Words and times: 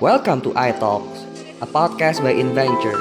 Welcome 0.00 0.40
to 0.42 0.50
iTalks, 0.54 1.26
a 1.58 1.66
podcast 1.66 2.22
by 2.22 2.30
Inventure. 2.30 2.94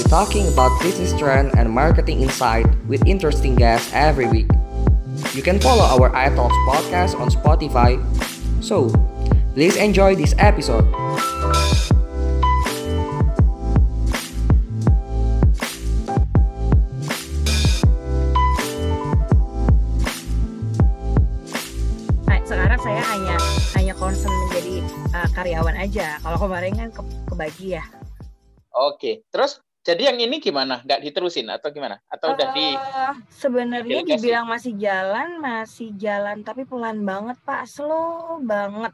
We're 0.00 0.08
talking 0.08 0.48
about 0.48 0.72
business 0.80 1.12
trend 1.20 1.52
and 1.58 1.68
marketing 1.68 2.22
insight 2.22 2.64
with 2.88 3.04
interesting 3.04 3.56
guests 3.56 3.92
every 3.92 4.26
week. 4.26 4.48
You 5.34 5.42
can 5.42 5.60
follow 5.60 5.84
our 5.84 6.08
iTalks 6.16 6.56
podcast 6.64 7.20
on 7.20 7.28
Spotify. 7.28 8.00
So, 8.64 8.88
please 9.52 9.76
enjoy 9.76 10.16
this 10.16 10.34
episode. 10.38 10.88
Kemarin 26.40 26.72
kan 26.72 26.88
ke, 26.88 27.02
kebagi 27.28 27.68
ya. 27.76 27.84
Oke, 28.72 29.28
terus 29.28 29.60
jadi 29.84 30.12
yang 30.12 30.18
ini 30.24 30.40
gimana? 30.40 30.80
Nggak 30.80 31.00
diterusin 31.04 31.52
atau 31.52 31.68
gimana? 31.68 32.00
Atau 32.08 32.32
udah 32.32 32.48
di 32.56 32.72
Eh, 32.72 33.14
sebenarnya 33.28 34.00
dibilang 34.04 34.48
masih 34.48 34.72
jalan, 34.80 35.36
masih 35.40 35.92
jalan 36.00 36.40
tapi 36.40 36.64
pelan 36.64 37.04
banget 37.04 37.36
Pak, 37.44 37.68
slow 37.68 38.40
banget. 38.40 38.92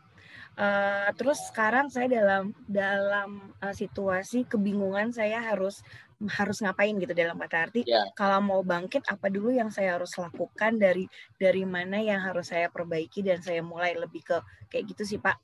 Eh, 0.56 1.10
terus 1.20 1.38
sekarang 1.52 1.92
saya 1.92 2.09
dalam 2.09 2.50
dalam 2.66 3.52
eh, 3.60 3.74
situasi 3.77 4.48
kebingungan 4.48 5.12
saya 5.12 5.38
harus 5.38 5.84
harus 6.33 6.64
ngapain 6.64 6.97
gitu 6.97 7.12
dalam 7.12 7.36
kata 7.36 7.69
arti 7.69 7.84
Ya. 7.84 8.00
kalau 8.16 8.41
mau 8.41 8.64
bangkit 8.64 9.05
apa 9.05 9.28
dulu 9.28 9.52
yang 9.52 9.69
saya 9.69 10.00
harus 10.00 10.16
lakukan 10.16 10.80
dari 10.80 11.05
dari 11.36 11.69
mana 11.69 12.00
yang 12.00 12.24
harus 12.24 12.48
saya 12.48 12.72
perbaiki 12.72 13.20
dan 13.20 13.44
saya 13.44 13.60
mulai 13.60 13.92
lebih 13.92 14.24
ke 14.24 14.41
kayak 14.72 14.97
gitu 14.97 15.05
sih 15.05 15.20
Pak. 15.20 15.36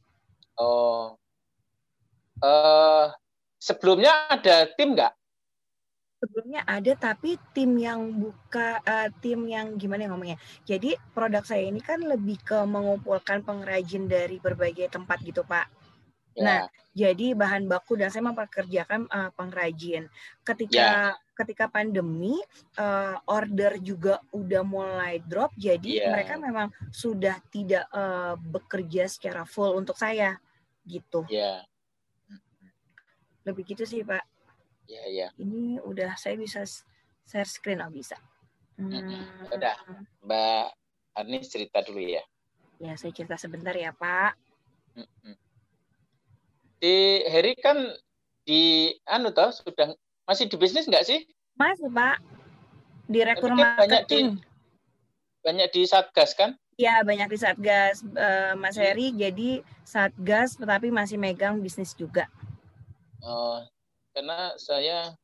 oh 0.56 1.20
eh 2.42 3.06
sebelumnya 3.56 4.12
ada 4.28 4.66
tim 4.74 4.98
nggak? 4.98 5.14
sebelumnya 6.22 6.62
ada 6.70 6.94
tapi 6.94 7.34
tim 7.50 7.74
yang 7.82 8.14
buka 8.14 8.78
eh, 8.86 9.10
tim 9.18 9.42
yang 9.50 9.74
gimana 9.74 10.06
ya 10.06 10.08
ngomongnya 10.14 10.38
jadi 10.62 10.94
produk 11.10 11.42
saya 11.42 11.66
ini 11.66 11.82
kan 11.82 11.98
lebih 11.98 12.38
ke 12.46 12.62
mengumpulkan 12.62 13.42
pengrajin 13.42 14.06
dari 14.06 14.38
berbagai 14.38 14.86
tempat 14.86 15.18
gitu 15.26 15.42
pak 15.42 15.66
Ya. 16.32 16.44
Nah, 16.44 16.60
jadi 16.96 17.36
bahan 17.36 17.68
baku 17.68 18.00
dan 18.00 18.08
saya 18.08 18.24
mempekerjakan 18.24 19.04
eh, 19.04 19.30
pengrajin 19.36 20.08
ketika 20.40 21.12
ketika 21.36 21.68
pandemi 21.68 22.40
eh, 22.80 23.16
order 23.28 23.76
juga 23.80 24.16
udah 24.32 24.64
mulai 24.64 25.20
drop 25.20 25.52
jadi 25.60 26.08
Ya. 26.08 26.08
mereka 26.08 26.40
memang 26.40 26.72
sudah 26.88 27.36
tidak 27.52 27.84
eh, 27.92 28.34
bekerja 28.48 29.12
secara 29.12 29.44
full 29.44 29.76
untuk 29.76 29.96
saya 30.00 30.40
gitu 30.88 31.28
ya, 31.28 31.60
lebih 33.42 33.62
gitu 33.66 33.82
sih 33.82 34.02
pak 34.02 34.22
ya, 34.86 35.02
ya. 35.08 35.28
ini 35.38 35.78
udah 35.82 36.14
saya 36.14 36.38
bisa 36.38 36.62
share 37.22 37.46
screen 37.46 37.80
oh 37.80 37.90
bisa. 37.90 38.18
Hmm, 38.76 39.46
Udah. 39.48 39.76
Mbak 40.24 40.66
Anis 41.14 41.52
cerita 41.52 41.84
dulu 41.86 42.02
ya. 42.02 42.24
ya 42.82 42.98
saya 42.98 43.14
cerita 43.14 43.38
sebentar 43.38 43.70
ya 43.76 43.94
pak. 43.94 44.34
Di 46.82 47.22
Heri 47.30 47.54
kan 47.62 47.78
di 48.42 48.90
anu 49.06 49.30
toh 49.30 49.54
sudah 49.54 49.94
masih 50.26 50.50
di 50.50 50.56
bisnis 50.58 50.90
nggak 50.90 51.06
sih? 51.06 51.22
masih 51.54 51.86
pak 51.92 52.18
direktur 53.06 53.54
Tapi 53.54 53.60
kan 53.60 53.76
banyak 53.78 54.02
di- 54.08 54.24
marketing 54.26 54.26
Banyak 55.42 55.68
di 55.70 55.82
Satgas 55.86 56.34
kan? 56.34 56.58
ya 56.74 57.04
banyak 57.04 57.28
di 57.30 57.38
satgas 57.38 58.00
eh, 58.02 58.56
mas 58.58 58.74
Heri 58.74 59.12
jadi 59.14 59.60
satgas 59.86 60.56
tetapi 60.58 60.88
masih 60.90 61.20
megang 61.20 61.60
bisnis 61.62 61.92
juga 61.94 62.26
Oh, 63.22 63.62
karena 64.10 64.58
saya 64.58 65.14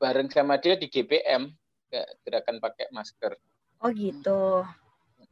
bareng 0.00 0.32
sama 0.32 0.56
dia 0.56 0.74
di 0.80 0.88
GPM 0.88 1.52
gerakan 2.24 2.56
pakai 2.56 2.88
masker. 2.88 3.36
oh 3.84 3.90
gitu 3.92 4.64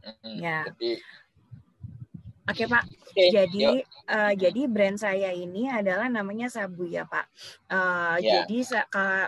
Mm-mm. 0.05 0.37
Ya. 0.41 0.69
Jadi, 0.69 1.01
oke 2.47 2.65
pak 2.69 2.85
oke, 2.85 3.25
jadi 3.33 3.81
yuk. 3.81 3.85
eh, 4.07 4.33
jadi 4.37 4.63
brand 4.69 4.97
saya 5.01 5.33
ini 5.33 5.67
adalah 5.73 6.07
namanya 6.13 6.53
Sabu 6.53 6.85
ya 6.85 7.09
Pak. 7.09 7.27
Eh, 7.69 8.17
Ya. 8.23 8.45
Jadi 8.45 8.65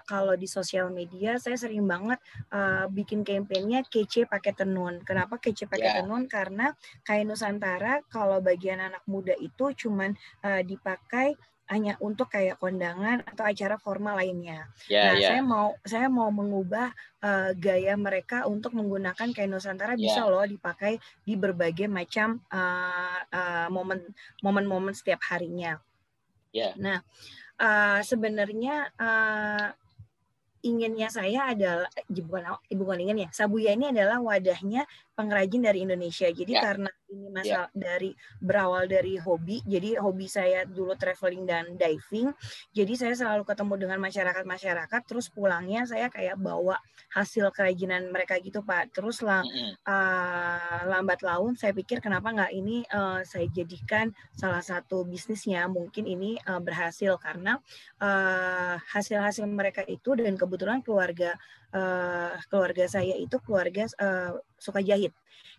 kalau 0.05 0.37
di 0.37 0.45
sosial 0.49 0.93
media 0.93 1.41
saya 1.41 1.57
sering 1.57 1.89
banget 1.89 2.21
eh, 2.53 2.85
bikin 2.93 3.25
kampanyenya 3.25 3.85
kece 3.89 4.29
pakai 4.29 4.53
tenun. 4.53 5.01
Kenapa 5.09 5.41
kece 5.41 5.65
pakai 5.67 5.89
Ya. 5.89 5.97
tenun? 6.05 6.29
Karena 6.29 6.73
kain 7.03 7.27
Nusantara 7.27 8.05
kalau 8.13 8.39
bagian 8.45 8.79
anak 8.81 9.03
muda 9.09 9.33
itu 9.41 9.73
cuman 9.73 10.13
eh, 10.45 10.63
dipakai 10.63 11.33
hanya 11.73 11.97
untuk 12.05 12.29
kayak 12.29 12.61
kondangan 12.61 13.25
atau 13.25 13.49
acara 13.49 13.81
formal 13.81 14.21
lainnya. 14.21 14.69
ya, 14.93 15.09
nah, 15.09 15.15
ya. 15.17 15.29
saya 15.33 15.43
mau 15.43 15.73
saya 15.83 16.07
mau 16.13 16.29
mengubah 16.29 16.93
eh, 17.25 17.51
gaya 17.57 17.97
mereka 17.97 18.45
untuk 18.45 18.77
menggunakan 18.77 19.33
kain 19.33 19.49
Nusantara 19.49 19.97
bisa 19.97 20.21
Ya. 20.23 20.29
loh 20.29 20.45
dipakai 20.45 21.01
di 21.25 21.35
berbagai 21.35 21.89
macam 21.89 22.45
eh, 22.53 23.21
eh, 23.33 23.67
momen 23.73 24.05
momen-momen 24.45 24.93
setiap 24.93 25.25
harinya. 25.33 25.81
Ya. 26.53 26.77
Nah, 26.77 27.01
eh, 27.57 28.01
sebenarnya 28.05 28.93
eh, 29.01 29.69
inginnya 30.63 31.11
saya 31.11 31.51
adalah 31.51 31.91
bukan 32.07 32.45
bukan 32.71 32.99
ingin 33.03 33.27
ya. 33.27 33.31
Sabuya 33.35 33.75
ini 33.75 33.91
adalah 33.91 34.23
wadahnya 34.23 34.87
pengrajin 35.13 35.63
dari 35.63 35.85
Indonesia. 35.85 36.29
Jadi 36.33 36.53
Ya. 36.53 36.63
karena 36.65 36.91
ini 37.13 37.29
masalah 37.29 37.69
dari 37.77 38.17
berawal 38.41 38.89
dari 38.89 39.21
hobi. 39.21 39.61
Jadi 39.69 40.01
hobi 40.01 40.27
saya 40.29 40.65
dulu 40.65 40.97
traveling 40.97 41.45
dan 41.45 41.77
diving. 41.77 42.33
Jadi 42.73 42.93
saya 42.97 43.15
selalu 43.17 43.45
ketemu 43.45 43.75
dengan 43.87 43.99
masyarakat-masyarakat 44.01 45.01
terus 45.05 45.29
pulangnya 45.29 45.85
saya 45.85 46.09
kayak 46.09 46.41
bawa 46.41 46.81
hasil 47.13 47.53
kerajinan 47.53 48.09
mereka 48.09 48.41
gitu, 48.41 48.65
Pak. 48.65 48.97
Terus 48.97 49.21
lah 49.21 49.45
Mm-mm. 49.45 49.77
uh, 49.85 50.81
lambat 50.89 51.21
laun 51.21 51.53
saya 51.55 51.77
pikir 51.77 52.01
kenapa 52.01 52.33
nggak 52.33 52.53
ini 52.57 52.83
uh, 52.89 53.21
saya 53.23 53.45
jadikan 53.53 54.09
salah 54.33 54.65
satu 54.65 55.05
bisnisnya 55.05 55.69
mungkin 55.69 56.09
ini 56.09 56.41
uh, 56.49 56.59
berhasil 56.59 57.21
karena 57.21 57.61
uh, 58.01 58.77
hasil-hasil 58.91 59.45
mereka 59.45 59.85
itu 59.85 60.17
dan 60.17 60.35
kebetulan 60.41 60.81
keluarga 60.81 61.37
uh, 61.75 62.37
keluarga 62.49 62.85
saya 62.89 63.17
itu 63.17 63.37
keluarga 63.43 63.89
uh, 63.99 64.39
suka 64.57 64.81
jahit. 64.81 65.13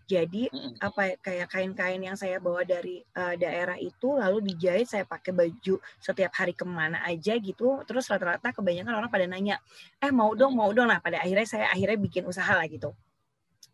Jadi 0.04 0.52
apa 0.84 1.02
ya, 1.08 1.16
kayak 1.16 1.48
kain-kain 1.48 2.02
yang 2.04 2.20
saya 2.20 2.36
bawa 2.36 2.68
dari 2.68 3.00
uh, 3.16 3.40
daerah 3.40 3.80
itu 3.80 4.20
lalu 4.20 4.52
dijahit 4.52 4.92
saya 4.92 5.08
pakai 5.08 5.32
baju 5.32 5.80
setiap 6.04 6.32
hari 6.36 6.52
ke 6.52 6.68
mana 6.68 7.00
aja 7.08 7.40
gitu. 7.40 7.80
Terus 7.88 8.12
rata-rata 8.12 8.52
kebanyakan 8.52 9.00
orang 9.00 9.12
pada 9.12 9.26
nanya 9.28 9.64
eh 10.04 10.12
mau 10.12 10.36
dong 10.36 10.60
mau 10.60 10.76
dong. 10.76 10.92
Nah 10.92 11.00
pada 11.00 11.24
akhirnya 11.24 11.48
saya 11.48 11.66
akhirnya 11.72 11.96
bikin 11.96 12.28
usaha 12.28 12.52
lah 12.52 12.68
gitu. 12.68 12.92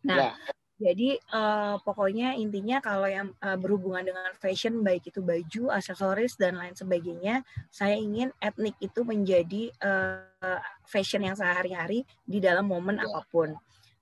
Nah 0.06 0.16
Ya. 0.30 0.59
Jadi 0.80 1.20
eh, 1.20 1.74
pokoknya 1.84 2.40
intinya 2.40 2.80
kalau 2.80 3.04
yang 3.04 3.28
eh, 3.44 3.56
berhubungan 3.60 4.00
dengan 4.08 4.32
fashion 4.40 4.80
baik 4.80 5.12
itu 5.12 5.20
baju, 5.20 5.68
aksesoris 5.76 6.40
dan 6.40 6.56
lain 6.56 6.72
sebagainya, 6.72 7.44
saya 7.68 8.00
ingin 8.00 8.32
etnik 8.40 8.72
itu 8.80 9.04
menjadi 9.04 9.68
eh, 9.76 10.60
fashion 10.88 11.20
yang 11.28 11.36
sehari-hari 11.36 12.08
di 12.24 12.40
dalam 12.40 12.64
momen 12.64 12.96
Ya. 12.96 13.04
apa 13.12 13.20
pun. 13.28 13.52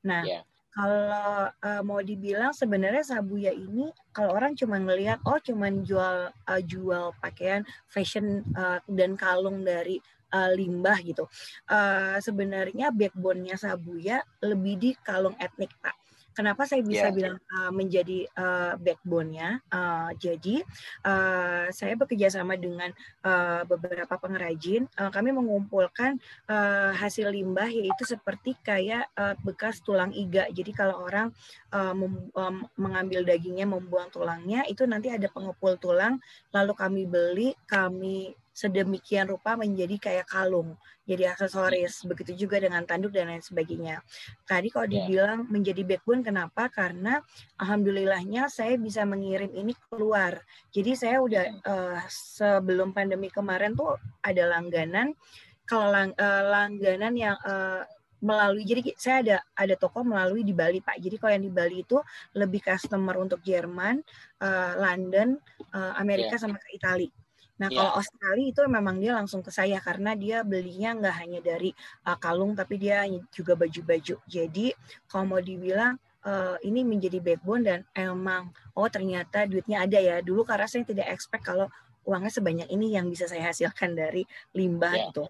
Nah, 0.06 0.22
Ya. 0.22 0.47
kalau 0.71 1.50
eh, 1.50 1.83
mau 1.83 1.99
dibilang 1.99 2.55
sebenarnya 2.55 3.03
Sabuya 3.03 3.50
ini 3.50 3.91
kalau 4.15 4.38
orang 4.38 4.55
cuma 4.55 4.78
ngelihat 4.78 5.19
oh 5.27 5.43
cuman 5.43 5.83
jual 5.83 6.31
eh, 6.31 6.62
jual 6.62 7.11
pakaian 7.19 7.67
fashion 7.91 8.47
eh, 8.55 8.78
dan 8.87 9.19
kalung 9.19 9.67
dari 9.67 9.99
eh, 10.31 10.50
limbah 10.55 11.03
gitu. 11.03 11.27
Eh, 11.67 12.22
sebenarnya 12.22 12.94
backbone-nya 12.94 13.59
Sabuya 13.59 14.22
lebih 14.47 14.75
di 14.78 14.91
kalung 15.03 15.34
etnik, 15.43 15.75
Pak. 15.83 15.98
Kenapa 16.38 16.71
saya 16.71 16.87
bisa 16.87 17.10
Ya. 17.10 17.15
bilang 17.15 17.43
uh, 17.50 17.75
menjadi 17.75 18.31
uh, 18.38 18.78
backbone-nya? 18.78 19.59
Uh, 19.75 20.15
jadi 20.22 20.62
uh, 21.03 21.67
saya 21.75 21.99
bekerja 21.99 22.31
sama 22.31 22.55
dengan 22.55 22.94
uh, 23.26 23.67
beberapa 23.67 24.14
pengrajin. 24.14 24.87
Uh, 24.94 25.11
kami 25.11 25.35
mengumpulkan 25.35 26.14
uh, 26.46 26.94
hasil 26.94 27.35
limbah 27.35 27.67
yaitu 27.67 28.06
seperti 28.06 28.55
kayak 28.62 29.11
uh, 29.19 29.35
bekas 29.43 29.82
tulang 29.82 30.14
iga. 30.14 30.46
Jadi 30.55 30.70
kalau 30.70 31.02
orang 31.02 31.35
uh, 31.75 31.90
mem- 31.90 32.31
um, 32.38 32.62
mengambil 32.79 33.26
dagingnya, 33.26 33.67
membuang 33.67 34.06
tulangnya, 34.14 34.62
itu 34.70 34.87
nanti 34.87 35.11
ada 35.11 35.26
pengepul 35.26 35.75
tulang. 35.82 36.23
Lalu 36.55 36.73
kami 36.79 37.02
beli, 37.11 37.50
kami 37.67 38.31
sedemikian 38.58 39.31
rupa 39.31 39.55
menjadi 39.55 39.94
kayak 40.02 40.26
kalung, 40.26 40.75
jadi 41.06 41.31
aksesoris. 41.31 42.02
Begitu 42.02 42.34
juga 42.34 42.58
dengan 42.58 42.82
tanduk 42.82 43.14
dan 43.14 43.31
lain 43.31 43.38
sebagainya. 43.38 44.02
Tadi 44.43 44.66
kalau 44.75 44.90
Ya. 44.90 45.06
dibilang 45.06 45.46
menjadi 45.46 45.87
backbone, 45.87 46.26
kenapa? 46.26 46.66
Karena 46.66 47.22
alhamdulillahnya 47.62 48.50
saya 48.50 48.75
bisa 48.75 49.06
mengirim 49.06 49.55
ini 49.55 49.70
keluar. 49.87 50.43
Jadi 50.75 50.99
saya 50.99 51.22
udah 51.22 51.44
eh, 51.62 52.00
sebelum 52.10 52.90
pandemi 52.90 53.31
kemarin 53.31 53.78
tuh 53.78 53.94
ada 54.26 54.43
langganan. 54.50 55.14
Kalau 55.62 55.94
lang- 55.94 56.19
eh, 56.19 56.43
langganan 56.43 57.14
yang 57.14 57.38
eh, 57.46 57.87
melalui 58.19 58.66
jadi 58.66 58.82
saya 58.99 59.16
ada 59.22 59.37
ada 59.55 59.75
toko 59.78 60.02
melalui 60.02 60.43
di 60.43 60.50
Bali 60.50 60.82
Pak. 60.82 60.99
Jadi 60.99 61.16
kalau 61.22 61.32
yang 61.38 61.44
di 61.46 61.55
Bali 61.55 61.87
itu 61.87 62.02
lebih 62.34 62.66
customer 62.66 63.14
untuk 63.14 63.38
Jerman, 63.46 64.02
uh, 64.43 64.72
London, 64.75 65.38
uh, 65.70 65.94
Amerika 66.02 66.34
yeah. 66.34 66.43
sama 66.43 66.58
ke 66.58 66.75
Italia. 66.75 67.14
Nah, 67.58 67.69
yeah. 67.69 67.78
kalau 67.78 67.93
Australia 67.99 68.46
itu 68.55 68.60
memang 68.70 68.96
dia 69.02 69.12
langsung 69.19 69.43
ke 69.43 69.50
saya 69.50 69.82
karena 69.82 70.14
dia 70.14 70.46
belinya 70.46 70.94
nggak 70.94 71.16
hanya 71.19 71.40
dari 71.43 71.70
uh, 72.06 72.14
kalung 72.19 72.55
tapi 72.55 72.78
dia 72.78 73.02
juga 73.34 73.58
baju-baju. 73.58 74.16
Jadi 74.31 74.66
kalau 75.10 75.25
mau 75.26 75.43
dibilang 75.43 75.99
uh, 76.22 76.56
ini 76.62 76.87
menjadi 76.87 77.19
backbone 77.19 77.62
dan 77.66 77.81
emang 77.99 78.55
oh 78.78 78.87
ternyata 78.87 79.44
duitnya 79.50 79.82
ada 79.82 79.99
ya. 79.99 80.16
Dulu 80.22 80.46
karena 80.46 80.70
saya 80.70 80.87
tidak 80.87 81.10
expect 81.10 81.43
kalau 81.43 81.66
uangnya 82.06 82.32
sebanyak 82.32 82.69
ini 82.70 82.94
yang 82.94 83.10
bisa 83.10 83.26
saya 83.26 83.50
hasilkan 83.50 83.99
dari 83.99 84.22
limbah 84.55 84.94
yeah. 84.94 85.08
itu. 85.10 85.25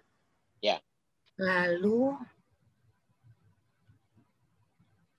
Yeah. 0.61 0.79
Lalu 1.39 2.13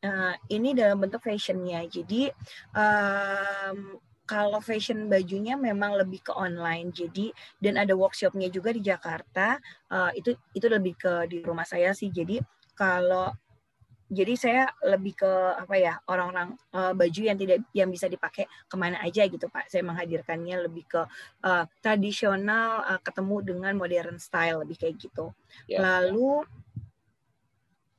uh, 0.05 0.35
ini 0.49 0.79
dalam 0.79 1.03
bentuk 1.03 1.27
fashionnya. 1.27 1.85
Jadi 1.91 2.31
um, 2.73 3.99
kalau 4.31 4.63
fashion 4.63 5.11
bajunya 5.11 5.59
memang 5.59 5.99
lebih 5.99 6.23
ke 6.23 6.31
online 6.31 6.95
jadi 6.95 7.35
dan 7.59 7.83
ada 7.83 7.99
workshopnya 7.99 8.47
juga 8.47 8.71
di 8.71 8.79
Jakarta 8.79 9.59
uh, 9.91 10.15
itu 10.15 10.39
itu 10.55 10.71
lebih 10.71 10.95
ke 10.95 11.27
di 11.27 11.43
rumah 11.43 11.67
saya 11.67 11.91
sih 11.91 12.15
jadi 12.15 12.39
kalau 12.79 13.35
jadi 14.11 14.35
saya 14.35 14.63
lebih 14.83 15.23
ke 15.23 15.33
apa 15.55 15.75
ya 15.79 15.95
orang-orang 16.11 16.59
uh, 16.75 16.95
baju 16.95 17.21
yang 17.23 17.39
tidak 17.39 17.63
yang 17.71 17.91
bisa 17.91 18.11
dipakai 18.11 18.47
ke 18.67 18.77
mana 18.79 18.99
aja 19.03 19.23
gitu 19.27 19.47
pak 19.47 19.71
saya 19.71 19.87
menghadirkannya 19.87 20.67
lebih 20.67 20.87
ke 20.87 21.03
uh, 21.47 21.65
tradisional 21.83 22.87
uh, 22.87 23.01
ketemu 23.03 23.37
dengan 23.43 23.73
modern 23.79 24.19
style 24.19 24.67
lebih 24.67 24.79
kayak 24.79 24.99
gitu 24.99 25.31
yeah. 25.71 25.83
lalu 25.83 26.43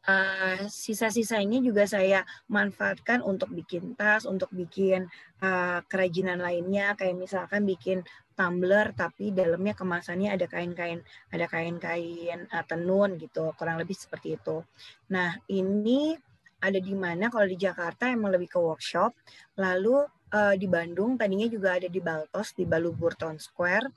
uh, 0.08 0.66
sisa-sisanya 0.70 1.60
juga 1.62 1.86
saya 1.86 2.26
manfaatkan 2.50 3.22
untuk 3.22 3.54
bikin 3.54 3.94
tas, 3.94 4.26
untuk 4.26 4.50
bikin 4.54 5.10
uh, 5.42 5.80
kerajinan 5.86 6.42
lainnya, 6.42 6.94
kayak 6.98 7.18
misalkan 7.18 7.66
bikin 7.66 8.02
tumbler 8.34 8.96
tapi 8.98 9.30
dalamnya 9.30 9.78
kemasannya 9.78 10.34
ada 10.34 10.48
kain-kain, 10.50 11.04
ada 11.30 11.46
kain-kain 11.46 12.48
uh, 12.50 12.66
tenun 12.66 13.20
gitu, 13.22 13.54
kurang 13.60 13.78
lebih 13.78 13.94
seperti 13.94 14.40
itu. 14.40 14.66
Nah 15.14 15.38
ini 15.52 16.18
ada 16.62 16.78
di 16.78 16.94
mana? 16.94 17.28
Kalau 17.34 17.50
di 17.50 17.58
Jakarta 17.58 18.06
emang 18.06 18.30
lebih 18.34 18.54
ke 18.54 18.60
workshop, 18.62 19.18
lalu 19.58 20.06
uh, 20.34 20.54
di 20.54 20.70
Bandung 20.70 21.18
tadinya 21.18 21.50
juga 21.50 21.82
ada 21.82 21.90
di 21.90 21.98
Baltos 21.98 22.54
di 22.54 22.70
Balubur 22.70 23.18
Town 23.18 23.42
Square, 23.42 23.90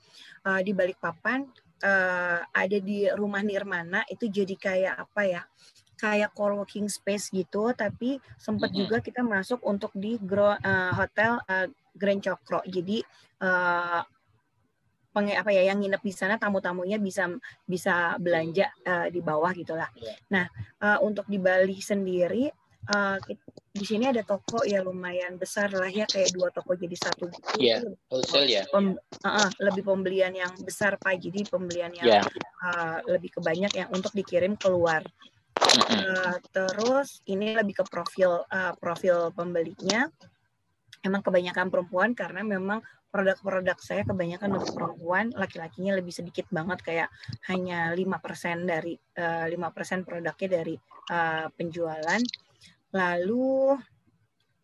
uh, 0.49 0.61
di 0.65 0.73
Balikpapan 0.73 1.45
uh, 1.85 2.41
ada 2.41 2.79
di 2.81 3.05
rumah 3.13 3.45
Nirmana. 3.45 4.09
Itu 4.09 4.33
jadi 4.33 4.57
kayak 4.57 4.95
apa 4.97 5.23
ya? 5.29 5.43
Kayak 5.95 6.35
co-working 6.35 6.91
space 6.91 7.31
gitu, 7.31 7.71
tapi 7.73 8.19
sempat 8.37 8.71
mm 8.71 8.75
-hmm. 8.75 8.81
juga 8.87 8.97
kita 9.01 9.23
masuk 9.23 9.61
untuk 9.63 9.91
di 9.95 10.19
gro, 10.19 10.55
uh, 10.55 10.93
hotel 10.95 11.39
uh, 11.47 11.67
Grand 11.95 12.21
Cokro. 12.21 12.61
Jadi 12.67 13.01
uh, 13.43 14.03
peng 15.15 15.31
apa 15.31 15.55
ya 15.55 15.71
yang 15.71 15.79
nginep 15.79 16.03
di 16.03 16.11
sana 16.11 16.35
tamu-tamunya 16.35 16.99
bisa 16.99 17.31
bisa 17.63 18.19
belanja 18.19 18.67
uh, 18.83 19.07
di 19.07 19.23
bawah 19.23 19.55
gitulah. 19.55 19.87
Yeah. 19.95 20.19
Nah, 20.35 20.47
uh, 20.83 20.99
untuk 21.07 21.31
di 21.31 21.39
Bali 21.39 21.79
sendiri 21.79 22.51
uh, 22.91 23.17
di 23.75 23.87
sini 23.87 24.11
ada 24.11 24.27
toko 24.27 24.67
ya 24.67 24.83
lumayan 24.83 25.39
besar 25.39 25.71
lah 25.71 25.87
ya 25.87 26.03
kayak 26.11 26.35
dua 26.35 26.51
toko 26.51 26.75
jadi 26.75 26.99
satu 26.99 27.31
gitu. 27.31 27.47
Iya, 27.63 27.87
yeah, 27.87 27.95
wholesale 28.11 28.51
ya. 28.51 28.63
Pem, 28.67 28.99
uh, 28.99 29.27
uh, 29.27 29.49
lebih 29.63 29.87
pembelian 29.87 30.35
yang 30.35 30.51
besar 30.67 30.99
Pak. 30.99 31.23
Jadi 31.23 31.47
pembelian 31.47 31.95
yang 31.95 32.19
yeah. 32.19 32.25
uh, 32.67 32.99
lebih 33.07 33.39
kebanyak 33.39 33.71
yang 33.71 33.89
untuk 33.95 34.11
dikirim 34.11 34.59
keluar. 34.59 35.07
Uh, 35.75 36.37
terus 36.55 37.23
ini 37.27 37.55
lebih 37.59 37.83
ke 37.83 37.85
profil 37.87 38.47
uh, 38.47 38.73
profil 38.79 39.35
pembelinya. 39.35 40.07
Emang 41.05 41.21
kebanyakan 41.21 41.69
perempuan 41.69 42.17
karena 42.17 42.41
memang 42.41 42.81
produk-produk 43.15 43.79
saya 43.79 44.03
kebanyakan 44.03 44.59
untuk 44.59 44.75
perempuan, 44.75 45.31
laki-lakinya 45.39 45.95
lebih 45.95 46.11
sedikit 46.11 46.51
banget 46.51 46.83
kayak 46.83 47.09
hanya 47.47 47.95
lima 47.95 48.19
persen 48.19 48.67
dari 48.67 48.99
eh, 49.15 49.47
lima 49.47 49.71
persen 49.71 50.03
produknya 50.03 50.49
dari 50.59 50.75
uh, 51.15 51.47
penjualan. 51.55 52.19
Lalu 52.91 53.79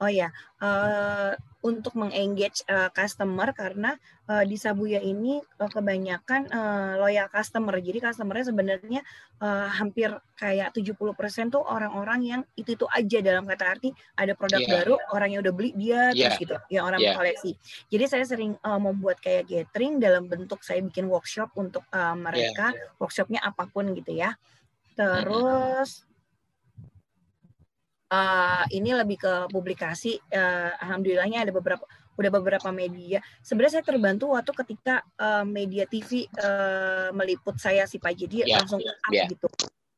Oh 0.01 0.09
ya, 0.09 0.33
uh, 0.65 1.37
untuk 1.61 1.93
mengengage 1.93 2.65
uh, 2.73 2.89
customer 2.89 3.53
karena 3.53 4.01
uh, 4.33 4.41
di 4.49 4.57
Sabuya 4.57 4.97
ini 5.05 5.37
uh, 5.61 5.69
kebanyakan 5.69 6.49
uh, 6.49 6.93
loyal 6.97 7.29
customer. 7.29 7.77
Jadi 7.77 8.01
customernya 8.01 8.49
sebenarnya 8.49 9.01
uh, 9.45 9.69
hampir 9.69 10.09
kayak 10.41 10.73
70% 10.73 11.05
tuh 11.53 11.61
orang-orang 11.61 12.21
yang 12.25 12.41
itu-itu 12.57 12.89
aja 12.89 13.21
dalam 13.21 13.45
kata 13.45 13.77
arti 13.77 13.93
ada 14.17 14.33
produk 14.33 14.65
yeah. 14.65 14.73
baru, 14.81 14.95
orang 15.13 15.37
yang 15.37 15.41
udah 15.45 15.53
beli 15.53 15.77
dia 15.77 16.17
yeah. 16.17 16.33
terus 16.33 16.49
gitu, 16.49 16.57
yang 16.73 16.89
orang 16.89 17.01
yeah. 17.05 17.13
koleksi. 17.13 17.53
Jadi 17.93 18.05
saya 18.09 18.25
sering 18.25 18.57
uh, 18.65 18.81
membuat 18.81 19.21
kayak 19.21 19.53
gathering 19.53 20.01
dalam 20.01 20.33
bentuk 20.33 20.65
saya 20.65 20.81
bikin 20.81 21.13
workshop 21.13 21.53
untuk 21.61 21.85
uh, 21.93 22.17
mereka, 22.17 22.73
yeah. 22.73 22.97
workshopnya 22.97 23.45
apa 23.45 23.69
pun 23.69 23.93
gitu 23.93 24.17
ya. 24.17 24.33
Terus 24.97 26.09
uh, 28.11 28.65
ini 28.75 28.91
lebih 28.93 29.17
ke 29.23 29.33
publikasi. 29.49 30.19
Uh, 30.29 30.75
alhamdulillahnya 30.83 31.47
ada 31.49 31.53
beberapa 31.55 31.87
udah 32.21 32.31
beberapa 32.37 32.69
media. 32.69 33.25
Sebenarnya 33.41 33.81
saya 33.81 33.87
terbantu 33.87 34.37
waktu 34.37 34.53
ketika 34.53 35.01
uh, 35.17 35.47
media 35.47 35.89
TV 35.89 36.29
uh, 36.37 37.09
meliput 37.17 37.57
saya 37.57 37.89
sih 37.89 37.97
Pak. 37.97 38.13
Jadi 38.13 38.45
yeah. 38.45 38.61
langsung 38.61 38.83
up 38.85 39.13
yeah. 39.15 39.31
gitu 39.31 39.49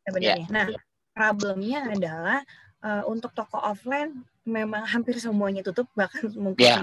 sebenarnya. 0.06 0.46
Yeah. 0.46 0.52
Nah, 0.52 0.66
problemnya 1.12 1.80
adalah 1.90 2.38
uh, 2.84 3.02
untuk 3.10 3.34
toko 3.34 3.58
offline 3.58 4.22
memang 4.46 4.86
hampir 4.86 5.18
semuanya 5.18 5.62
tutup 5.62 5.86
bahkan 5.94 6.26
mungkin 6.34 6.82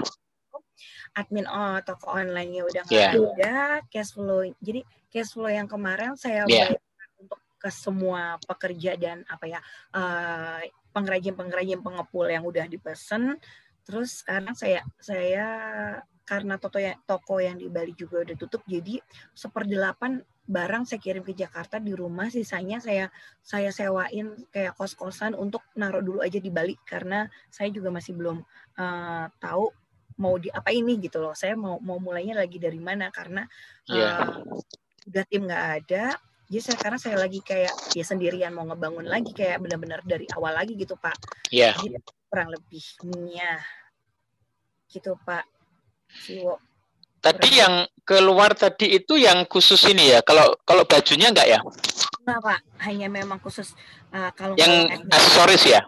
admin 1.16 1.44
oh, 1.44 1.76
toko 1.84 2.12
online-nya 2.12 2.64
udah 2.64 2.82
nggak 2.88 3.00
yeah. 3.00 3.12
ada, 3.16 3.56
cash 3.88 4.12
flow. 4.12 4.44
Jadi 4.60 4.84
cash 5.08 5.32
flow 5.32 5.48
yang 5.48 5.68
kemarin 5.68 6.20
saya 6.20 6.44
yeah. 6.44 6.68
bayar 6.68 6.80
untuk 7.20 7.40
ke 7.60 7.68
semua 7.68 8.40
pekerja 8.44 8.96
dan 8.96 9.24
apa 9.28 9.44
ya 9.44 9.60
uh, 9.92 10.60
pengrajin-pengrajin 10.90 11.80
pengepul 11.80 12.26
yang 12.26 12.44
udah 12.46 12.66
dipesan 12.66 13.38
terus 13.84 14.22
sekarang 14.22 14.54
saya 14.54 14.80
saya 15.00 15.46
karena 16.30 16.62
toko 16.62 16.78
yang 16.78 16.98
toko 17.10 17.42
yang 17.42 17.58
di 17.58 17.66
Bali 17.66 17.90
juga 17.98 18.22
udah 18.22 18.36
tutup 18.38 18.62
jadi 18.70 19.02
seperdelapan 19.34 20.22
barang 20.46 20.86
saya 20.86 21.02
kirim 21.02 21.26
ke 21.26 21.34
Jakarta 21.34 21.82
di 21.82 21.90
rumah. 21.90 22.30
Sisanya 22.30 22.78
saya 22.78 23.10
saya 23.42 23.74
sewain 23.74 24.34
kayak 24.54 24.78
kos-kosan 24.78 25.34
untuk 25.34 25.62
naruh 25.74 25.98
dulu 25.98 26.22
aja 26.22 26.38
di 26.38 26.50
Bali 26.54 26.78
karena 26.86 27.26
saya 27.50 27.74
juga 27.74 27.90
masih 27.90 28.14
belum 28.14 28.38
uh, 28.78 29.26
tahu 29.42 29.74
mau 30.22 30.38
di 30.38 30.54
apa 30.54 30.70
ini 30.70 31.02
gitu 31.02 31.18
loh. 31.18 31.34
Saya 31.34 31.58
mau 31.58 31.82
mau 31.82 31.98
mulainya 31.98 32.38
lagi 32.38 32.62
dari 32.62 32.78
mana 32.78 33.10
karena 33.10 33.42
yeah. 33.90 34.22
uh, 34.38 34.54
udah 35.10 35.24
tim 35.26 35.50
nggak 35.50 35.66
ada 35.82 36.14
jadi 36.50 36.62
saya 36.66 36.78
karena 36.82 36.98
saya 36.98 37.14
lagi 37.14 37.38
kayak 37.46 37.70
ya 37.94 38.02
sendirian 38.02 38.50
mau 38.50 38.66
ngebangun 38.66 39.06
lagi 39.06 39.30
kayak 39.30 39.62
benar-benar 39.62 40.02
dari 40.02 40.26
awal 40.34 40.50
lagi 40.50 40.74
gitu 40.74 40.98
pak. 40.98 41.14
Iya. 41.54 41.78
Yeah. 41.78 42.02
kurang 42.26 42.50
lebihnya. 42.50 43.62
Gitu 44.90 45.14
pak. 45.22 45.46
Siwo. 46.10 46.58
Tadi 47.22 47.38
kurang 47.38 47.54
yang 47.54 47.74
keluar 48.02 48.50
tadi 48.58 48.98
itu 48.98 49.14
yang 49.14 49.46
khusus 49.46 49.78
ini 49.86 50.10
ya? 50.10 50.26
Kalau 50.26 50.58
kalau 50.66 50.82
bajunya 50.82 51.30
enggak 51.30 51.46
ya? 51.54 51.62
Enggak 52.26 52.38
pak. 52.42 52.58
Hanya 52.82 53.06
memang 53.06 53.38
khusus 53.38 53.70
uh, 54.10 54.34
kalau 54.34 54.58
yang 54.58 54.90
aksesoris 55.06 55.62
ya? 55.70 55.86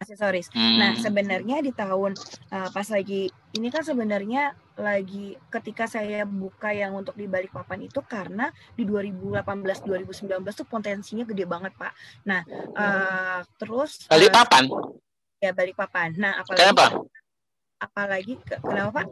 Aksesoris. 0.00 0.48
Hmm. 0.56 0.80
Nah, 0.80 0.92
sebenarnya 0.96 1.60
di 1.60 1.76
tahun 1.76 2.16
uh, 2.56 2.72
pas 2.72 2.88
lagi 2.88 3.28
ini 3.54 3.70
kan 3.70 3.86
sebenarnya 3.86 4.58
lagi 4.74 5.38
ketika 5.46 5.86
saya 5.86 6.26
buka 6.26 6.74
yang 6.74 6.98
untuk 6.98 7.14
di 7.14 7.30
Balikpapan 7.30 7.86
itu 7.86 8.02
karena 8.02 8.50
di 8.74 8.82
2018 8.82 9.46
2019 9.86 10.42
tuh 10.42 10.66
potensinya 10.66 11.22
gede 11.22 11.46
banget, 11.46 11.70
Pak. 11.78 11.92
Nah, 12.26 12.42
uh, 12.74 13.40
terus 13.54 14.10
Balikpapan. 14.10 14.66
Uh, 14.66 14.98
ya 15.38 15.54
Balikpapan. 15.54 16.18
Nah, 16.18 16.42
apalagi 16.42 16.58
Kenapa? 16.58 16.86
Apalagi 17.78 18.34
kenapa, 18.42 18.90
Pak? 18.90 19.06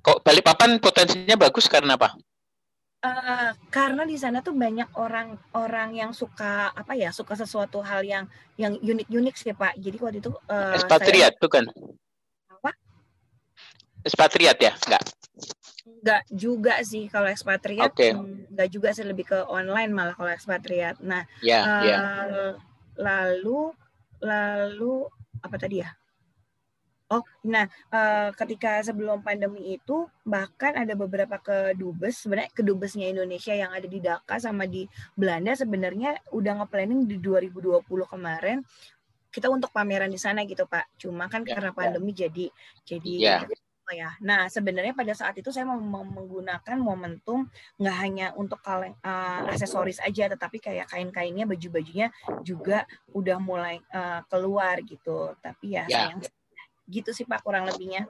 Kok 0.00 0.18
Balikpapan 0.24 0.70
potensinya 0.80 1.36
bagus 1.36 1.68
karena 1.68 2.00
apa? 2.00 2.16
Uh, 2.98 3.54
karena 3.70 4.02
di 4.02 4.18
sana 4.18 4.42
tuh 4.42 4.56
banyak 4.58 4.90
orang-orang 4.98 5.94
yang 5.94 6.10
suka 6.10 6.74
apa 6.74 6.98
ya 6.98 7.14
suka 7.14 7.38
sesuatu 7.38 7.78
hal 7.78 8.02
yang 8.02 8.26
yang 8.58 8.74
unik-unik 8.74 9.34
sih 9.38 9.54
pak. 9.54 9.78
Jadi 9.78 9.96
waktu 10.02 10.18
itu 10.18 10.34
uh, 10.34 10.74
ekspatriat 10.74 11.38
saya, 11.38 11.42
bukan? 11.44 11.64
Ekspatriat 14.06 14.58
ya, 14.60 14.72
enggak? 14.86 15.04
Enggak 15.98 16.22
juga 16.30 16.74
sih 16.86 17.10
kalau 17.10 17.28
ekspatriat. 17.30 17.90
Okay. 17.94 18.14
Enggak 18.14 18.68
juga 18.70 18.88
sih 18.94 19.04
lebih 19.06 19.26
ke 19.26 19.38
online 19.50 19.90
malah 19.90 20.14
kalau 20.14 20.30
ekspatriat. 20.30 21.02
Nah, 21.02 21.26
yeah, 21.42 21.62
uh, 21.64 21.82
yeah. 21.84 22.02
lalu 22.98 23.74
lalu 24.22 25.06
apa 25.42 25.56
tadi 25.58 25.82
ya? 25.82 25.90
Oh, 27.08 27.24
nah 27.40 27.64
uh, 27.88 28.28
ketika 28.36 28.84
sebelum 28.84 29.24
pandemi 29.24 29.80
itu 29.80 30.04
bahkan 30.28 30.76
ada 30.76 30.92
beberapa 30.92 31.40
kedubes 31.40 32.20
sebenarnya 32.20 32.52
kedubesnya 32.52 33.08
Indonesia 33.08 33.56
yang 33.56 33.72
ada 33.72 33.88
di 33.88 33.96
Dhaka 33.96 34.36
sama 34.36 34.68
di 34.68 34.84
Belanda 35.16 35.56
sebenarnya 35.56 36.20
udah 36.36 36.60
nge-planning 36.60 37.08
di 37.08 37.16
2020 37.16 37.80
kemarin 38.12 38.60
kita 39.32 39.48
untuk 39.48 39.72
pameran 39.72 40.12
di 40.12 40.20
sana 40.20 40.44
gitu 40.44 40.68
Pak. 40.68 41.00
Cuma 41.00 41.32
kan 41.32 41.48
ya, 41.48 41.56
karena 41.56 41.72
ya. 41.72 41.76
pandemi 41.80 42.12
ya. 42.12 42.28
jadi 42.28 42.46
jadi 42.84 43.12
ya. 43.16 43.36
Ya. 43.92 44.10
Nah 44.20 44.46
sebenarnya 44.48 44.92
pada 44.92 45.12
saat 45.12 45.36
itu 45.40 45.48
saya 45.52 45.68
mau 45.68 45.78
menggunakan 45.80 46.76
momentum 46.78 47.48
nggak 47.80 47.96
hanya 48.00 48.26
untuk 48.36 48.60
kaleng 48.60 48.96
uh, 49.04 49.48
aksesoris 49.48 50.00
aja, 50.00 50.28
tetapi 50.32 50.60
kayak 50.60 50.88
kain-kainnya, 50.90 51.44
baju-bajunya 51.44 52.12
juga 52.44 52.84
udah 53.12 53.38
mulai 53.40 53.80
uh, 53.92 54.24
keluar 54.28 54.80
gitu. 54.84 55.32
Tapi 55.40 55.76
ya, 55.78 55.84
ya. 55.88 56.12
sayang 56.12 56.20
gitu 56.88 57.10
sih 57.12 57.28
Pak 57.28 57.44
kurang 57.44 57.68
lebihnya. 57.68 58.08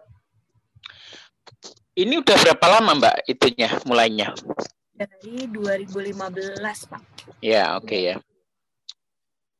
Ini 1.98 2.14
udah 2.22 2.36
berapa 2.38 2.66
lama 2.78 2.94
Mbak 2.94 3.16
itunya 3.26 3.68
mulainya? 3.82 4.30
Dari 4.94 5.50
2015 5.50 6.14
Pak. 6.90 7.02
Ya 7.42 7.74
oke 7.74 7.90
okay, 7.90 8.00
ya. 8.14 8.16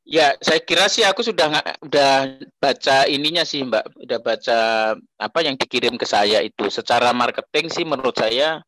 Ya, 0.09 0.33
saya 0.41 0.57
kira 0.65 0.89
sih 0.89 1.05
aku 1.05 1.21
sudah 1.21 1.53
udah 1.85 2.41
baca 2.57 3.05
ininya 3.13 3.45
sih 3.45 3.61
Mbak, 3.61 4.09
udah 4.09 4.19
baca 4.25 4.59
apa 4.97 5.39
yang 5.45 5.53
dikirim 5.61 6.01
ke 6.01 6.09
saya 6.09 6.41
itu. 6.41 6.73
Secara 6.73 7.13
marketing 7.13 7.69
sih 7.69 7.85
menurut 7.85 8.17
saya 8.17 8.65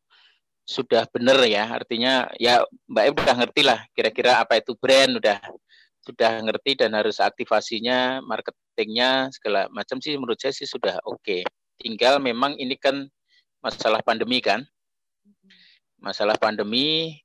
sudah 0.69 1.09
benar 1.09 1.41
ya. 1.49 1.65
Artinya 1.65 2.29
ya 2.37 2.61
Mbak 2.85 3.05
udah 3.25 3.35
ngerti 3.41 3.61
lah 3.65 3.81
kira-kira 3.97 4.37
apa 4.37 4.61
itu 4.61 4.77
brand 4.77 5.17
udah 5.17 5.41
sudah 6.05 6.45
ngerti 6.45 6.77
dan 6.77 6.93
harus 6.93 7.17
aktivasinya, 7.17 8.21
marketingnya 8.21 9.33
segala 9.33 9.65
macam 9.73 9.97
sih 9.97 10.13
menurut 10.21 10.37
saya 10.37 10.53
sih 10.53 10.69
sudah 10.69 11.01
oke. 11.09 11.25
Okay. 11.25 11.41
Tinggal 11.81 12.21
memang 12.21 12.53
ini 12.61 12.77
kan 12.77 13.09
masalah 13.65 14.05
pandemi 14.05 14.45
kan, 14.45 14.61
masalah 15.97 16.37
pandemi 16.37 17.17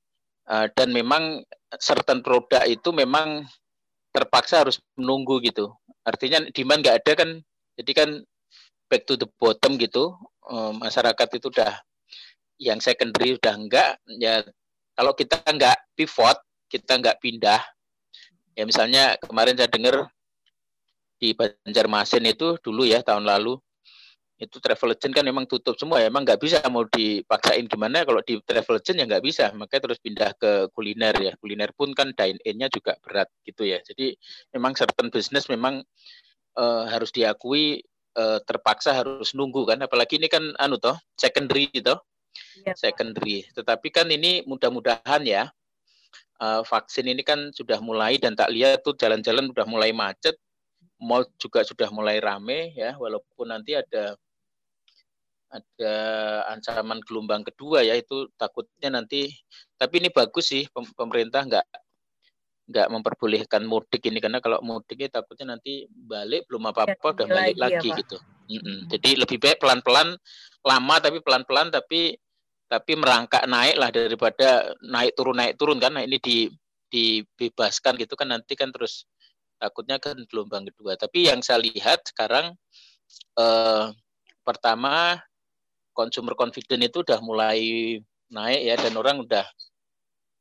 uh, 0.49 0.65
dan 0.73 0.89
memang 0.89 1.45
certain 1.77 2.25
produk 2.25 2.65
itu 2.65 2.89
memang 2.89 3.45
terpaksa 4.17 4.65
harus 4.65 4.81
menunggu 4.97 5.37
gitu. 5.45 5.69
Artinya 6.01 6.41
demand 6.49 6.81
nggak 6.81 6.97
ada 7.05 7.13
kan, 7.13 7.29
jadi 7.77 7.91
kan 7.93 8.09
back 8.89 9.05
to 9.05 9.13
the 9.13 9.29
bottom 9.37 9.77
gitu. 9.77 10.17
Um, 10.47 10.81
masyarakat 10.81 11.27
itu 11.37 11.53
udah 11.53 11.77
yang 12.57 12.81
secondary 12.81 13.37
udah 13.37 13.53
enggak. 13.53 13.91
Ya 14.17 14.41
kalau 14.97 15.13
kita 15.13 15.37
nggak 15.45 15.77
pivot, 15.93 16.41
kita 16.65 16.97
nggak 16.97 17.21
pindah. 17.21 17.61
Ya 18.57 18.65
misalnya 18.65 19.13
kemarin 19.21 19.53
saya 19.53 19.69
dengar 19.69 20.09
di 21.21 21.37
Banjarmasin 21.37 22.25
itu 22.25 22.57
dulu 22.61 22.85
ya 22.85 23.05
tahun 23.05 23.25
lalu 23.25 23.61
itu 24.37 24.61
travel 24.61 24.93
agent 24.93 25.17
kan 25.17 25.25
memang 25.25 25.49
tutup 25.49 25.73
semua 25.81 25.97
ya. 25.97 26.13
Emang 26.13 26.21
nggak 26.21 26.37
bisa 26.37 26.61
mau 26.69 26.85
dipaksain 26.85 27.65
gimana. 27.65 28.05
Kalau 28.05 28.21
di 28.21 28.37
travel 28.45 28.77
agent 28.77 28.97
ya 29.01 29.05
nggak 29.09 29.25
bisa. 29.25 29.49
Makanya 29.57 29.81
terus 29.89 29.97
pindah 29.97 30.29
ke 30.37 30.69
kuliner 30.77 31.15
ya. 31.17 31.33
Kuliner 31.41 31.73
pun 31.73 31.89
kan 31.97 32.13
dine 32.13 32.37
in-nya 32.45 32.69
juga 32.69 32.93
berat 33.01 33.25
gitu 33.49 33.65
ya. 33.65 33.81
Jadi 33.81 34.13
memang 34.53 34.77
certain 34.77 35.09
business 35.09 35.49
memang 35.49 35.81
uh, 36.53 36.85
harus 36.85 37.09
diakui 37.09 37.81
uh, 38.13 38.37
terpaksa 38.45 38.93
harus 38.93 39.33
nunggu 39.33 39.65
kan. 39.65 39.81
Apalagi 39.81 40.21
ini 40.21 40.29
kan 40.29 40.53
anu 40.61 40.77
toh 40.77 40.97
secondary 41.17 41.73
gitu. 41.73 41.97
Ya. 42.61 42.77
secondary. 42.77 43.49
Tetapi 43.57 43.89
kan 43.89 44.05
ini 44.13 44.45
mudah-mudahan 44.45 45.25
ya 45.25 45.49
uh, 46.37 46.61
vaksin 46.61 47.09
ini 47.09 47.25
kan 47.25 47.49
sudah 47.49 47.81
mulai 47.81 48.21
dan 48.21 48.37
tak 48.37 48.53
lihat 48.53 48.85
tuh 48.85 48.93
jalan-jalan 48.93 49.49
sudah 49.49 49.65
mulai 49.65 49.89
macet. 49.89 50.37
Mall 50.97 51.29
juga 51.37 51.61
sudah 51.61 51.89
mulai 51.93 52.17
rame 52.17 52.73
ya. 52.73 52.97
Walaupun 52.97 53.53
nanti 53.53 53.77
ada 53.77 54.17
ada 55.47 55.95
ancaman 56.51 56.99
gelombang 57.07 57.47
kedua 57.47 57.83
ya 57.83 57.95
itu 57.95 58.27
takutnya 58.35 58.99
nanti. 58.99 59.31
Tapi 59.79 60.03
ini 60.03 60.09
bagus 60.11 60.51
sih 60.51 60.67
pemerintah 60.73 61.45
nggak 61.47 61.67
nggak 62.67 62.87
memperbolehkan 62.91 63.63
mudik 63.63 64.03
ini 64.03 64.19
karena 64.19 64.43
kalau 64.43 64.59
mudiknya 64.59 65.23
takutnya 65.23 65.55
nanti 65.55 65.87
balik 65.87 66.43
belum 66.51 66.67
apa 66.67 66.83
apa 66.83 66.99
ya, 66.99 67.13
udah 67.15 67.27
balik 67.31 67.55
lagi, 67.55 67.63
lagi 67.63 67.89
ya, 67.89 67.99
gitu. 68.03 68.17
Mm 68.47 68.59
-mm. 68.63 68.79
jadi 68.91 69.09
lebih 69.23 69.37
baik 69.43 69.59
pelan 69.59 69.79
pelan 69.83 70.15
lama 70.63 70.95
tapi 70.99 71.19
pelan 71.23 71.43
pelan 71.47 71.67
tapi 71.71 72.15
tapi 72.67 72.99
merangkak 72.99 73.47
naik 73.47 73.75
lah 73.79 73.89
daripada 73.89 74.75
naik 74.83 75.15
turun 75.15 75.39
naik 75.39 75.55
turun 75.55 75.79
kan. 75.79 75.95
Nah, 75.95 76.03
ini 76.03 76.19
di 76.19 76.51
dibebaskan 76.87 77.99
gitu 77.99 78.15
kan 78.15 78.31
nanti 78.31 78.55
kan 78.55 78.71
terus 78.71 79.07
takutnya 79.59 79.99
kan 79.99 80.19
gelombang 80.27 80.67
kedua. 80.67 80.99
Tapi 80.99 81.31
yang 81.31 81.39
saya 81.39 81.63
lihat 81.63 82.03
sekarang 82.11 82.55
eh, 83.39 83.85
pertama 84.43 85.19
consumer 85.97 86.37
confidence 86.37 86.93
itu 86.93 87.01
udah 87.01 87.17
mulai 87.25 87.59
naik 88.29 88.61
ya 88.69 88.75
dan 88.77 88.93
orang 88.93 89.25
udah 89.25 89.45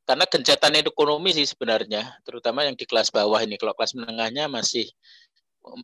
karena 0.06 0.22
gencatan 0.28 0.78
ekonomi 0.84 1.34
sih 1.34 1.48
sebenarnya 1.48 2.20
terutama 2.22 2.62
yang 2.62 2.78
di 2.78 2.86
kelas 2.86 3.10
bawah 3.10 3.42
ini. 3.42 3.58
Kalau 3.58 3.74
kelas 3.74 3.98
menengahnya 3.98 4.46
masih 4.46 4.86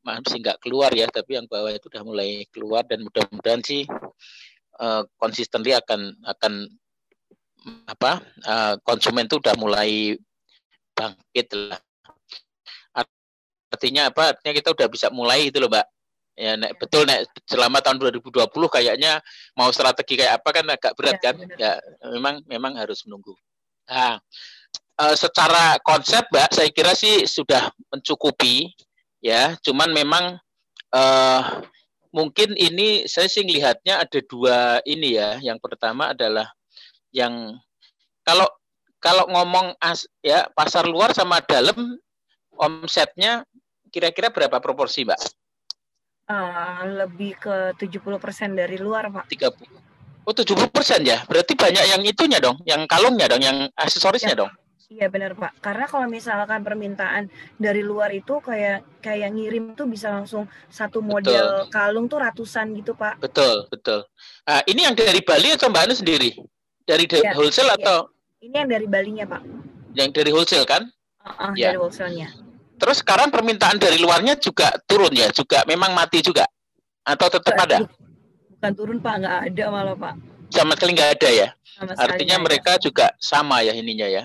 masih 0.07 0.39
nggak 0.39 0.63
keluar 0.63 0.95
ya 0.95 1.11
tapi 1.11 1.35
yang 1.35 1.51
bawah 1.51 1.75
itu 1.75 1.91
udah 1.91 2.07
mulai 2.07 2.47
keluar 2.55 2.87
dan 2.87 3.03
mudah-mudahan 3.03 3.59
sih 3.67 3.83
uh, 4.79 5.03
consistently 5.19 5.75
akan 5.75 6.15
akan 6.23 6.71
apa 7.91 8.23
uh, 8.47 8.75
konsumen 8.87 9.27
itu 9.27 9.43
udah 9.43 9.59
mulai 9.59 10.15
bangkit 10.95 11.47
lah. 11.57 11.83
Artinya 13.75 14.13
apa? 14.13 14.37
Artinya 14.37 14.55
kita 14.55 14.71
udah 14.71 14.87
bisa 14.87 15.11
mulai 15.11 15.51
itu 15.51 15.59
loh 15.59 15.67
mbak 15.67 15.87
Ya, 16.33 16.57
nek, 16.57 16.81
betul 16.81 17.05
nek 17.05 17.29
selama 17.45 17.85
tahun 17.85 18.01
2020 18.01 18.49
kayaknya 18.73 19.21
mau 19.53 19.69
strategi 19.69 20.17
kayak 20.17 20.41
apa 20.41 20.49
kan 20.49 20.67
agak 20.73 20.93
berat 20.97 21.21
ya, 21.21 21.25
kan? 21.29 21.37
Benar. 21.37 21.59
Ya, 21.61 21.73
memang 22.09 22.35
memang 22.49 22.73
harus 22.81 23.05
menunggu. 23.05 23.37
Nah, 23.85 24.17
e, 24.97 25.05
secara 25.13 25.77
konsep, 25.85 26.25
Mbak, 26.33 26.49
saya 26.57 26.69
kira 26.73 26.97
sih 26.97 27.29
sudah 27.29 27.69
mencukupi 27.93 28.73
ya. 29.21 29.61
Cuman 29.61 29.93
memang 29.93 30.41
e, 30.89 31.03
mungkin 32.17 32.57
ini 32.57 33.05
saya 33.05 33.29
sih 33.29 33.45
lihatnya 33.45 34.01
ada 34.01 34.21
dua 34.25 34.81
ini 34.89 35.21
ya. 35.21 35.37
Yang 35.45 35.61
pertama 35.61 36.17
adalah 36.17 36.49
yang 37.13 37.61
kalau 38.25 38.49
kalau 39.05 39.29
ngomong 39.29 39.77
as, 39.85 40.09
ya 40.25 40.49
pasar 40.57 40.89
luar 40.89 41.13
sama 41.13 41.45
dalam 41.45 42.01
omsetnya 42.57 43.45
kira-kira 43.93 44.33
berapa 44.33 44.57
proporsi, 44.65 45.05
Mbak? 45.05 45.42
Uh, 46.33 47.05
lebih 47.05 47.37
ke 47.37 47.77
70% 47.77 48.57
dari 48.57 48.81
luar, 48.81 49.13
Pak. 49.13 49.29
30. 49.29 49.69
Oh, 50.25 50.33
70% 50.33 51.05
ya? 51.05 51.21
Berarti 51.29 51.53
banyak 51.53 51.85
yang 51.93 52.03
itunya 52.09 52.39
dong, 52.41 52.57
yang 52.65 52.89
kalungnya 52.89 53.29
dong, 53.29 53.43
yang 53.43 53.69
aksesorisnya 53.77 54.33
ya, 54.33 54.41
dong. 54.47 54.53
Iya 54.93 55.09
benar 55.09 55.33
Pak. 55.33 55.65
Karena 55.65 55.89
kalau 55.89 56.05
misalkan 56.05 56.61
permintaan 56.61 57.33
dari 57.57 57.81
luar 57.81 58.13
itu 58.13 58.45
kayak 58.45 59.01
kayak 59.01 59.33
ngirim 59.33 59.73
tuh 59.73 59.89
bisa 59.89 60.13
langsung 60.13 60.45
satu 60.69 61.01
model 61.01 61.65
betul. 61.65 61.73
kalung 61.73 62.07
tuh 62.13 62.21
ratusan 62.21 62.77
gitu 62.77 62.93
Pak. 62.93 63.17
Betul 63.25 63.65
betul. 63.73 64.05
Nah, 64.45 64.61
ini 64.69 64.85
yang 64.85 64.93
dari 64.93 65.25
Bali 65.25 65.57
atau 65.57 65.73
Mbak 65.73 65.83
Anu 65.89 65.95
sendiri? 65.97 66.37
Dari 66.85 67.09
ya, 67.09 67.33
wholesale 67.33 67.73
ya. 67.73 67.77
atau? 67.81 67.99
Ini 68.45 68.53
yang 68.53 68.69
dari 68.69 68.87
Balinya 68.91 69.25
Pak. 69.25 69.43
Yang 69.97 70.09
dari 70.13 70.31
wholesale 70.35 70.69
kan? 70.69 70.83
Uh, 71.25 71.31
uh, 71.49 71.53
ya. 71.57 71.73
Dari 71.73 71.79
wholesale-nya. 71.81 72.29
Terus 72.83 72.99
sekarang 72.99 73.31
permintaan 73.31 73.79
dari 73.79 74.03
luarnya 74.03 74.35
juga 74.35 74.75
turun 74.91 75.15
ya, 75.15 75.31
juga 75.31 75.63
memang 75.71 75.95
mati 75.95 76.19
juga, 76.19 76.43
atau 77.07 77.31
tetap 77.31 77.55
ada? 77.55 77.87
Bukan 78.59 78.73
turun 78.75 78.99
pak, 78.99 79.23
nggak 79.23 79.37
ada 79.55 79.65
malah 79.71 79.95
pak. 79.95 80.19
Sama 80.51 80.75
sekali 80.75 80.99
nggak 80.99 81.11
ada 81.15 81.29
ya. 81.31 81.49
Artinya 81.95 82.43
mereka 82.43 82.75
ada. 82.75 82.83
juga 82.83 83.07
sama 83.23 83.63
ya 83.63 83.71
ininya 83.79 84.11
ya. 84.11 84.25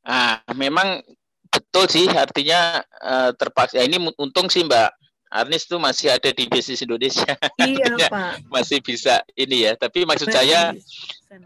Ah, 0.00 0.40
memang 0.56 1.04
betul 1.52 1.84
sih, 1.92 2.08
artinya 2.08 2.80
uh, 3.04 3.36
terpaksa. 3.36 3.76
Ya, 3.76 3.84
ini 3.84 4.00
untung 4.16 4.48
sih 4.48 4.64
mbak. 4.64 4.96
Arnis 5.30 5.62
tuh 5.68 5.78
masih 5.78 6.10
ada 6.10 6.32
di 6.32 6.48
bisnis 6.48 6.82
Indonesia. 6.82 7.36
Iya 7.60 8.08
pak. 8.08 8.50
masih 8.50 8.80
bisa 8.80 9.20
ini 9.36 9.68
ya. 9.68 9.76
Tapi 9.76 10.08
maksud 10.08 10.32
saya 10.32 10.72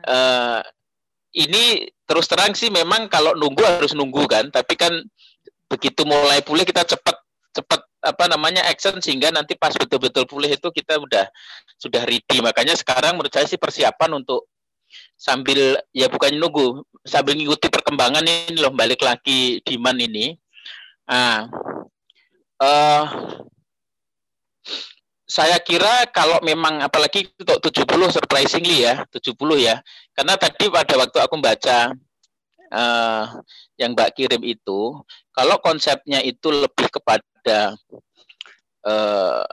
uh, 0.06 0.62
ini 1.34 1.90
terus 2.06 2.30
terang 2.30 2.54
sih 2.54 2.70
memang 2.70 3.10
kalau 3.10 3.34
nunggu 3.34 3.60
harus 3.66 3.92
nunggu 3.92 4.24
kan. 4.24 4.48
Tapi 4.48 4.78
kan 4.78 4.94
begitu 5.74 6.06
mulai 6.06 6.38
pulih 6.40 6.62
kita 6.62 6.86
cepat 6.86 7.18
cepat 7.54 7.80
apa 8.04 8.24
namanya 8.28 8.62
action 8.68 9.00
sehingga 9.00 9.32
nanti 9.32 9.56
pas 9.56 9.72
betul-betul 9.74 10.28
pulih 10.28 10.52
itu 10.52 10.68
kita 10.70 11.00
udah 11.00 11.26
sudah 11.80 12.04
ready. 12.04 12.38
Makanya 12.38 12.76
sekarang 12.78 13.16
menurut 13.18 13.32
saya 13.32 13.48
sih 13.48 13.58
persiapan 13.58 14.22
untuk 14.22 14.46
sambil 15.18 15.74
ya 15.90 16.06
bukan 16.06 16.36
nunggu 16.36 16.84
sambil 17.02 17.34
mengikuti 17.34 17.66
perkembangan 17.72 18.22
ini 18.22 18.60
loh 18.60 18.70
balik 18.70 19.02
lagi 19.02 19.58
demand 19.64 19.98
ini. 19.98 20.36
Ah 21.08 21.48
uh, 22.60 23.04
saya 25.24 25.58
kira 25.58 26.06
kalau 26.14 26.38
memang 26.46 26.84
apalagi 26.84 27.26
untuk 27.40 27.58
70 27.58 28.14
surprisingly 28.14 28.86
ya 28.86 29.02
70 29.10 29.34
ya 29.58 29.82
karena 30.14 30.38
tadi 30.38 30.70
pada 30.70 30.94
waktu 30.94 31.18
aku 31.18 31.34
baca 31.42 31.90
uh, 32.74 33.38
yang 33.78 33.94
Mbak 33.94 34.18
kirim 34.18 34.42
itu, 34.42 34.98
kalau 35.30 35.56
konsepnya 35.62 36.18
itu 36.20 36.50
lebih 36.50 36.90
kepada 36.90 37.78
uh, 38.82 39.46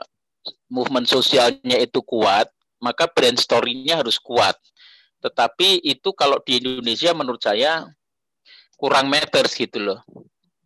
movement 0.66 1.06
sosialnya 1.06 1.78
itu 1.78 2.02
kuat, 2.02 2.50
maka 2.82 3.06
brand 3.06 3.38
story-nya 3.38 4.02
harus 4.02 4.18
kuat. 4.18 4.58
Tetapi 5.22 5.86
itu 5.86 6.10
kalau 6.18 6.42
di 6.42 6.58
Indonesia 6.58 7.14
menurut 7.14 7.38
saya 7.38 7.86
kurang 8.74 9.06
matters 9.06 9.54
gitu 9.54 9.78
loh. 9.78 10.00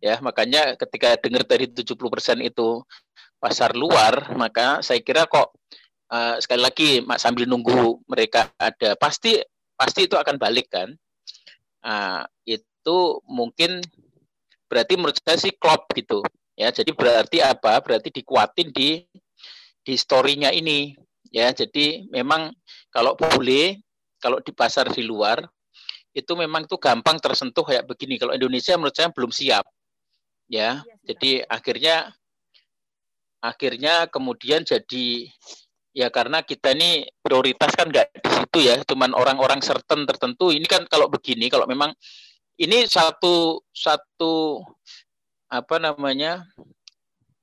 Ya, 0.01 0.17
makanya 0.21 0.73
ketika 0.77 1.17
dengar 1.21 1.45
tadi 1.45 1.69
70% 1.69 1.93
itu 2.41 2.81
pasar 3.37 3.77
luar, 3.77 4.33
maka 4.33 4.81
saya 4.81 5.01
kira 5.01 5.29
kok 5.29 5.53
uh, 6.09 6.41
sekali 6.41 6.61
lagi 6.61 6.89
sambil 7.21 7.45
nunggu 7.45 8.01
mereka 8.09 8.49
ada 8.57 8.97
pasti 8.97 9.37
pasti 9.77 10.09
itu 10.09 10.17
akan 10.17 10.41
balik 10.41 10.69
kan. 10.73 10.93
Uh, 11.83 12.23
itu 12.43 12.99
mungkin 13.27 13.79
berarti 14.67 14.93
menurut 14.99 15.17
saya 15.19 15.39
sih 15.39 15.53
klop 15.55 15.87
gitu. 15.95 16.23
Ya, 16.57 16.73
jadi 16.73 16.89
berarti 16.91 17.37
apa? 17.39 17.79
Berarti 17.81 18.09
dikuatin 18.09 18.73
di 18.73 19.05
di 19.85 19.93
story-nya 19.95 20.51
ini. 20.51 20.97
Ya, 21.29 21.53
jadi 21.53 22.07
memang 22.09 22.51
kalau 22.89 23.13
boleh 23.13 23.77
kalau 24.17 24.41
di 24.41 24.49
pasar 24.51 24.89
di 24.89 25.05
luar 25.05 25.45
itu 26.17 26.33
memang 26.33 26.65
itu 26.65 26.75
gampang 26.81 27.21
tersentuh 27.21 27.61
kayak 27.61 27.85
begini. 27.85 28.17
Kalau 28.17 28.33
Indonesia 28.33 28.73
menurut 28.73 28.95
saya 28.97 29.13
belum 29.13 29.29
siap. 29.29 29.65
Ya, 30.49 30.81
ya 30.81 30.95
jadi 31.13 31.45
akhirnya 31.45 31.95
akhirnya 33.43 34.09
kemudian 34.09 34.65
jadi 34.65 35.29
ya 35.97 36.13
karena 36.13 36.45
kita 36.45 36.77
ini 36.77 37.09
prioritas 37.25 37.73
kan 37.73 37.89
nggak 37.89 38.21
di 38.21 38.29
situ 38.29 38.59
ya, 38.69 38.77
cuman 38.85 39.17
orang-orang 39.17 39.57
certain 39.65 40.05
tertentu. 40.05 40.53
Ini 40.53 40.69
kan 40.69 40.85
kalau 40.85 41.09
begini, 41.09 41.49
kalau 41.49 41.65
memang 41.65 41.89
ini 42.61 42.85
satu 42.85 43.65
satu 43.73 44.61
apa 45.49 45.81
namanya 45.81 46.45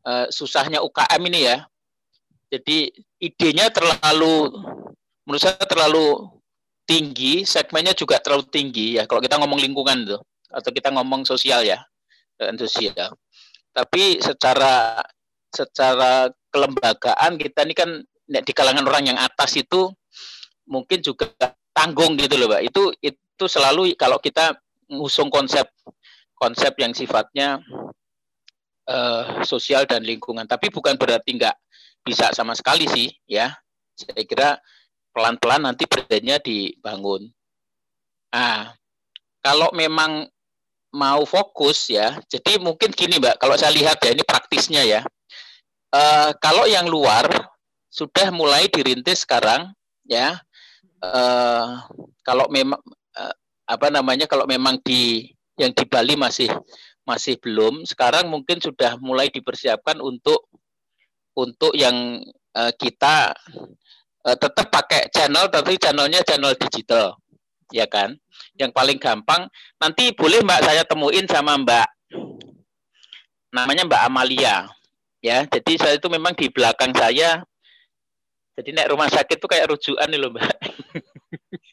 uh, 0.07 0.31
susahnya 0.31 0.79
UKM 0.87 1.23
ini 1.35 1.41
ya. 1.51 1.67
Jadi 2.55 2.95
idenya 3.19 3.75
terlalu 3.75 4.55
menurut 5.27 5.43
saya 5.43 5.59
terlalu 5.67 6.31
tinggi, 6.87 7.43
segmennya 7.43 7.99
juga 7.99 8.23
terlalu 8.23 8.47
tinggi 8.55 9.03
ya. 9.03 9.11
Kalau 9.11 9.19
kita 9.19 9.35
ngomong 9.43 9.59
lingkungan 9.59 10.07
tuh 10.07 10.23
atau 10.55 10.71
kita 10.71 10.95
ngomong 10.95 11.27
sosial 11.27 11.67
ya, 11.67 11.83
dan 12.39 12.55
sosial. 12.55 13.19
Tapi 13.75 14.23
secara 14.23 15.03
secara 15.51 16.31
kelembagaan 16.55 17.35
kita 17.35 17.67
ini 17.67 17.75
kan 17.75 17.91
di 18.25 18.53
kalangan 18.57 18.85
orang 18.89 19.15
yang 19.15 19.19
atas 19.21 19.57
itu 19.61 19.93
mungkin 20.65 21.05
juga 21.05 21.29
tanggung 21.77 22.17
gitu 22.17 22.41
loh, 22.41 22.57
Pak. 22.57 22.63
Itu 22.65 22.83
itu 23.05 23.45
selalu 23.45 23.93
kalau 24.01 24.17
kita 24.21 24.57
ngusung 24.89 25.29
konsep 25.29 25.69
konsep 26.35 26.73
yang 26.81 26.93
sifatnya 26.93 27.61
uh, 28.89 29.45
sosial 29.45 29.85
dan 29.85 30.05
lingkungan. 30.05 30.45
Tapi 30.49 30.73
bukan 30.73 30.97
berarti 30.97 31.37
nggak 31.37 31.57
bisa 32.05 32.33
sama 32.33 32.57
sekali 32.57 32.89
sih 32.89 33.09
ya. 33.29 33.53
Saya 33.95 34.25
kira 34.27 34.59
pelan-pelan 35.15 35.71
nanti 35.71 35.87
brandnya 35.87 36.43
dibangun. 36.43 37.31
Ah, 38.35 38.75
kalau 39.39 39.71
memang 39.71 40.27
mau 40.91 41.23
fokus 41.23 41.87
ya, 41.91 42.19
jadi 42.27 42.59
mungkin 42.59 42.91
gini 42.91 43.23
mbak, 43.23 43.39
kalau 43.39 43.55
saya 43.55 43.71
lihat 43.71 44.03
ya 44.03 44.11
ini 44.11 44.27
praktisnya 44.27 44.83
ya. 44.83 45.01
Uh, 45.95 46.35
kalau 46.43 46.67
yang 46.67 46.91
luar 46.91 47.54
sudah 47.95 48.35
mulai 48.35 48.67
dirintis 48.67 49.23
sekarang 49.23 49.71
ya. 50.03 50.43
Uh, 50.99 51.79
kalau 52.27 52.51
memang 52.51 52.83
uh, 53.15 53.35
apa 53.71 53.87
namanya, 53.95 54.27
kalau 54.27 54.51
memang 54.51 54.83
di 54.83 55.31
yang 55.55 55.71
di 55.71 55.87
Bali 55.87 56.19
masih 56.19 56.51
masih 57.07 57.39
belum, 57.39 57.87
sekarang 57.87 58.27
mungkin 58.27 58.59
sudah 58.59 58.99
mulai 58.99 59.31
dipersiapkan 59.31 60.03
untuk 60.03 60.51
untuk 61.39 61.71
yang 61.79 62.19
uh, 62.59 62.73
kita 62.75 63.31
uh, 64.27 64.37
tetap 64.39 64.67
pakai 64.75 65.07
channel 65.15 65.47
tapi 65.53 65.79
channelnya 65.79 66.25
channel 66.27 66.57
digital 66.59 67.19
ya 67.75 67.91
kan 67.91 68.15
yang 68.55 68.71
paling 68.71 68.97
gampang 69.03 69.51
nanti 69.83 70.15
boleh 70.15 70.47
mbak 70.47 70.63
saya 70.63 70.87
temuin 70.87 71.27
sama 71.27 71.59
mbak 71.59 71.89
namanya 73.51 73.83
mbak 73.83 74.03
Amalia 74.07 74.71
ya 75.19 75.43
jadi 75.51 75.73
saya 75.75 75.95
itu 75.99 76.07
memang 76.07 76.39
di 76.39 76.47
belakang 76.53 76.95
saya 76.95 77.43
jadi 78.55 78.71
naik 78.71 78.91
rumah 78.95 79.11
sakit 79.11 79.37
itu 79.43 79.49
kayak 79.51 79.67
rujukan 79.71 80.07
nih 80.07 80.21
loh 80.21 80.31
mbak. 80.31 80.47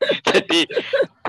Jadi 0.02 0.66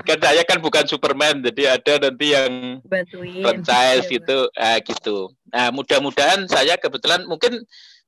kan 0.01 0.17
saya 0.17 0.41
kan 0.41 0.57
bukan 0.57 0.89
Superman 0.89 1.45
jadi 1.45 1.77
ada 1.77 2.09
nanti 2.09 2.33
yang 2.33 2.81
bantuin. 2.81 3.45
franchise 3.45 4.09
ya, 4.09 4.13
gitu. 4.17 4.37
Ah, 4.57 4.77
gitu. 4.81 5.29
Nah 5.53 5.69
mudah-mudahan 5.69 6.49
saya 6.49 6.73
kebetulan 6.81 7.21
mungkin 7.29 7.61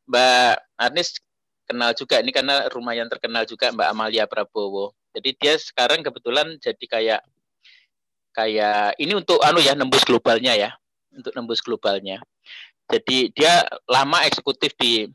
Mbak 0.10 0.54
Arnis 0.78 1.22
kenal 1.70 1.94
juga. 1.94 2.22
Ini 2.22 2.32
karena 2.34 2.66
rumah 2.74 2.98
yang 2.98 3.06
terkenal 3.10 3.46
juga 3.46 3.70
Mbak 3.74 3.88
Amalia 3.94 4.26
Prabowo. 4.26 4.94
Jadi 5.14 5.38
dia 5.38 5.54
sekarang 5.58 6.02
kebetulan 6.02 6.58
jadi 6.58 6.86
kayak 6.90 7.22
kayak 8.36 9.00
ini 9.00 9.16
untuk 9.16 9.40
anu 9.46 9.64
ya 9.64 9.78
nembus 9.78 10.04
globalnya 10.04 10.54
ya, 10.58 10.72
untuk 11.14 11.32
nembus 11.38 11.62
globalnya. 11.64 12.20
Jadi 12.90 13.34
dia 13.34 13.66
lama 13.90 14.22
eksekutif 14.28 14.76
di 14.78 15.10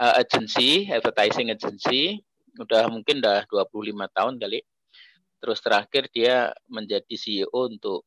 uh, 0.00 0.14
agency, 0.18 0.88
advertising 0.90 1.50
agency, 1.50 2.22
udah 2.58 2.86
mungkin 2.90 3.18
udah 3.22 3.46
25 3.46 4.16
tahun 4.16 4.34
kali. 4.38 4.60
Terus 5.42 5.58
terakhir 5.60 6.08
dia 6.14 6.54
menjadi 6.70 7.14
CEO 7.14 7.68
untuk 7.68 8.06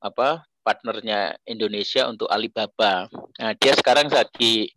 apa 0.00 0.44
partnernya 0.66 1.38
Indonesia 1.46 2.10
untuk 2.10 2.26
Alibaba. 2.26 3.06
Nah, 3.38 3.52
dia 3.54 3.72
sekarang 3.76 4.10
lagi 4.10 4.72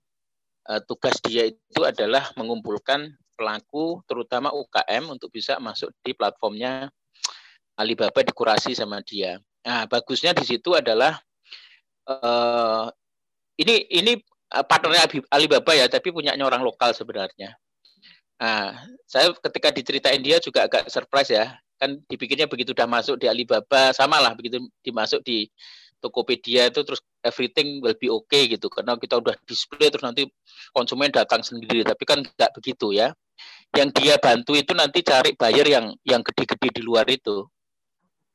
uh, 0.70 0.82
tugas 0.86 1.18
dia 1.26 1.50
itu 1.50 1.82
adalah 1.82 2.30
mengumpulkan 2.38 3.10
pelaku 3.34 4.04
terutama 4.06 4.52
UKM 4.52 5.16
untuk 5.16 5.32
bisa 5.32 5.58
masuk 5.58 5.90
di 6.04 6.12
platformnya 6.12 6.92
Alibaba 7.80 8.22
dikurasi 8.22 8.76
sama 8.76 9.00
dia. 9.00 9.40
Nah, 9.64 9.88
bagusnya 9.88 10.36
di 10.36 10.44
situ 10.44 10.76
adalah 10.76 11.18
uh, 12.06 12.92
ini 13.56 13.88
ini 13.88 14.20
partnernya 14.50 15.06
Alibaba 15.30 15.72
ya, 15.78 15.86
tapi 15.86 16.10
punyanya 16.10 16.44
orang 16.46 16.66
lokal 16.66 16.92
sebenarnya. 16.92 17.54
Nah, 18.40 18.76
saya 19.06 19.36
ketika 19.36 19.70
diceritain 19.76 20.24
dia 20.24 20.42
juga 20.42 20.66
agak 20.66 20.90
surprise 20.90 21.32
ya. 21.32 21.54
Kan 21.80 22.04
dipikirnya 22.12 22.44
begitu 22.44 22.76
udah 22.76 22.88
masuk 22.90 23.16
di 23.24 23.32
Alibaba, 23.32 23.96
sama 23.96 24.20
lah 24.20 24.36
begitu 24.36 24.60
dimasuk 24.84 25.24
di 25.24 25.48
Tokopedia 26.00 26.72
itu 26.72 26.80
terus 26.88 27.04
everything 27.22 27.84
will 27.84 27.96
be 28.00 28.08
okay 28.08 28.48
gitu 28.48 28.72
karena 28.72 28.96
kita 28.96 29.20
udah 29.20 29.36
display 29.44 29.92
terus 29.92 30.04
nanti 30.04 30.32
konsumen 30.72 31.12
datang 31.12 31.44
sendiri 31.44 31.84
tapi 31.84 32.08
kan 32.08 32.24
nggak 32.24 32.52
begitu 32.56 32.96
ya 32.96 33.12
yang 33.76 33.92
dia 33.92 34.16
bantu 34.18 34.56
itu 34.56 34.72
nanti 34.72 35.04
cari 35.04 35.36
buyer 35.36 35.68
yang 35.68 35.92
yang 36.08 36.24
gede-gede 36.24 36.80
di 36.80 36.82
luar 36.82 37.06
itu 37.12 37.46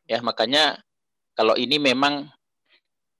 ya 0.04 0.20
makanya 0.20 0.78
kalau 1.32 1.56
ini 1.56 1.80
memang 1.80 2.28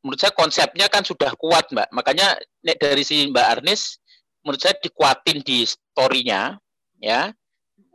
menurut 0.05 0.21
saya 0.21 0.37
konsepnya 0.37 0.87
kan 0.93 1.01
sudah 1.01 1.33
kuat 1.41 1.73
mbak 1.73 1.89
makanya 1.91 2.37
dari 2.61 3.01
si 3.01 3.25
mbak 3.33 3.59
Arnis 3.59 3.97
menurut 4.45 4.61
saya 4.61 4.77
dikuatin 4.77 5.41
di 5.41 5.65
storynya 5.65 6.61
ya 7.01 7.33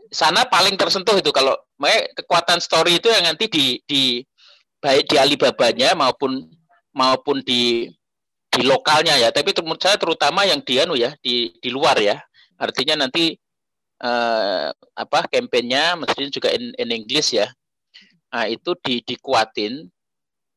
sana 0.10 0.50
paling 0.50 0.74
tersentuh 0.74 1.15
itu 1.22 1.30
kalau 1.30 1.54
kekuatan 2.17 2.58
story 2.58 2.98
itu 2.98 3.08
yang 3.13 3.30
nanti 3.30 3.45
di 3.45 3.78
di 3.86 4.26
baik 4.82 5.06
di 5.06 5.15
Alibabanya 5.22 5.93
maupun 5.93 6.50
maupun 6.91 7.45
di 7.45 7.88
di 8.50 8.62
lokalnya 8.65 9.15
ya. 9.15 9.30
Tapi 9.30 9.54
menurut 9.62 9.80
saya 9.80 9.95
terutama 9.95 10.43
yang 10.43 10.60
di 10.65 10.82
anu 10.82 10.98
ya 10.98 11.13
di 11.22 11.54
di 11.62 11.69
luar 11.69 11.95
ya. 12.02 12.17
Artinya 12.58 13.06
nanti 13.06 13.38
eh, 14.02 14.67
apa 14.74 15.19
kampanyenya 15.30 15.95
mestinya 15.95 16.30
juga 16.34 16.50
in, 16.52 16.74
in 16.76 16.89
English 16.89 17.38
ya. 17.38 17.48
Nah, 18.34 18.50
itu 18.50 18.74
di 18.82 19.06
dikuatin. 19.06 19.86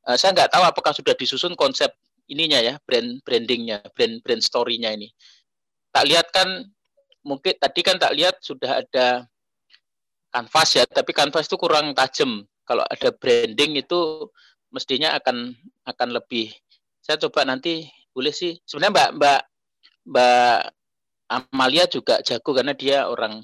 Eh, 0.02 0.16
saya 0.18 0.34
nggak 0.34 0.50
tahu 0.50 0.64
apakah 0.66 0.90
sudah 0.90 1.14
disusun 1.14 1.54
konsep 1.54 1.94
ininya 2.26 2.58
ya, 2.58 2.74
brand 2.82 3.22
brandingnya, 3.22 3.86
brand 3.94 4.18
brand 4.26 4.42
story-nya 4.42 4.90
ini. 4.98 5.10
Tak 5.94 6.04
lihat 6.10 6.26
kan 6.34 6.48
mungkin 7.22 7.54
tadi 7.54 7.80
kan 7.86 8.02
tak 8.02 8.18
lihat 8.18 8.42
sudah 8.42 8.82
ada 8.82 9.30
kanvas 10.34 10.70
ya, 10.74 10.84
tapi 10.90 11.14
kanvas 11.14 11.46
itu 11.46 11.54
kurang 11.54 11.94
tajam. 11.94 12.42
Kalau 12.66 12.82
ada 12.86 13.14
branding 13.14 13.78
itu 13.78 14.26
mestinya 14.74 15.14
akan 15.18 15.54
akan 15.86 16.08
lebih. 16.18 16.50
Saya 17.02 17.18
coba 17.22 17.46
nanti 17.46 17.86
boleh 18.10 18.34
sih. 18.34 18.58
Sebenarnya 18.66 18.94
mbak 18.94 19.10
mbak 19.18 19.40
mbak 20.10 20.58
Amalia 21.32 21.84
juga 21.88 22.20
jago 22.20 22.50
karena 22.52 22.74
dia 22.76 23.08
orang 23.08 23.40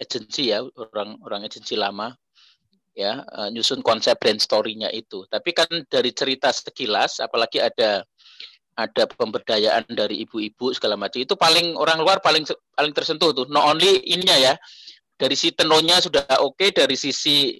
agensi 0.00 0.52
ya 0.52 0.62
orang 0.62 1.20
orang 1.24 1.44
agensi 1.44 1.74
lama 1.76 2.12
ya 2.96 3.20
uh, 3.20 3.52
nyusun 3.52 3.84
konsep 3.84 4.16
brand 4.16 4.40
story-nya 4.40 4.88
itu 4.88 5.28
tapi 5.28 5.52
kan 5.52 5.68
dari 5.92 6.16
cerita 6.16 6.48
sekilas 6.48 7.20
apalagi 7.20 7.60
ada 7.60 8.00
ada 8.76 9.04
pemberdayaan 9.08 9.84
dari 9.92 10.24
ibu-ibu 10.24 10.72
segala 10.72 10.96
macam 10.96 11.20
itu 11.20 11.36
paling 11.36 11.76
orang 11.76 12.00
luar 12.00 12.24
paling 12.24 12.48
paling 12.72 12.92
tersentuh 12.96 13.36
tuh 13.36 13.46
not 13.52 13.68
only 13.68 14.00
ininya 14.08 14.36
ya 14.36 14.54
dari 15.16 15.36
si 15.36 15.52
tenonya 15.52 16.00
sudah 16.00 16.24
oke 16.40 16.56
okay, 16.56 16.72
dari 16.72 16.96
sisi 16.96 17.56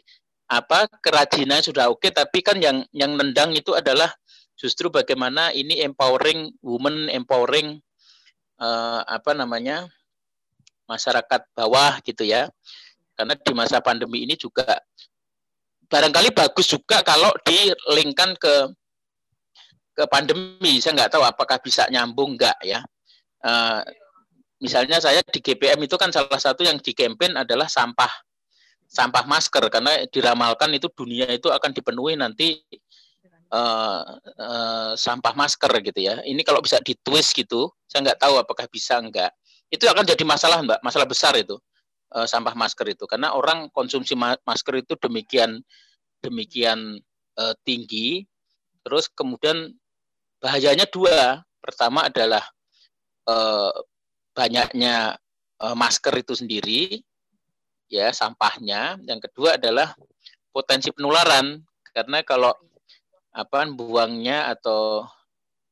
apa 0.49 0.88
kerajinan 1.05 1.61
sudah 1.61 1.92
oke 1.92 2.09
tapi 2.12 2.40
kan 2.40 2.57
yang 2.61 2.85
yang 2.96 3.12
nendang 3.16 3.53
itu 3.53 3.77
adalah 3.77 4.09
justru 4.57 4.88
bagaimana 4.88 5.53
ini 5.53 5.85
empowering 5.85 6.53
woman 6.64 7.12
empowering 7.12 7.81
uh, 8.61 9.05
apa 9.05 9.37
namanya 9.37 9.88
masyarakat 10.87 11.51
bawah 11.53 11.99
gitu 12.07 12.25
ya. 12.25 12.49
Karena 13.16 13.35
di 13.35 13.53
masa 13.53 13.83
pandemi 13.83 14.25
ini 14.25 14.38
juga 14.38 14.79
barangkali 15.87 16.35
bagus 16.35 16.66
juga 16.70 17.01
kalau 17.07 17.31
dilingkan 17.46 18.35
ke 18.37 18.55
ke 19.96 20.05
pandemi. 20.12 20.79
Saya 20.83 20.92
nggak 20.99 21.16
tahu 21.16 21.25
apakah 21.25 21.57
bisa 21.62 21.88
nyambung 21.88 22.37
nggak 22.37 22.59
ya. 22.66 22.85
Uh, 23.40 23.81
misalnya 24.61 25.01
saya 25.01 25.22
di 25.25 25.40
GPM 25.40 25.81
itu 25.85 25.96
kan 25.96 26.12
salah 26.12 26.40
satu 26.40 26.66
yang 26.66 26.77
di 26.81 26.92
campaign 26.92 27.37
adalah 27.37 27.68
sampah 27.70 28.11
sampah 28.87 29.27
masker 29.27 29.66
karena 29.66 30.07
diramalkan 30.09 30.70
itu 30.70 30.87
dunia 30.94 31.27
itu 31.35 31.51
akan 31.51 31.75
dipenuhi 31.75 32.14
nanti 32.14 32.62
uh, 33.51 34.03
uh, 34.38 34.92
sampah 34.94 35.35
masker 35.35 35.70
gitu 35.83 36.01
ya. 36.03 36.20
Ini 36.22 36.42
kalau 36.44 36.61
bisa 36.62 36.79
ditwist 36.83 37.35
gitu, 37.35 37.72
saya 37.88 38.12
nggak 38.12 38.20
tahu 38.20 38.35
apakah 38.38 38.66
bisa 38.68 38.99
nggak. 39.01 39.33
Itu 39.70 39.90
akan 39.90 40.07
jadi 40.07 40.22
masalah 40.22 40.62
mbak, 40.62 40.79
masalah 40.85 41.07
besar 41.09 41.35
itu 41.35 41.59
uh, 42.14 42.27
sampah 42.29 42.55
masker 42.55 42.92
itu 42.95 43.05
karena 43.09 43.35
orang 43.35 43.73
konsumsi 43.75 44.14
ma 44.14 44.37
masker 44.47 44.85
itu 44.85 44.95
demikian 45.01 45.62
demikian 46.23 47.01
uh, 47.38 47.55
tinggi. 47.62 48.25
Terus 48.87 49.11
kemudian 49.11 49.75
bahayanya 50.38 50.87
dua. 50.87 51.42
Pertama 51.59 52.07
adalah 52.07 52.47
uh, 53.27 53.75
banyaknya 54.31 55.19
uh, 55.59 55.75
masker 55.75 56.14
itu 56.23 56.38
sendiri, 56.38 57.03
ya 57.90 58.14
sampahnya. 58.14 58.95
Yang 59.03 59.31
kedua 59.31 59.59
adalah 59.59 59.99
potensi 60.55 60.95
penularan 60.95 61.59
karena 61.90 62.23
kalau 62.23 62.55
apa 63.35 63.69
buangnya 63.69 64.49
atau 64.55 65.05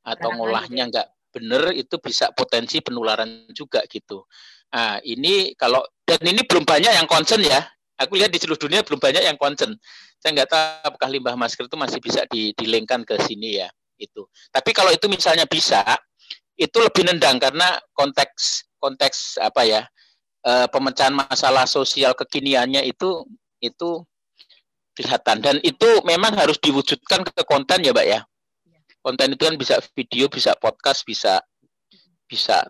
atau 0.05 0.29
ngolahnya 0.37 0.91
nggak 0.93 1.09
benar 1.33 1.73
itu 1.73 1.97
bisa 2.03 2.35
potensi 2.35 2.83
penularan 2.85 3.49
juga 3.55 3.87
gitu. 3.89 4.27
Nah, 4.75 4.99
ini 5.07 5.55
kalau 5.55 5.81
dan 6.05 6.21
ini 6.25 6.45
belum 6.45 6.65
banyak 6.69 6.93
yang 6.93 7.09
concern 7.09 7.41
ya. 7.41 7.65
Aku 7.95 8.19
lihat 8.19 8.35
di 8.35 8.43
seluruh 8.43 8.59
dunia 8.59 8.83
belum 8.83 8.99
banyak 8.99 9.23
yang 9.23 9.39
concern. 9.39 9.73
Saya 10.19 10.31
nggak 10.35 10.51
tahu 10.51 10.95
apakah 10.95 11.09
limbah 11.09 11.39
masker 11.39 11.71
itu 11.71 11.79
masih 11.79 12.03
bisa 12.03 12.27
dilengkan 12.31 13.07
ke 13.07 13.17
sini 13.23 13.63
ya 13.63 13.69
itu. 13.99 14.27
Tapi 14.51 14.71
kalau 14.75 14.91
itu 14.91 15.07
misalnya 15.07 15.47
bisa, 15.47 15.83
itu 16.59 16.75
lebih 16.79 17.07
nendang 17.07 17.39
karena 17.39 17.79
konteks 17.95 18.67
konteks 18.79 19.43
apa 19.43 19.63
ya 19.67 19.83
e, 20.45 20.53
pemecahan 20.71 21.15
masalah 21.15 21.67
sosial 21.67 22.15
kekiniannya 22.15 22.85
itu 22.87 23.27
itu 23.59 24.07
kelihatan 24.95 25.43
dan 25.43 25.57
itu 25.67 26.05
memang 26.07 26.37
harus 26.39 26.61
diwujudkan 26.63 27.27
ke 27.27 27.43
konten 27.47 27.83
ya, 27.83 27.91
Mbak 27.91 28.07
ya. 28.07 28.21
Konten 29.05 29.37
itu 29.37 29.43
kan 29.45 29.57
bisa 29.59 29.83
video, 29.93 30.31
bisa 30.31 30.55
podcast, 30.57 31.03
bisa 31.05 31.43
bisa 32.25 32.65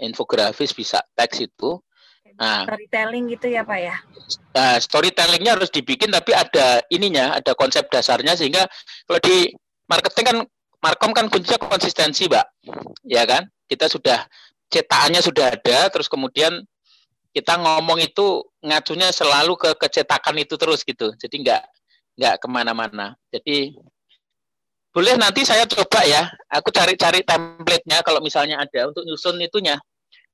infografis, 0.00 0.72
bisa 0.72 0.98
teks 1.14 1.44
itu. 1.44 1.78
Nah, 2.38 2.62
storytelling 2.70 3.24
gitu 3.34 3.46
ya, 3.50 3.66
Pak 3.66 3.78
ya. 3.82 3.96
Nah, 4.54 4.76
storytellingnya 4.78 5.58
harus 5.58 5.74
dibikin 5.74 6.14
tapi 6.14 6.30
ada 6.30 6.78
ininya, 6.86 7.34
ada 7.34 7.52
konsep 7.58 7.90
dasarnya 7.90 8.38
sehingga 8.38 8.62
kalau 9.10 9.18
di 9.18 9.50
marketing 9.90 10.24
kan 10.24 10.38
markom 10.78 11.10
kan 11.10 11.26
kuncinya 11.26 11.58
konsistensi, 11.58 12.30
Mbak. 12.30 12.46
Ya 13.10 13.26
kan? 13.26 13.42
Kita 13.66 13.90
sudah 13.90 14.22
cetakannya 14.70 15.18
sudah 15.18 15.50
ada, 15.50 15.90
terus 15.90 16.06
kemudian 16.06 16.62
kita 17.34 17.58
ngomong 17.58 17.98
itu 17.98 18.46
ngacunya 18.62 19.10
selalu 19.10 19.58
ke 19.58 19.70
kecetakan 19.74 20.38
itu 20.38 20.54
terus 20.54 20.86
gitu. 20.86 21.10
Jadi 21.18 21.42
nggak 21.42 21.62
nggak 22.22 22.34
ke 22.38 22.46
mana-mana. 22.46 23.18
Jadi 23.34 23.74
boleh 24.94 25.18
nanti 25.18 25.42
saya 25.42 25.66
coba 25.66 26.06
ya. 26.06 26.30
Aku 26.54 26.70
cari-cari 26.70 27.26
template-nya 27.26 28.06
kalau 28.06 28.22
misalnya 28.22 28.62
ada 28.62 28.86
untuk 28.86 29.02
nyusun 29.02 29.42
itunya 29.42 29.74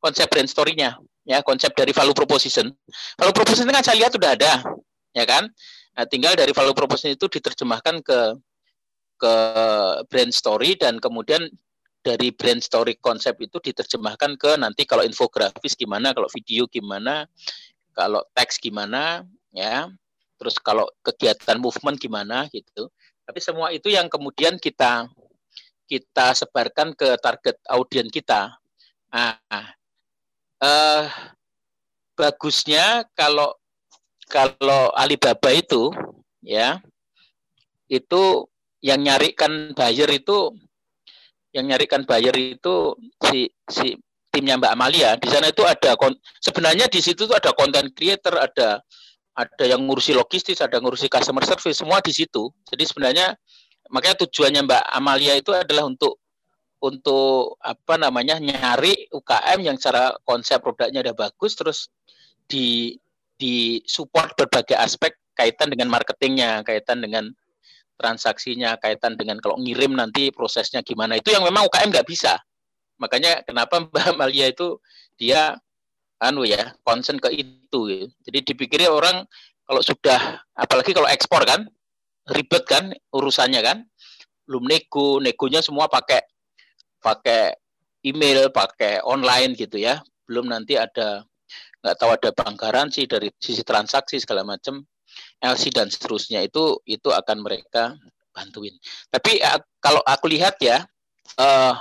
konsep 0.04 0.28
brand 0.28 0.48
story-nya 0.48 1.00
ya 1.24 1.40
konsep 1.40 1.72
dari 1.72 1.90
value 1.90 2.16
proposition. 2.16 2.68
Value 3.16 3.36
proposition 3.36 3.68
kan 3.72 3.84
saya 3.84 4.00
lihat 4.04 4.12
sudah 4.12 4.36
ada, 4.36 4.60
ya 5.16 5.24
kan? 5.24 5.48
Nah, 5.94 6.04
tinggal 6.08 6.36
dari 6.36 6.52
value 6.52 6.76
proposition 6.76 7.16
itu 7.16 7.26
diterjemahkan 7.28 8.04
ke 8.04 8.20
ke 9.14 9.34
brand 10.10 10.32
story 10.34 10.76
dan 10.76 10.98
kemudian 10.98 11.48
dari 12.04 12.28
brand 12.34 12.60
story 12.60 13.00
konsep 13.00 13.40
itu 13.40 13.56
diterjemahkan 13.56 14.36
ke 14.36 14.60
nanti 14.60 14.84
kalau 14.84 15.00
infografis 15.00 15.72
gimana, 15.72 16.12
kalau 16.12 16.28
video 16.28 16.68
gimana, 16.68 17.24
kalau 17.96 18.20
teks 18.36 18.60
gimana, 18.60 19.24
ya. 19.54 19.88
Terus 20.36 20.60
kalau 20.60 20.84
kegiatan 21.00 21.56
movement 21.56 21.96
gimana 21.96 22.44
gitu. 22.52 22.92
Tapi 23.24 23.40
semua 23.40 23.72
itu 23.72 23.88
yang 23.88 24.12
kemudian 24.12 24.60
kita 24.60 25.08
kita 25.88 26.36
sebarkan 26.36 26.92
ke 26.92 27.16
target 27.22 27.56
audiens 27.72 28.12
kita. 28.12 28.52
Nah, 29.08 29.38
eh, 30.64 31.02
bagusnya 32.16 33.04
kalau 33.12 33.52
kalau 34.30 34.88
Alibaba 34.96 35.52
itu 35.52 35.92
ya 36.40 36.80
itu 37.92 38.48
yang 38.80 39.00
nyarikan 39.04 39.76
buyer 39.76 40.08
itu 40.08 40.56
yang 41.54 41.70
nyarikan 41.70 42.02
buyer 42.02 42.34
itu 42.34 42.96
si 43.22 43.46
si 43.70 43.94
timnya 44.34 44.58
Mbak 44.58 44.72
Amalia. 44.74 45.14
Di 45.14 45.30
sana 45.30 45.54
itu 45.54 45.62
ada 45.62 45.94
sebenarnya 46.42 46.90
di 46.90 46.98
situ 46.98 47.30
tuh 47.30 47.36
ada 47.38 47.54
content 47.54 47.86
creator, 47.94 48.34
ada 48.42 48.82
ada 49.34 49.64
yang 49.66 49.86
ngurusi 49.86 50.14
logistik, 50.14 50.58
ada 50.58 50.82
ngurusi 50.82 51.06
customer 51.06 51.46
service, 51.46 51.78
semua 51.78 52.02
di 52.02 52.10
situ. 52.10 52.50
Jadi 52.66 52.82
sebenarnya 52.82 53.38
makanya 53.94 54.26
tujuannya 54.26 54.66
Mbak 54.66 54.84
Amalia 54.90 55.38
itu 55.38 55.54
adalah 55.54 55.86
untuk 55.86 56.18
untuk 56.84 57.56
apa 57.64 57.96
namanya 57.96 58.36
nyari 58.36 59.08
UKM 59.08 59.64
yang 59.64 59.80
cara 59.80 60.12
konsep 60.28 60.60
produknya 60.60 61.00
udah 61.00 61.16
bagus 61.16 61.56
terus 61.56 61.78
di 62.44 63.00
di 63.40 63.80
support 63.88 64.36
berbagai 64.36 64.76
aspek 64.76 65.16
kaitan 65.32 65.72
dengan 65.72 65.88
marketingnya, 65.90 66.60
kaitan 66.62 67.00
dengan 67.00 67.32
transaksinya, 67.96 68.76
kaitan 68.78 69.16
dengan 69.16 69.40
kalau 69.40 69.56
ngirim 69.58 69.96
nanti 69.96 70.28
prosesnya 70.28 70.84
gimana. 70.84 71.16
Itu 71.18 71.32
yang 71.32 71.42
memang 71.42 71.66
UKM 71.66 71.90
nggak 71.90 72.06
bisa. 72.06 72.36
Makanya 73.00 73.42
kenapa 73.48 73.80
Mbak 73.88 74.20
Malia 74.20 74.52
itu 74.52 74.78
dia 75.16 75.56
anu 76.20 76.44
ya 76.44 76.76
concern 76.84 77.16
ke 77.16 77.32
itu. 77.32 78.12
Jadi 78.28 78.38
dipikirnya 78.44 78.92
orang 78.92 79.24
kalau 79.64 79.80
sudah 79.80 80.44
apalagi 80.52 80.92
kalau 80.92 81.08
ekspor 81.08 81.42
kan 81.48 81.64
ribet 82.30 82.68
kan 82.68 82.92
urusannya 83.10 83.64
kan. 83.64 83.78
Belum 84.44 84.68
nego, 84.68 85.24
negonya 85.24 85.64
semua 85.64 85.88
pakai 85.88 86.20
pakai 87.04 87.52
email, 88.00 88.48
pakai 88.48 89.04
online 89.04 89.52
gitu 89.52 89.76
ya. 89.76 90.00
Belum 90.24 90.48
nanti 90.48 90.80
ada 90.80 91.28
nggak 91.84 91.96
tahu 92.00 92.10
ada 92.16 92.30
bank 92.32 92.56
garansi 92.56 93.04
dari 93.04 93.28
sisi 93.36 93.60
transaksi 93.60 94.16
segala 94.16 94.40
macam 94.40 94.80
LC 95.44 95.68
dan 95.68 95.92
seterusnya 95.92 96.40
itu 96.40 96.80
itu 96.88 97.12
akan 97.12 97.44
mereka 97.44 97.92
bantuin. 98.32 98.72
Tapi 99.12 99.44
uh, 99.44 99.60
kalau 99.84 100.00
aku 100.00 100.32
lihat 100.32 100.56
ya, 100.64 100.80
uh, 101.36 101.76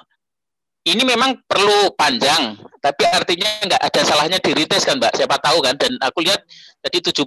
ini 0.83 1.07
memang 1.07 1.39
perlu 1.47 1.95
panjang, 1.95 2.59
tapi 2.83 3.07
artinya 3.07 3.47
nggak 3.63 3.81
ada 3.81 4.01
salahnya 4.03 4.39
di 4.43 4.51
retest 4.51 4.83
kan, 4.83 4.99
Mbak. 4.99 5.15
Siapa 5.15 5.39
tahu 5.39 5.63
kan? 5.63 5.79
Dan 5.79 5.95
aku 6.03 6.27
lihat 6.27 6.43
tadi 6.83 6.99
70% 6.99 7.23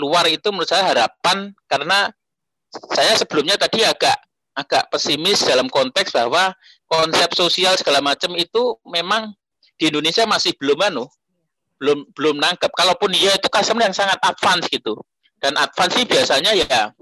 luar 0.00 0.26
itu 0.26 0.48
menurut 0.50 0.66
saya 0.66 0.88
harapan 0.88 1.52
karena 1.70 2.10
saya 2.90 3.14
sebelumnya 3.14 3.54
tadi 3.54 3.86
agak 3.86 4.18
agak 4.54 4.90
pesimis 4.90 5.42
dalam 5.46 5.66
konteks 5.70 6.14
bahwa 6.14 6.54
konsep 6.88 7.30
sosial 7.34 7.74
segala 7.76 8.04
macam 8.04 8.32
itu 8.36 8.78
memang 8.86 9.32
di 9.80 9.90
Indonesia 9.90 10.24
masih 10.28 10.54
belum 10.56 10.78
anu, 10.84 11.04
belum 11.80 12.06
belum 12.14 12.36
nangkep. 12.38 12.70
Kalaupun 12.70 13.10
dia 13.12 13.34
itu 13.34 13.48
customer 13.50 13.90
yang 13.90 13.96
sangat 13.96 14.18
advance 14.22 14.70
gitu. 14.70 14.98
Dan 15.42 15.58
advance 15.60 15.98
sih 15.98 16.06
biasanya 16.06 16.52
ya 16.56 16.92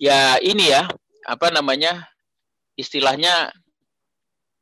ya 0.00 0.36
ini 0.42 0.72
ya, 0.72 0.88
apa 1.28 1.52
namanya? 1.52 2.10
istilahnya 2.80 3.52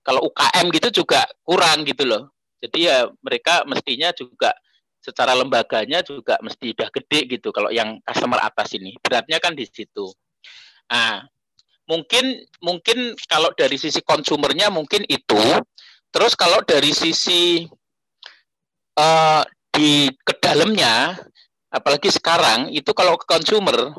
kalau 0.03 0.27
UKM 0.27 0.67
gitu 0.75 1.05
juga 1.05 1.23
kurang 1.47 1.87
gitu 1.87 2.03
loh. 2.03 2.35
Jadi 2.59 2.91
ya 2.91 3.07
mereka 3.23 3.63
mestinya 3.71 4.11
juga 4.11 4.51
secara 4.99 5.31
lembaganya 5.39 6.03
juga 6.03 6.35
mesti 6.43 6.75
udah 6.75 6.91
gede 6.91 7.39
gitu 7.39 7.55
kalau 7.55 7.71
yang 7.71 8.03
customer 8.03 8.43
atas 8.43 8.75
ini. 8.75 8.99
Beratnya 8.99 9.39
kan 9.39 9.55
di 9.55 9.63
situ. 9.71 10.11
Nah, 10.91 11.23
mungkin 11.89 12.45
mungkin 12.61 13.17
kalau 13.27 13.51
dari 13.57 13.81
sisi 13.81 14.05
konsumernya 14.05 14.69
mungkin 14.69 15.03
itu. 15.09 15.43
Terus 16.09 16.33
kalau 16.33 16.65
dari 16.65 16.93
sisi 16.93 17.69
uh, 18.97 19.43
di 19.73 20.09
ke 20.25 20.35
dalamnya 20.41 21.17
apalagi 21.69 22.09
sekarang 22.09 22.73
itu 22.73 22.91
kalau 22.97 23.21
ke 23.21 23.29
konsumer 23.29 23.93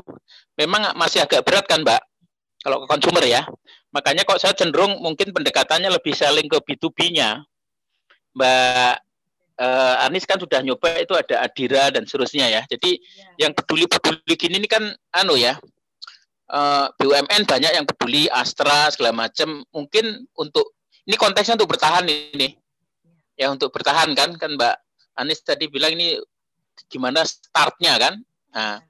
memang 0.58 0.90
masih 0.98 1.22
agak 1.22 1.46
berat 1.46 1.64
kan 1.70 1.86
Mbak 1.86 2.02
kalau 2.60 2.84
ke 2.84 2.86
konsumer 2.90 3.24
ya 3.24 3.46
makanya 3.94 4.26
kok 4.26 4.42
saya 4.42 4.54
cenderung 4.54 4.98
mungkin 4.98 5.30
pendekatannya 5.30 5.90
lebih 5.90 6.12
selling 6.12 6.50
ke 6.50 6.58
B2B-nya 6.60 7.46
Mbak 8.34 8.94
uh, 9.62 10.04
Anis 10.04 10.26
kan 10.26 10.38
sudah 10.42 10.60
nyoba 10.60 10.98
itu 10.98 11.14
ada 11.14 11.46
Adira 11.46 11.94
dan 11.94 12.04
seterusnya 12.04 12.50
ya 12.50 12.62
jadi 12.66 12.98
ya. 12.98 13.48
yang 13.48 13.52
peduli-peduli 13.54 14.34
gini 14.34 14.58
ini 14.58 14.68
kan 14.68 14.90
anu 15.14 15.38
ya 15.38 15.56
BUMN 16.98 17.46
banyak 17.46 17.72
yang 17.78 17.86
peduli 17.86 18.26
Astra 18.26 18.90
segala 18.90 19.14
macam 19.14 19.62
mungkin 19.70 20.26
untuk 20.34 20.74
ini 21.06 21.14
konteksnya 21.14 21.54
untuk 21.54 21.70
bertahan 21.76 22.06
ini. 22.06 22.58
Ya 23.38 23.48
untuk 23.48 23.72
bertahan 23.72 24.12
kan 24.12 24.36
kan 24.36 24.58
Mbak 24.58 24.76
Anis 25.16 25.40
tadi 25.46 25.70
bilang 25.70 25.94
ini 25.94 26.18
gimana 26.90 27.22
startnya 27.22 27.96
kan. 27.96 28.14
Nah, 28.50 28.82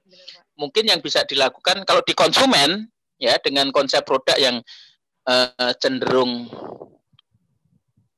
mungkin 0.56 0.88
yang 0.88 1.04
bisa 1.04 1.22
dilakukan 1.28 1.84
kalau 1.84 2.00
di 2.00 2.16
konsumen 2.16 2.88
ya 3.20 3.36
dengan 3.44 3.68
konsep 3.70 4.02
produk 4.08 4.40
yang 4.40 4.56
uh, 5.28 5.72
cenderung 5.76 6.48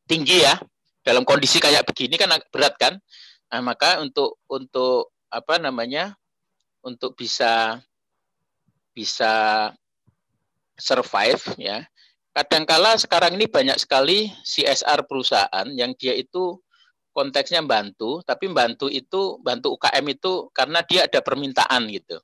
tinggi 0.06 0.46
ya 0.46 0.54
dalam 1.02 1.26
kondisi 1.26 1.58
kayak 1.58 1.82
begini 1.84 2.14
kan 2.14 2.30
berat 2.54 2.78
kan. 2.78 2.94
Nah, 3.50 3.60
maka 3.60 3.98
untuk 4.00 4.38
untuk 4.48 5.12
apa 5.28 5.58
namanya? 5.58 6.14
untuk 6.82 7.14
bisa 7.14 7.78
bisa 8.92 9.68
survive 10.76 11.42
ya. 11.60 11.84
Kadangkala 12.32 12.96
sekarang 12.96 13.36
ini 13.36 13.44
banyak 13.44 13.76
sekali 13.76 14.32
CSR 14.40 15.04
perusahaan 15.04 15.68
yang 15.76 15.92
dia 16.00 16.16
itu 16.16 16.56
konteksnya 17.12 17.60
bantu, 17.60 18.24
tapi 18.24 18.48
bantu 18.48 18.88
itu 18.88 19.36
bantu 19.44 19.76
UKM 19.76 20.06
itu 20.16 20.48
karena 20.56 20.80
dia 20.80 21.04
ada 21.04 21.20
permintaan 21.20 21.92
gitu. 21.92 22.16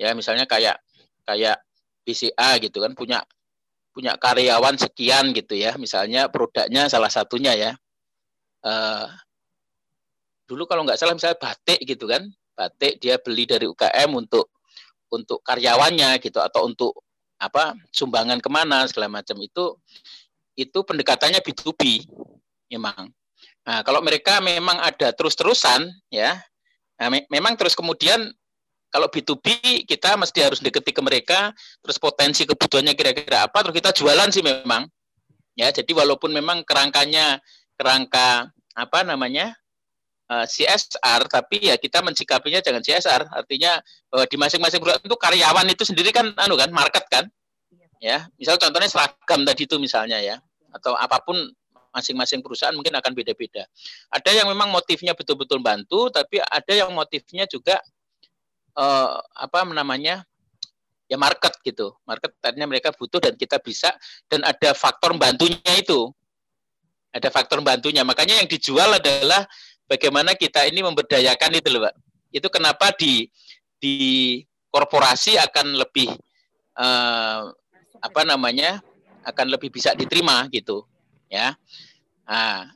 Ya, 0.00 0.16
misalnya 0.16 0.48
kayak 0.48 0.80
kayak 1.28 1.60
BCA 2.04 2.60
gitu 2.64 2.80
kan 2.80 2.96
punya 2.96 3.20
punya 3.92 4.16
karyawan 4.16 4.80
sekian 4.80 5.36
gitu 5.36 5.54
ya, 5.54 5.76
misalnya 5.76 6.32
produknya 6.32 6.88
salah 6.88 7.12
satunya 7.12 7.52
ya. 7.54 7.72
Uh, 8.64 9.06
dulu 10.48 10.64
kalau 10.64 10.82
nggak 10.88 10.96
salah 10.96 11.12
misalnya 11.12 11.36
batik 11.36 11.84
gitu 11.84 12.08
kan, 12.08 12.24
batik 12.56 12.98
dia 12.98 13.20
beli 13.20 13.44
dari 13.44 13.68
UKM 13.68 14.10
untuk 14.16 14.48
untuk 15.14 15.40
karyawannya 15.46 16.18
gitu 16.18 16.42
atau 16.42 16.66
untuk 16.66 16.92
apa 17.38 17.74
sumbangan 17.90 18.38
ke 18.38 18.48
mana 18.50 18.86
segala 18.86 19.20
macam 19.20 19.36
itu 19.42 19.78
itu 20.54 20.78
pendekatannya 20.86 21.42
B2B 21.42 22.06
memang. 22.70 23.10
Nah, 23.64 23.80
kalau 23.82 24.00
mereka 24.04 24.38
memang 24.38 24.78
ada 24.78 25.10
terus-terusan 25.10 25.88
ya, 26.12 26.38
nah, 27.00 27.08
me 27.10 27.26
memang 27.32 27.58
terus 27.58 27.74
kemudian 27.74 28.30
kalau 28.94 29.10
B2B 29.10 29.82
kita 29.90 30.14
mesti 30.14 30.38
harus 30.46 30.62
deketi 30.62 30.94
ke 30.94 31.02
mereka, 31.02 31.50
terus 31.82 31.98
potensi 31.98 32.46
kebutuhannya 32.46 32.94
kira-kira 32.94 33.50
apa, 33.50 33.66
terus 33.66 33.74
kita 33.74 33.90
jualan 33.90 34.30
sih 34.30 34.44
memang. 34.46 34.86
Ya, 35.58 35.70
jadi 35.74 35.90
walaupun 35.90 36.30
memang 36.30 36.62
kerangkanya 36.62 37.42
kerangka 37.74 38.50
apa 38.74 39.02
namanya 39.02 39.54
uh, 40.30 40.44
eh, 40.44 40.46
CSR, 40.46 41.22
tapi 41.28 41.68
ya 41.68 41.76
kita 41.76 42.00
mensikapinya 42.00 42.60
jangan 42.60 42.80
CSR. 42.80 43.28
Artinya 43.32 43.80
bahwa 44.08 44.24
di 44.28 44.36
masing-masing 44.40 44.80
perusahaan 44.80 45.04
itu 45.04 45.18
karyawan 45.18 45.66
itu 45.68 45.84
sendiri 45.84 46.10
kan 46.14 46.32
anu 46.38 46.54
kan 46.56 46.70
market 46.72 47.04
kan. 47.10 47.24
Ya, 48.00 48.28
misal 48.36 48.60
contohnya 48.60 48.90
seragam 48.90 49.48
tadi 49.48 49.64
itu 49.64 49.80
misalnya 49.80 50.20
ya 50.20 50.36
atau 50.74 50.92
apa 50.98 51.22
pun 51.22 51.38
masing-masing 51.94 52.42
perusahaan 52.42 52.74
mungkin 52.74 52.92
akan 52.98 53.14
beda-beda. 53.14 53.64
Ada 54.10 54.42
yang 54.42 54.50
memang 54.50 54.74
motifnya 54.74 55.14
betul-betul 55.14 55.62
bantu, 55.62 56.10
tapi 56.10 56.42
ada 56.42 56.72
yang 56.74 56.90
motifnya 56.90 57.46
juga 57.46 57.78
uh, 58.74 59.22
apa 59.38 59.62
namanya 59.62 60.26
ya 61.06 61.14
market 61.14 61.54
gitu. 61.62 61.94
Market 62.02 62.34
artinya 62.42 62.66
mereka 62.66 62.90
butuh 62.90 63.22
dan 63.22 63.38
kita 63.38 63.62
bisa 63.62 63.94
dan 64.26 64.42
ada 64.42 64.74
faktor 64.74 65.14
bantunya 65.14 65.72
itu. 65.78 66.10
Ada 67.14 67.30
faktor 67.30 67.62
bantunya. 67.62 68.02
Makanya 68.02 68.42
yang 68.42 68.50
dijual 68.50 68.98
adalah 68.98 69.46
bagaimana 69.94 70.34
kita 70.34 70.66
ini 70.66 70.82
memberdayakan 70.82 71.54
itu 71.54 71.68
loh, 71.70 71.86
Pak. 71.86 71.94
Itu 72.34 72.50
kenapa 72.50 72.90
di 72.98 73.30
di 73.78 73.94
korporasi 74.74 75.38
akan 75.38 75.78
lebih 75.78 76.10
uh, 76.74 77.54
apa 78.02 78.20
namanya? 78.26 78.82
akan 79.24 79.56
lebih 79.56 79.72
bisa 79.72 79.96
diterima 79.96 80.44
gitu, 80.52 80.84
ya. 81.32 81.56
Nah, 82.28 82.68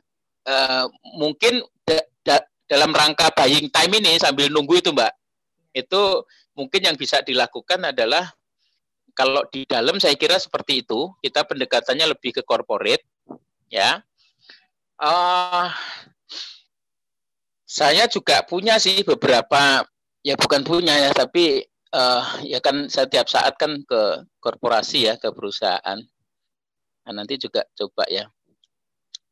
uh, 0.49 0.85
mungkin 1.13 1.61
da, 1.85 2.01
da, 2.25 2.41
dalam 2.65 2.89
rangka 2.89 3.29
buying 3.37 3.69
time 3.69 4.01
ini 4.01 4.17
sambil 4.17 4.49
nunggu 4.49 4.81
itu, 4.81 4.89
Mbak, 4.89 5.13
itu 5.77 6.25
mungkin 6.57 6.81
yang 6.81 6.97
bisa 6.97 7.21
dilakukan 7.21 7.93
adalah 7.93 8.33
kalau 9.13 9.45
di 9.53 9.61
dalam 9.69 10.01
saya 10.01 10.17
kira 10.17 10.41
seperti 10.41 10.81
itu, 10.81 11.13
kita 11.21 11.45
pendekatannya 11.45 12.17
lebih 12.17 12.39
ke 12.39 12.41
corporate, 12.41 13.05
ya. 13.69 14.01
Uh, 14.97 15.69
saya 17.69 18.09
juga 18.09 18.41
punya 18.41 18.81
sih 18.81 19.05
beberapa 19.05 19.85
ya 20.25 20.33
bukan 20.33 20.65
punya 20.65 20.97
ya 20.97 21.13
tapi 21.13 21.61
uh, 21.93 22.41
ya 22.41 22.57
kan 22.65 22.89
setiap 22.89 23.29
saat 23.29 23.53
kan 23.61 23.85
ke 23.85 24.25
korporasi 24.41 25.05
ya 25.05 25.21
ke 25.21 25.29
perusahaan. 25.29 26.01
Nah, 27.05 27.13
nanti 27.13 27.37
juga 27.37 27.61
coba 27.77 28.09
ya. 28.09 28.25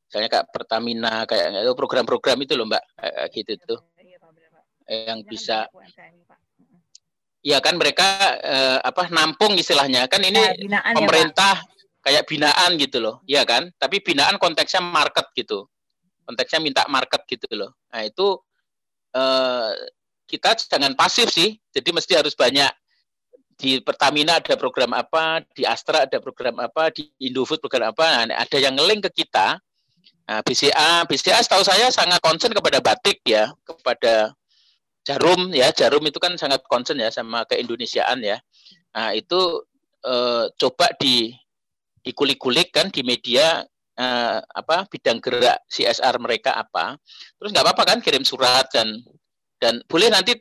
Misalnya 0.06 0.30
kayak 0.30 0.47
Pertamina 0.54 1.26
kayak 1.26 1.65
itu 1.65 1.73
program-program 1.73 2.38
itu 2.45 2.54
loh 2.54 2.69
Mbak 2.69 2.84
kayak 3.02 3.28
gitu 3.34 3.54
tuh. 3.65 3.80
Yang 4.86 5.19
bisa 5.26 5.65
Iya 7.47 7.63
kan 7.63 7.80
mereka 7.80 8.38
eh, 8.43 8.80
apa 8.84 9.08
nampung 9.08 9.56
istilahnya 9.56 10.10
kan 10.12 10.19
ini 10.19 10.67
ya, 10.67 10.84
pemerintah 10.91 11.56
ya, 11.56 12.02
kayak 12.04 12.23
binaan 12.28 12.76
gitu 12.76 13.00
loh, 13.00 13.23
ya 13.23 13.47
kan? 13.47 13.71
Tapi 13.78 14.04
binaan 14.04 14.36
konteksnya 14.36 14.84
market 14.84 15.32
gitu 15.32 15.69
konteksnya 16.28 16.60
minta 16.60 16.84
market 16.92 17.24
gitu 17.24 17.48
loh. 17.56 17.72
Nah 17.88 18.04
itu 18.04 18.36
eh, 19.16 19.72
kita 20.28 20.60
jangan 20.60 20.92
pasif 21.00 21.32
sih, 21.32 21.56
jadi 21.72 21.90
mesti 21.96 22.13
harus 22.20 22.36
banyak 22.36 22.68
di 23.58 23.82
Pertamina 23.82 24.38
ada 24.38 24.54
program 24.60 24.92
apa, 24.94 25.42
di 25.56 25.63
Astra 25.63 26.04
ada 26.04 26.20
program 26.20 26.60
apa, 26.60 26.92
di 26.92 27.10
Indofood 27.24 27.63
program 27.63 27.96
apa, 27.96 28.28
nah, 28.28 28.38
ada 28.38 28.58
yang 28.60 28.76
ngeling 28.76 29.02
ke 29.10 29.24
kita. 29.24 29.58
Nah, 30.28 30.44
BCA, 30.44 31.08
BCA 31.08 31.40
setahu 31.40 31.63
saya 31.63 31.88
sangat 31.88 32.20
concern 32.20 32.52
kepada 32.52 32.84
batik 32.84 33.24
ya, 33.24 33.48
kepada 33.63 34.36
jarum 35.08 35.56
ya, 35.56 35.72
jarum 35.72 36.04
itu 36.04 36.20
kan 36.20 36.36
sangat 36.36 36.60
concern 36.68 37.00
ya 37.00 37.08
sama 37.08 37.48
keindonesiaan 37.48 38.20
ya. 38.20 38.38
Nah 38.92 39.16
itu 39.16 39.63
eh, 40.04 40.46
coba 40.60 40.92
di 41.00 41.32
dikulik-kulik 42.04 42.76
kan 42.76 42.92
di 42.92 43.08
media 43.08 43.63
eh, 43.97 44.38
apa 44.39 44.86
bidang 44.88 45.19
gerak 45.19 45.65
CSR 45.67 46.15
mereka 46.21 46.53
apa. 46.55 46.95
Terus 47.41 47.49
nggak 47.51 47.65
apa-apa 47.65 47.83
kan 47.83 47.99
kirim 47.99 48.23
surat 48.23 48.69
dan 48.69 49.01
dan 49.57 49.81
boleh 49.89 50.13
nanti 50.13 50.38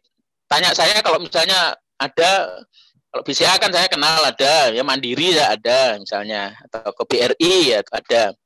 tanya 0.46 0.76
saya 0.76 1.00
kalau 1.00 1.18
misalnya 1.18 1.74
ada 1.96 2.62
kalau 3.10 3.22
BCA 3.24 3.56
kan 3.56 3.72
saya 3.72 3.88
kenal 3.88 4.20
ada 4.20 4.76
ya 4.76 4.84
mandiri 4.84 5.32
ya 5.32 5.56
ada 5.56 5.96
misalnya 5.96 6.52
atau 6.68 6.92
ke 6.92 7.02
BRI 7.08 7.72
ya 7.72 7.80
ada. 7.88 8.36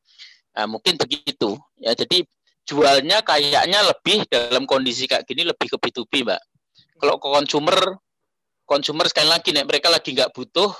Nah, 0.50 0.66
mungkin 0.70 0.94
begitu. 0.94 1.58
Ya 1.82 1.94
jadi 1.98 2.22
jualnya 2.62 3.18
kayaknya 3.26 3.82
lebih 3.82 4.30
dalam 4.30 4.62
kondisi 4.70 5.10
kayak 5.10 5.26
gini 5.26 5.42
lebih 5.42 5.74
ke 5.74 5.76
B2B 5.78 6.22
mbak. 6.22 6.38
Kalau 7.02 7.18
ke 7.18 7.26
consumer 7.26 7.98
consumer 8.62 9.10
sekali 9.10 9.26
lagi 9.26 9.50
nih 9.50 9.66
mereka 9.66 9.90
lagi 9.90 10.14
nggak 10.14 10.30
butuh 10.30 10.70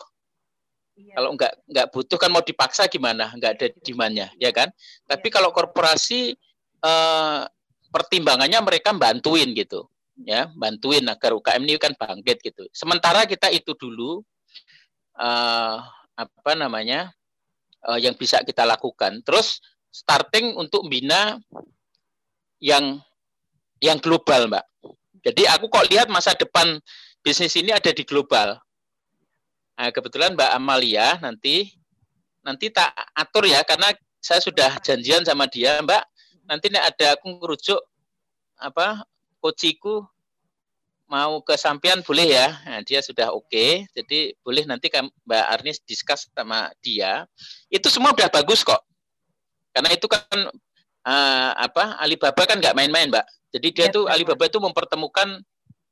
Iya. 0.98 1.14
Kalau 1.16 1.30
nggak 1.38 1.52
nggak 1.70 1.86
butuh 1.94 2.18
kan 2.18 2.30
mau 2.30 2.44
dipaksa 2.44 2.90
gimana? 2.90 3.32
Nggak 3.34 3.52
ada 3.56 3.66
demandnya, 3.80 4.28
ya 4.36 4.50
kan? 4.50 4.68
Iya. 4.70 5.16
Tapi 5.16 5.28
kalau 5.32 5.50
korporasi 5.54 6.34
eh, 6.80 7.42
pertimbangannya 7.90 8.58
mereka 8.62 8.94
bantuin 8.94 9.50
gitu, 9.54 9.86
ya, 10.22 10.50
bantuin 10.54 11.02
agar 11.08 11.34
UKM 11.34 11.62
ini 11.66 11.80
kan 11.80 11.94
bangkit 11.96 12.38
gitu. 12.44 12.66
Sementara 12.74 13.24
kita 13.24 13.48
itu 13.50 13.72
dulu 13.74 14.20
eh, 15.18 15.76
apa 16.18 16.52
namanya 16.58 17.10
eh, 17.88 17.98
yang 18.02 18.14
bisa 18.18 18.42
kita 18.44 18.66
lakukan. 18.66 19.22
Terus 19.24 19.62
starting 19.90 20.54
untuk 20.54 20.86
bina 20.86 21.38
yang 22.60 23.00
yang 23.80 23.96
global, 23.98 24.46
mbak. 24.52 24.64
Jadi 25.20 25.48
aku 25.48 25.68
kok 25.68 25.88
lihat 25.88 26.08
masa 26.08 26.32
depan 26.36 26.80
bisnis 27.20 27.56
ini 27.56 27.72
ada 27.72 27.92
di 27.92 28.04
global 28.04 28.56
Nah, 29.76 29.88
kebetulan 29.92 30.34
Mbak 30.36 30.50
Amalia 30.56 31.18
nanti 31.20 31.74
nanti 32.40 32.72
tak 32.72 32.90
atur 33.12 33.44
ya 33.44 33.60
karena 33.64 33.92
saya 34.20 34.40
sudah 34.40 34.80
janjian 34.84 35.24
sama 35.24 35.48
dia, 35.48 35.80
Mbak. 35.80 36.02
Nanti 36.48 36.66
nih 36.68 36.82
ada 36.82 37.16
aku 37.16 37.26
ngerujuk 37.36 37.80
apa 38.60 39.04
kociku 39.40 40.04
mau 41.10 41.42
ke 41.42 41.58
sampian 41.58 42.06
boleh 42.06 42.38
ya. 42.38 42.48
Nah, 42.70 42.80
dia 42.86 43.02
sudah 43.02 43.34
oke. 43.34 43.50
Okay. 43.50 43.88
Jadi 43.96 44.36
boleh 44.46 44.62
nanti 44.62 44.86
Mbak 44.92 45.44
Arnis 45.58 45.82
diskus 45.82 46.30
sama 46.30 46.70
dia. 46.78 47.26
Itu 47.66 47.90
semua 47.90 48.14
udah 48.14 48.30
bagus 48.30 48.62
kok. 48.62 48.78
Karena 49.74 49.90
itu 49.90 50.06
kan 50.06 50.50
uh, 51.06 51.50
apa 51.58 51.98
Alibaba 51.98 52.46
kan 52.46 52.62
nggak 52.62 52.78
main-main, 52.78 53.10
Mbak. 53.10 53.26
Jadi 53.50 53.68
dia 53.74 53.86
ya, 53.90 53.94
tuh 53.94 54.04
Alibaba 54.06 54.46
itu 54.46 54.62
mempertemukan 54.62 55.42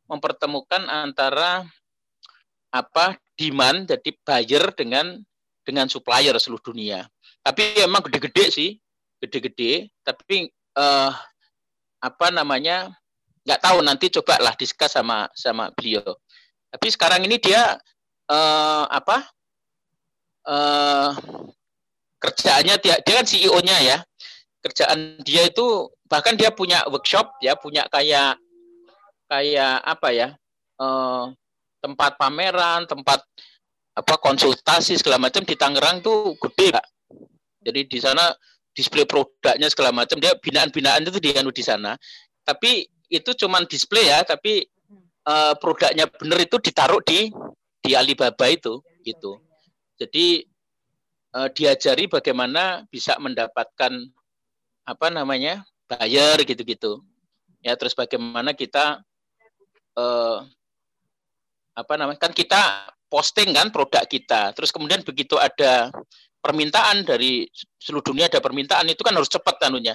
mempertemukan 0.09 0.87
antara 0.87 1.67
apa 2.71 3.19
demand 3.39 3.87
jadi 3.87 4.11
buyer 4.27 4.65
dengan 4.75 5.23
dengan 5.63 5.87
supplier 5.87 6.35
seluruh 6.37 6.75
dunia. 6.75 7.07
Tapi 7.41 7.79
emang 7.79 8.03
gede-gede 8.03 8.51
sih, 8.51 8.71
gede-gede. 9.23 9.89
Tapi 10.03 10.51
uh, 10.75 11.15
apa 12.03 12.27
namanya 12.35 12.91
nggak 13.47 13.63
tahu 13.63 13.79
nanti 13.81 14.11
cobalah 14.11 14.53
diskus 14.59 14.91
sama 14.91 15.31
sama 15.39 15.71
beliau. 15.73 16.05
Tapi 16.69 16.87
sekarang 16.91 17.25
ini 17.25 17.39
dia 17.39 17.79
uh, 18.29 18.85
apa 18.91 19.25
uh, 20.51 21.15
kerjaannya 22.19 22.77
dia, 22.83 22.99
dia 23.07 23.15
kan 23.23 23.27
CEO-nya 23.29 23.77
ya. 23.87 23.99
Kerjaan 24.59 25.23
dia 25.23 25.47
itu 25.47 25.87
bahkan 26.11 26.35
dia 26.35 26.51
punya 26.51 26.83
workshop 26.91 27.39
ya, 27.39 27.55
punya 27.55 27.87
kayak 27.87 28.35
kayak 29.31 29.79
apa 29.87 30.09
ya? 30.11 30.29
Eh, 30.79 31.25
tempat 31.79 32.19
pameran, 32.19 32.87
tempat 32.87 33.23
apa 33.99 34.15
konsultasi 34.23 34.95
segala 34.95 35.19
macam 35.19 35.43
di 35.43 35.59
Tangerang 35.59 35.99
tuh 36.03 36.39
gede, 36.39 36.75
Pak. 36.75 36.87
Jadi 37.67 37.81
di 37.91 37.99
sana 37.99 38.31
display 38.71 39.03
produknya 39.03 39.67
segala 39.67 39.91
macam 39.91 40.23
dia 40.23 40.39
binaan-binaan 40.39 41.03
itu 41.03 41.19
di 41.19 41.35
di 41.35 41.65
sana. 41.67 41.99
Tapi 42.47 42.87
itu 43.11 43.31
cuman 43.35 43.67
display 43.67 44.07
ya, 44.07 44.23
tapi 44.23 44.63
uh, 45.27 45.55
produknya 45.59 46.07
benar 46.07 46.39
itu 46.39 46.57
ditaruh 46.63 47.03
di 47.03 47.29
di 47.83 47.91
Alibaba 47.99 48.47
itu 48.47 48.79
gitu. 49.03 49.43
Jadi 49.99 50.47
uh, 51.35 51.49
diajari 51.51 52.07
bagaimana 52.07 52.87
bisa 52.87 53.19
mendapatkan 53.19 53.93
apa 54.87 55.07
namanya 55.11 55.67
buyer 55.91 56.39
gitu-gitu. 56.47 57.03
Ya 57.61 57.75
terus 57.75 57.99
bagaimana 57.99 58.55
kita 58.55 59.03
uh, 59.99 60.47
apa 61.79 61.95
namanya 61.95 62.19
kan 62.19 62.35
kita 62.35 62.91
posting 63.07 63.55
kan 63.55 63.71
produk 63.71 64.03
kita. 64.03 64.51
Terus 64.59 64.75
kemudian 64.75 65.07
begitu 65.07 65.39
ada 65.39 65.95
permintaan 66.43 67.07
dari 67.07 67.47
seluruh 67.79 68.03
dunia 68.03 68.27
ada 68.27 68.43
permintaan 68.43 68.91
itu 68.91 69.01
kan 69.07 69.15
harus 69.15 69.31
cepat 69.31 69.63
anunya 69.71 69.95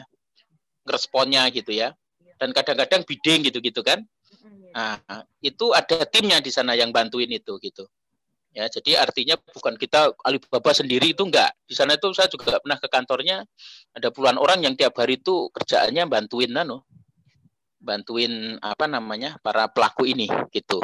responnya 0.88 1.44
gitu 1.52 1.76
ya. 1.76 1.92
Dan 2.40 2.56
kadang-kadang 2.56 3.04
bidding 3.04 3.52
gitu-gitu 3.52 3.84
kan. 3.84 4.04
Nah, 4.74 4.98
itu 5.40 5.70
ada 5.72 6.02
timnya 6.10 6.42
di 6.42 6.50
sana 6.50 6.74
yang 6.74 6.90
bantuin 6.90 7.30
itu 7.30 7.60
gitu. 7.62 7.86
Ya, 8.54 8.70
jadi 8.70 9.02
artinya 9.02 9.34
bukan 9.50 9.78
kita 9.82 10.14
Alibaba 10.22 10.74
sendiri 10.74 11.14
itu 11.14 11.26
enggak. 11.26 11.58
Di 11.66 11.74
sana 11.74 11.98
itu 11.98 12.14
saya 12.14 12.30
juga 12.30 12.62
pernah 12.62 12.78
ke 12.78 12.86
kantornya 12.86 13.46
ada 13.98 14.14
puluhan 14.14 14.38
orang 14.38 14.62
yang 14.62 14.78
tiap 14.78 14.94
hari 14.98 15.18
itu 15.18 15.50
kerjaannya 15.54 16.06
bantuin 16.06 16.54
nano. 16.54 16.86
Bantuin 17.82 18.58
apa 18.62 18.86
namanya? 18.86 19.42
para 19.42 19.70
pelaku 19.70 20.06
ini 20.06 20.30
gitu. 20.54 20.82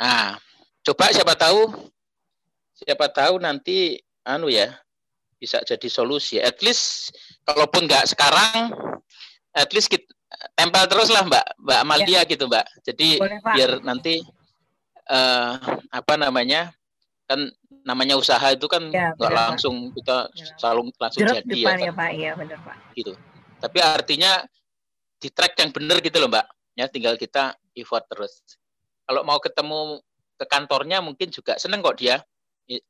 Nah, 0.00 0.40
coba 0.80 1.12
siapa 1.12 1.36
tahu 1.36 1.68
siapa 2.72 3.06
tahu 3.12 3.36
nanti 3.36 4.00
anu 4.24 4.48
ya 4.48 4.72
bisa 5.36 5.60
jadi 5.60 5.88
solusi. 5.92 6.40
At 6.40 6.64
least 6.64 7.12
kalaupun 7.44 7.84
enggak 7.84 8.08
sekarang 8.08 8.72
at 9.52 9.68
least 9.76 9.92
kita 9.92 10.08
tempel 10.56 10.88
terus 10.88 11.12
lah 11.12 11.26
Mbak 11.28 11.46
Mbak 11.60 11.78
Amalia 11.84 12.24
ya. 12.24 12.28
gitu 12.28 12.44
Mbak. 12.48 12.66
Jadi 12.88 13.08
Boleh, 13.20 13.38
biar 13.44 13.70
nanti 13.84 14.24
uh, 15.10 15.52
apa 15.92 16.14
namanya 16.16 16.72
kan 17.28 17.46
namanya 17.86 18.18
usaha 18.18 18.42
itu 18.52 18.66
kan 18.66 18.90
ya, 18.92 19.14
nggak 19.16 19.32
langsung 19.32 19.90
Pak. 19.90 19.94
kita 20.00 20.16
ya. 20.34 20.46
selalu 20.58 20.80
langsung 20.98 21.20
Jeruk 21.22 21.36
jadi 21.44 21.58
ya, 21.62 21.72
ya 21.78 21.92
Pak 21.94 22.10
ya 22.12 22.30
benar 22.36 22.58
Pak 22.66 22.76
gitu 22.98 23.12
tapi 23.60 23.78
artinya 23.80 24.32
di 25.20 25.28
track 25.30 25.54
yang 25.60 25.70
benar 25.72 25.96
gitu 26.04 26.16
loh 26.20 26.28
Mbak 26.28 26.46
ya 26.76 26.86
tinggal 26.90 27.14
kita 27.16 27.56
effort 27.78 28.04
terus 28.10 28.42
kalau 29.10 29.26
mau 29.26 29.42
ketemu 29.42 29.98
ke 30.38 30.46
kantornya 30.46 31.02
mungkin 31.02 31.34
juga 31.34 31.58
seneng 31.58 31.82
kok 31.82 31.98
dia. 31.98 32.22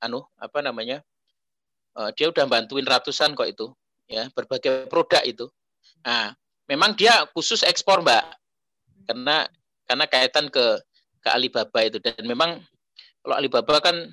Anu 0.04 0.20
apa 0.37 0.61
namanya? 0.61 1.00
Uh, 1.96 2.12
dia 2.12 2.28
udah 2.28 2.44
bantuin 2.44 2.85
ratusan 2.85 3.33
kok 3.33 3.48
itu 3.48 3.72
ya 4.04 4.28
berbagai 4.37 4.85
produk 4.92 5.24
itu. 5.24 5.48
Nah 6.04 6.37
memang 6.68 6.92
dia 6.92 7.24
khusus 7.33 7.64
ekspor 7.64 8.04
Mbak. 8.04 8.37
Karena 9.09 9.48
karena 9.88 10.04
kaitan 10.12 10.52
ke 10.52 10.85
ke 11.24 11.28
Alibaba 11.33 11.80
itu. 11.88 11.96
Dan 12.04 12.20
memang 12.28 12.61
kalau 13.24 13.40
Alibaba 13.40 13.80
kan 13.80 14.12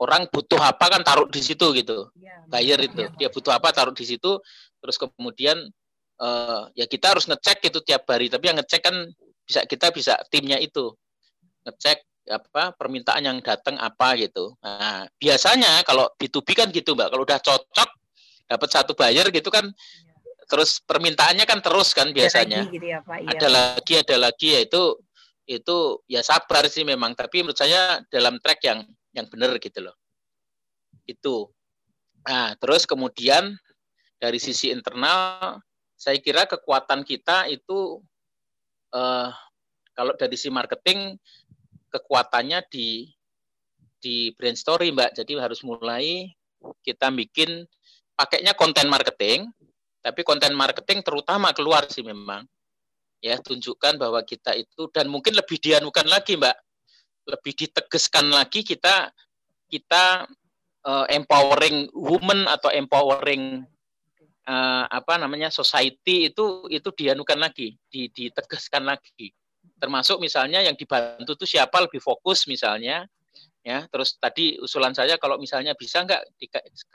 orang 0.00 0.24
butuh 0.32 0.56
apa 0.56 0.88
kan 0.88 1.04
taruh 1.04 1.28
di 1.28 1.44
situ 1.44 1.76
gitu. 1.76 2.08
Ya, 2.16 2.48
buyer 2.48 2.80
itu. 2.80 2.96
Ya. 2.96 3.12
dia 3.12 3.28
butuh 3.28 3.52
apa 3.52 3.76
taruh 3.76 3.92
di 3.92 4.08
situ. 4.08 4.40
Terus 4.80 4.96
kemudian 4.96 5.68
uh, 6.16 6.64
ya 6.72 6.88
kita 6.88 7.12
harus 7.12 7.28
ngecek 7.28 7.68
itu 7.68 7.84
tiap 7.84 8.08
hari. 8.08 8.32
Tapi 8.32 8.48
yang 8.48 8.56
ngecek 8.56 8.80
kan 8.80 8.96
bisa 9.44 9.68
kita 9.68 9.92
bisa 9.92 10.16
timnya 10.32 10.56
itu 10.56 10.96
ngecek 11.66 11.98
apa 12.30 12.70
permintaan 12.78 13.26
yang 13.26 13.38
datang 13.42 13.74
apa 13.82 14.14
gitu 14.14 14.54
nah 14.62 15.06
biasanya 15.18 15.82
kalau 15.82 16.06
B2B 16.14 16.54
kan 16.54 16.68
gitu 16.70 16.94
mbak 16.94 17.10
kalau 17.10 17.26
udah 17.26 17.42
cocok 17.42 17.90
dapat 18.46 18.68
satu 18.70 18.94
buyer 18.94 19.26
gitu 19.34 19.50
kan 19.50 19.66
ya. 19.66 20.14
terus 20.46 20.78
permintaannya 20.86 21.42
kan 21.42 21.58
terus 21.58 21.90
kan 21.90 22.14
biasanya 22.14 22.62
ada 22.62 22.70
lagi, 22.70 22.76
gitu 22.78 22.86
ya, 22.86 22.98
Pak. 23.02 23.18
Iya. 23.18 23.30
ada 23.34 23.48
lagi 23.50 23.92
ada 23.98 24.16
lagi 24.22 24.48
ya 24.54 24.60
itu 24.62 24.82
itu 25.50 25.76
ya 26.06 26.22
sabar 26.22 26.70
sih 26.70 26.86
memang 26.86 27.18
tapi 27.18 27.42
menurut 27.42 27.58
saya 27.58 27.98
dalam 28.06 28.38
track 28.38 28.60
yang 28.62 28.86
yang 29.10 29.26
benar 29.26 29.58
gitu 29.58 29.82
loh 29.82 29.98
itu 31.10 31.50
nah 32.22 32.54
terus 32.54 32.86
kemudian 32.86 33.58
dari 34.22 34.38
sisi 34.38 34.70
internal 34.70 35.58
saya 35.98 36.22
kira 36.22 36.46
kekuatan 36.46 37.02
kita 37.02 37.50
itu 37.50 37.98
eh, 38.94 39.28
kalau 39.92 40.14
dari 40.16 40.34
sisi 40.38 40.54
marketing 40.54 41.18
kekuatannya 41.92 42.64
di 42.72 43.06
di 44.02 44.32
brand 44.34 44.56
story 44.56 44.90
mbak. 44.90 45.14
Jadi 45.14 45.38
harus 45.38 45.60
mulai 45.62 46.32
kita 46.82 47.12
bikin 47.12 47.68
pakainya 48.16 48.56
konten 48.56 48.90
marketing 48.90 49.52
tapi 50.02 50.26
konten 50.26 50.56
marketing 50.58 51.04
terutama 51.06 51.54
keluar 51.54 51.86
sih 51.86 52.02
memang. 52.02 52.42
Ya 53.22 53.38
tunjukkan 53.38 54.02
bahwa 54.02 54.18
kita 54.26 54.58
itu 54.58 54.90
dan 54.90 55.06
mungkin 55.06 55.38
lebih 55.38 55.62
dianukan 55.62 56.10
lagi 56.10 56.34
mbak. 56.34 56.58
Lebih 57.22 57.52
ditegaskan 57.54 58.34
lagi 58.34 58.66
kita 58.66 59.14
kita 59.70 60.26
uh, 60.82 61.06
empowering 61.06 61.86
women 61.94 62.50
atau 62.50 62.74
empowering 62.74 63.62
uh, 64.50 64.84
apa 64.90 65.22
namanya 65.22 65.48
society 65.54 66.34
itu 66.34 66.66
itu 66.66 66.88
dianukan 66.90 67.38
lagi 67.38 67.78
ditegaskan 67.94 68.90
lagi 68.90 69.30
termasuk 69.82 70.22
misalnya 70.22 70.62
yang 70.62 70.78
dibantu 70.78 71.34
itu 71.34 71.58
siapa 71.58 71.82
lebih 71.82 71.98
fokus 71.98 72.46
misalnya 72.46 73.10
ya. 73.66 73.82
Terus 73.90 74.14
tadi 74.22 74.62
usulan 74.62 74.94
saya 74.94 75.18
kalau 75.18 75.42
misalnya 75.42 75.74
bisa 75.74 76.06
nggak 76.06 76.22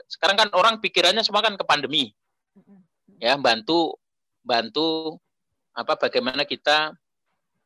sekarang 0.07 0.39
kan 0.39 0.49
orang 0.55 0.79
pikirannya 0.79 1.19
semua 1.19 1.43
kan 1.43 1.59
ke 1.59 1.67
pandemi. 1.67 2.15
Ya 3.19 3.35
bantu 3.35 3.99
bantu 4.39 5.19
apa 5.75 5.99
bagaimana 5.99 6.47
kita 6.47 6.95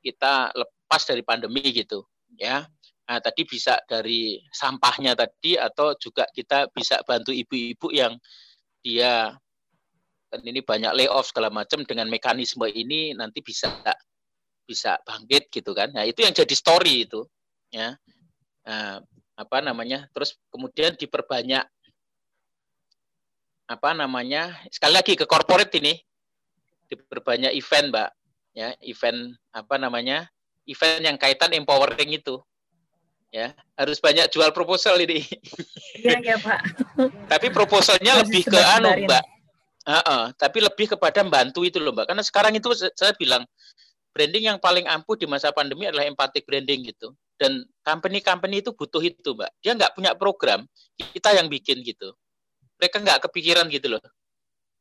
kita 0.01 0.49
lepas 0.57 1.05
dari 1.05 1.21
pandemi 1.21 1.61
gitu 1.69 2.01
ya. 2.41 2.65
Nah, 3.05 3.19
tadi 3.19 3.43
bisa 3.43 3.75
dari 3.85 4.39
sampahnya 4.55 5.13
tadi 5.19 5.59
atau 5.59 5.91
juga 5.99 6.23
kita 6.31 6.71
bisa 6.71 7.03
bantu 7.03 7.35
ibu-ibu 7.35 7.91
yang 7.91 8.15
dia 8.79 9.35
dan 10.31 10.41
ini 10.47 10.63
banyak 10.63 10.95
layoff 10.95 11.27
segala 11.27 11.51
macam 11.51 11.83
dengan 11.83 12.07
mekanisme 12.07 12.63
ini 12.71 13.11
nanti 13.11 13.43
bisa 13.43 13.67
bisa 14.71 14.95
bangkit 15.03 15.51
gitu 15.51 15.75
kan 15.75 15.91
nah 15.91 16.07
itu 16.07 16.23
yang 16.23 16.31
jadi 16.31 16.55
story 16.55 17.11
itu 17.11 17.27
ya 17.75 17.99
nah, 18.63 19.03
apa 19.35 19.57
namanya 19.59 20.07
terus 20.15 20.39
kemudian 20.47 20.95
diperbanyak 20.95 21.67
apa 23.67 23.89
namanya 23.91 24.55
sekali 24.71 24.93
lagi 24.95 25.13
ke 25.19 25.27
corporate 25.27 25.75
ini 25.79 25.95
diperbanyak 26.91 27.55
event, 27.55 27.87
Mbak. 27.95 28.09
Ya, 28.51 28.75
event 28.83 29.39
apa 29.55 29.79
namanya? 29.79 30.27
Event 30.67 31.07
yang 31.07 31.15
kaitan 31.15 31.55
empowering 31.55 32.19
itu. 32.19 32.43
Ya, 33.31 33.55
harus 33.79 34.03
banyak 34.03 34.27
jual 34.27 34.51
proposal 34.51 34.99
ini. 34.99 35.23
Iya, 35.95 36.19
iya, 36.19 36.35
Pak. 36.35 36.59
tapi 37.31 37.47
proposalnya 37.47 38.19
lebih 38.19 38.43
ke 38.43 38.59
anu, 38.59 38.91
Mbak. 39.07 39.23
Uh 39.81 39.97
-uh, 39.97 40.23
tapi 40.35 40.59
lebih 40.59 40.93
kepada 40.93 41.23
membantu 41.23 41.63
itu 41.63 41.79
loh, 41.79 41.95
Mbak. 41.95 42.11
Karena 42.11 42.23
sekarang 42.27 42.53
itu 42.59 42.75
saya 42.75 43.15
bilang 43.15 43.47
branding 44.11 44.51
yang 44.51 44.59
paling 44.59 44.85
ampuh 44.87 45.15
di 45.15 45.25
masa 45.25 45.51
pandemi 45.55 45.87
adalah 45.87 46.07
empathic 46.07 46.43
branding 46.47 46.91
gitu. 46.91 47.15
Dan 47.39 47.65
company-company 47.81 48.61
itu 48.61 48.71
butuh 48.75 49.01
itu, 49.01 49.33
Mbak. 49.33 49.51
Dia 49.65 49.73
nggak 49.73 49.97
punya 49.97 50.11
program, 50.13 50.67
kita 50.99 51.33
yang 51.33 51.49
bikin 51.49 51.81
gitu. 51.81 52.13
Mereka 52.77 53.01
nggak 53.01 53.25
kepikiran 53.29 53.65
gitu 53.71 53.97
loh 53.97 54.03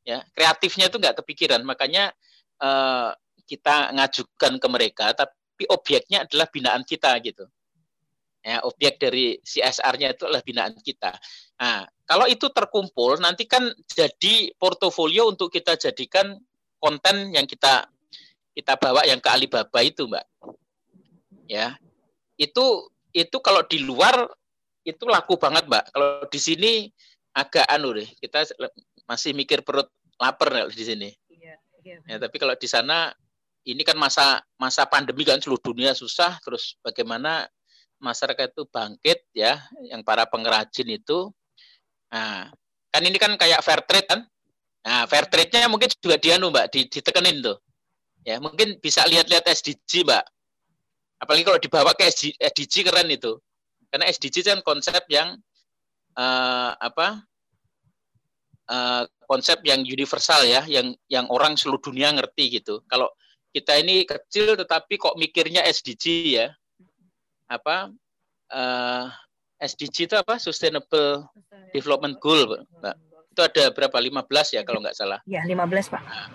ya 0.04 0.24
kreatifnya 0.32 0.88
itu 0.88 0.96
nggak 0.96 1.16
kepikiran 1.22 1.60
makanya 1.64 2.12
uh, 2.60 3.12
kita 3.44 3.92
ngajukan 3.92 4.52
ke 4.56 4.68
mereka 4.70 5.06
tapi 5.12 5.64
objeknya 5.68 6.24
adalah 6.24 6.48
binaan 6.48 6.82
kita 6.86 7.12
gitu 7.20 7.44
ya 8.40 8.64
objek 8.64 8.96
dari 8.96 9.36
CSR-nya 9.44 10.16
itu 10.16 10.24
adalah 10.24 10.40
binaan 10.40 10.74
kita 10.80 11.12
nah 11.60 11.84
kalau 12.08 12.24
itu 12.24 12.48
terkumpul 12.48 13.20
nanti 13.20 13.44
kan 13.44 13.68
jadi 13.84 14.56
portofolio 14.56 15.28
untuk 15.28 15.52
kita 15.52 15.76
jadikan 15.76 16.40
konten 16.80 17.36
yang 17.36 17.44
kita 17.44 17.84
kita 18.54 18.74
bawa 18.76 19.06
yang 19.06 19.22
ke 19.22 19.28
Alibaba 19.30 19.80
itu 19.82 20.06
mbak. 20.06 20.26
Ya. 21.46 21.78
Itu 22.34 22.90
itu 23.10 23.36
kalau 23.42 23.66
di 23.66 23.82
luar 23.82 24.26
itu 24.82 25.04
laku 25.06 25.38
banget 25.38 25.66
mbak. 25.66 25.84
Kalau 25.94 26.26
di 26.26 26.40
sini 26.40 26.72
agak 27.34 27.66
anu 27.70 27.94
deh 27.94 28.08
kita 28.18 28.46
masih 29.06 29.34
mikir 29.34 29.62
perut 29.62 29.86
lapar 30.18 30.68
di 30.70 30.84
sini. 30.84 31.08
Iya, 31.30 31.54
iya. 31.86 31.96
Ya, 32.06 32.16
tapi 32.18 32.36
kalau 32.36 32.54
di 32.58 32.66
sana 32.66 33.14
ini 33.64 33.86
kan 33.86 33.94
masa 33.96 34.42
masa 34.58 34.88
pandemi 34.88 35.22
kan 35.22 35.38
seluruh 35.38 35.60
dunia 35.60 35.92
susah 35.92 36.40
terus 36.40 36.80
bagaimana 36.80 37.46
masyarakat 38.00 38.56
itu 38.56 38.64
bangkit 38.66 39.20
ya 39.36 39.60
yang 39.86 40.02
para 40.02 40.26
pengrajin 40.26 40.88
itu. 40.90 41.30
Nah 42.10 42.50
kan 42.90 43.02
ini 43.06 43.14
kan 43.20 43.30
kayak 43.38 43.62
fair 43.62 43.80
trade 43.86 44.08
kan? 44.10 44.20
Nah 44.80 45.04
fair 45.06 45.28
trade-nya 45.28 45.68
mungkin 45.68 45.92
juga 46.00 46.16
dia 46.16 46.40
mbak 46.40 46.72
ditekenin 46.72 47.44
tuh 47.44 47.60
ya 48.24 48.36
mungkin 48.40 48.76
bisa 48.80 49.04
lihat-lihat 49.08 49.46
SDG 49.48 50.04
mbak. 50.04 50.24
Apalagi 51.20 51.44
kalau 51.44 51.60
dibawa 51.60 51.92
ke 51.92 52.08
SDG 52.40 52.88
keren 52.88 53.08
itu. 53.12 53.36
Karena 53.92 54.08
SDG 54.08 54.46
kan 54.46 54.60
konsep 54.64 55.04
yang 55.12 55.36
uh, 56.16 56.72
apa 56.78 57.26
uh, 58.70 59.02
konsep 59.26 59.60
yang 59.66 59.82
universal 59.82 60.46
ya 60.46 60.64
yang 60.64 60.94
yang 61.10 61.26
orang 61.28 61.58
seluruh 61.58 61.82
dunia 61.82 62.14
ngerti 62.14 62.62
gitu. 62.62 62.80
Kalau 62.86 63.10
kita 63.50 63.76
ini 63.82 64.06
kecil 64.06 64.54
tetapi 64.54 64.96
kok 64.96 65.18
mikirnya 65.18 65.66
SDG 65.66 66.04
ya. 66.38 66.46
Apa 67.50 67.90
uh, 68.54 69.04
eh, 69.58 69.66
SDG 69.66 70.08
itu 70.08 70.16
apa? 70.16 70.38
Sustainable 70.38 71.26
Development 71.74 72.16
Goal 72.22 72.64
Mbak. 72.80 72.96
Itu 73.30 73.40
ada 73.46 73.64
berapa? 73.70 73.96
15 73.98 74.56
ya 74.56 74.62
kalau 74.62 74.80
nggak 74.82 74.96
salah. 74.96 75.18
Ya 75.26 75.42
15 75.42 75.92
Pak. 75.92 76.02
Nah, 76.02 76.26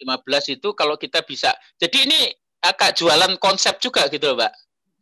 15 0.00 0.56
itu 0.58 0.68
kalau 0.74 0.98
kita 0.98 1.22
bisa. 1.22 1.54
Jadi 1.78 2.08
ini 2.10 2.20
agak 2.64 2.96
jualan 2.96 3.36
konsep 3.38 3.76
juga 3.78 4.08
gitu 4.08 4.32
loh 4.32 4.36
Mbak. 4.40 4.52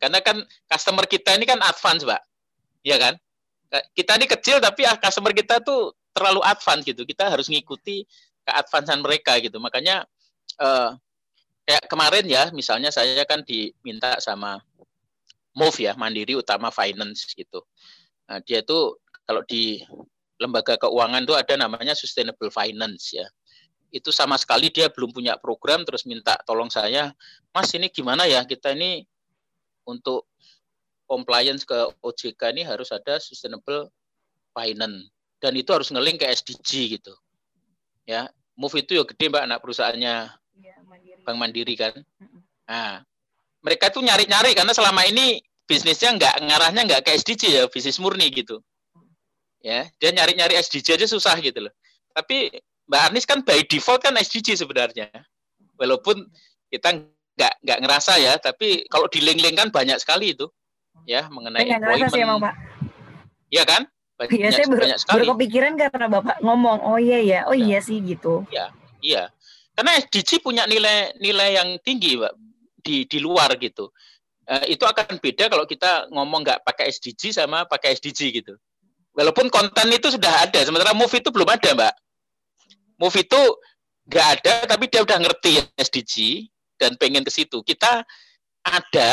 Karena 0.03 0.19
kan 0.19 0.37
customer 0.67 1.07
kita 1.07 1.39
ini 1.39 1.47
kan 1.47 1.63
advance 1.63 2.03
Mbak. 2.03 2.23
Iya 2.83 2.97
kan? 2.99 3.15
Kita 3.97 4.21
ini 4.21 4.27
kecil 4.29 4.61
tapi 4.61 4.85
ah, 4.85 4.99
customer 5.01 5.33
kita 5.33 5.63
tuh 5.65 5.95
terlalu 6.13 6.45
advance 6.45 6.85
gitu. 6.85 7.07
Kita 7.09 7.33
harus 7.33 7.49
ngikuti 7.49 8.05
keadvansan 8.45 9.01
mereka 9.01 9.39
gitu. 9.41 9.57
Makanya 9.63 10.05
uh, 10.61 10.93
kayak 11.65 11.87
kemarin 11.89 12.27
ya, 12.27 12.51
misalnya 12.53 12.91
saya 12.91 13.23
kan 13.25 13.47
diminta 13.47 14.19
sama 14.19 14.61
Move 15.53 15.85
ya, 15.85 15.93
Mandiri 15.97 16.33
Utama 16.37 16.73
Finance 16.73 17.29
gitu. 17.37 17.61
Nah, 18.29 18.41
dia 18.45 18.65
itu 18.65 18.97
kalau 19.29 19.45
di 19.45 19.85
lembaga 20.41 20.75
keuangan 20.81 21.23
itu 21.23 21.37
ada 21.37 21.55
namanya 21.55 21.95
Sustainable 21.95 22.51
Finance 22.51 23.15
ya. 23.15 23.27
Itu 23.93 24.09
sama 24.09 24.41
sekali 24.41 24.73
dia 24.73 24.89
belum 24.89 25.13
punya 25.13 25.37
program 25.37 25.85
terus 25.85 26.09
minta 26.09 26.41
tolong 26.49 26.73
saya, 26.73 27.13
Mas 27.53 27.69
ini 27.77 27.93
gimana 27.93 28.25
ya? 28.25 28.43
Kita 28.49 28.73
ini 28.73 29.05
untuk 29.85 30.33
compliance 31.05 31.69
ke 31.69 31.77
OJK 32.01 32.41
ini 32.57 32.65
harus 32.65 32.89
ada 32.89 33.21
Sustainable 33.21 33.93
Finance. 34.57 35.13
Dan 35.37 35.61
itu 35.61 35.69
harus 35.77 35.93
ngeling 35.93 36.17
ke 36.17 36.25
SDG 36.25 36.97
gitu. 36.97 37.13
Ya, 38.09 38.33
Move 38.57 38.81
itu 38.81 38.97
ya 38.97 39.05
gede 39.05 39.29
Mbak 39.29 39.43
anak 39.45 39.59
perusahaannya. 39.61 40.17
Ya, 40.61 40.77
Mandiri. 40.89 41.21
Bank 41.25 41.37
Mandiri 41.37 41.75
kan. 41.77 41.95
Nah, 42.65 43.05
mereka 43.61 43.93
tuh 43.93 44.01
nyari-nyari 44.01 44.57
karena 44.57 44.73
selama 44.73 45.05
ini 45.05 45.41
bisnisnya 45.67 46.17
nggak 46.19 46.35
ngarahnya 46.43 46.83
nggak 46.85 47.03
ke 47.07 47.11
SDG 47.17 47.43
ya 47.49 47.65
bisnis 47.71 48.01
murni 48.03 48.29
gitu. 48.33 48.61
Ya 49.63 49.87
dia 50.03 50.11
nyari-nyari 50.11 50.59
SDG 50.59 50.99
aja 50.99 51.07
susah 51.07 51.39
gitu 51.39 51.69
loh. 51.69 51.75
Tapi 52.13 52.51
Mbak 52.93 53.03
Anies 53.09 53.25
kan 53.25 53.41
by 53.41 53.65
default 53.65 54.05
kan 54.05 54.13
SDG 54.21 54.61
sebenarnya 54.61 55.09
walaupun 55.81 56.29
kita 56.69 57.01
nggak 57.41 57.55
nggak 57.65 57.79
ngerasa 57.81 58.21
ya 58.21 58.37
tapi 58.37 58.85
kalau 58.93 59.09
di 59.09 59.25
link-link 59.25 59.57
kan 59.57 59.73
banyak 59.73 59.97
sekali 59.97 60.37
itu 60.37 60.45
ya 61.09 61.25
mengenai 61.33 61.65
Saya 61.65 61.81
employment 61.81 62.11
sih 62.13 62.21
emang 62.21 62.39
Pak 62.45 62.55
iya 63.49 63.65
kan 63.65 63.89
banyak, 64.21 64.37
ya, 64.37 64.51
saya 64.53 64.69
baru, 64.69 64.83
banyak 64.85 64.99
sekali. 65.01 65.15
baru 65.17 65.25
kepikiran 65.33 65.73
karena 65.81 66.07
Bapak 66.13 66.37
ngomong 66.45 66.79
oh 66.85 67.01
iya 67.01 67.19
ya 67.25 67.41
oh 67.49 67.57
ya. 67.57 67.65
iya 67.65 67.79
sih 67.81 67.97
gitu 68.05 68.45
iya 68.53 68.69
iya 69.01 69.23
karena 69.73 69.97
SDG 70.05 70.45
punya 70.45 70.69
nilai 70.69 71.17
nilai 71.17 71.57
yang 71.57 71.81
tinggi 71.81 72.21
Mbak 72.21 72.33
di 72.83 73.07
di 73.07 73.19
luar 73.23 73.55
gitu. 73.57 73.89
Uh, 74.43 74.67
itu 74.67 74.83
akan 74.83 75.23
beda 75.23 75.47
kalau 75.47 75.65
kita 75.65 76.11
ngomong 76.11 76.43
nggak 76.43 76.61
pakai 76.67 76.91
SDG 76.91 77.31
sama 77.31 77.65
pakai 77.65 77.95
SDG 77.95 78.43
gitu. 78.43 78.59
Walaupun 79.15 79.49
konten 79.53 79.87
itu 79.93 80.11
sudah 80.11 80.49
ada, 80.49 80.61
sementara 80.65 80.97
Move 80.97 81.13
itu 81.13 81.29
belum 81.31 81.47
ada, 81.47 81.71
Mbak. 81.77 81.95
Move 83.03 83.19
itu 83.19 83.43
nggak 84.07 84.27
ada, 84.39 84.55
tapi 84.71 84.87
dia 84.87 85.03
udah 85.03 85.19
ngerti 85.19 85.59
SDG 85.75 86.47
dan 86.79 86.95
pengen 86.95 87.27
ke 87.27 87.35
situ. 87.35 87.59
Kita 87.67 88.07
ada, 88.63 89.11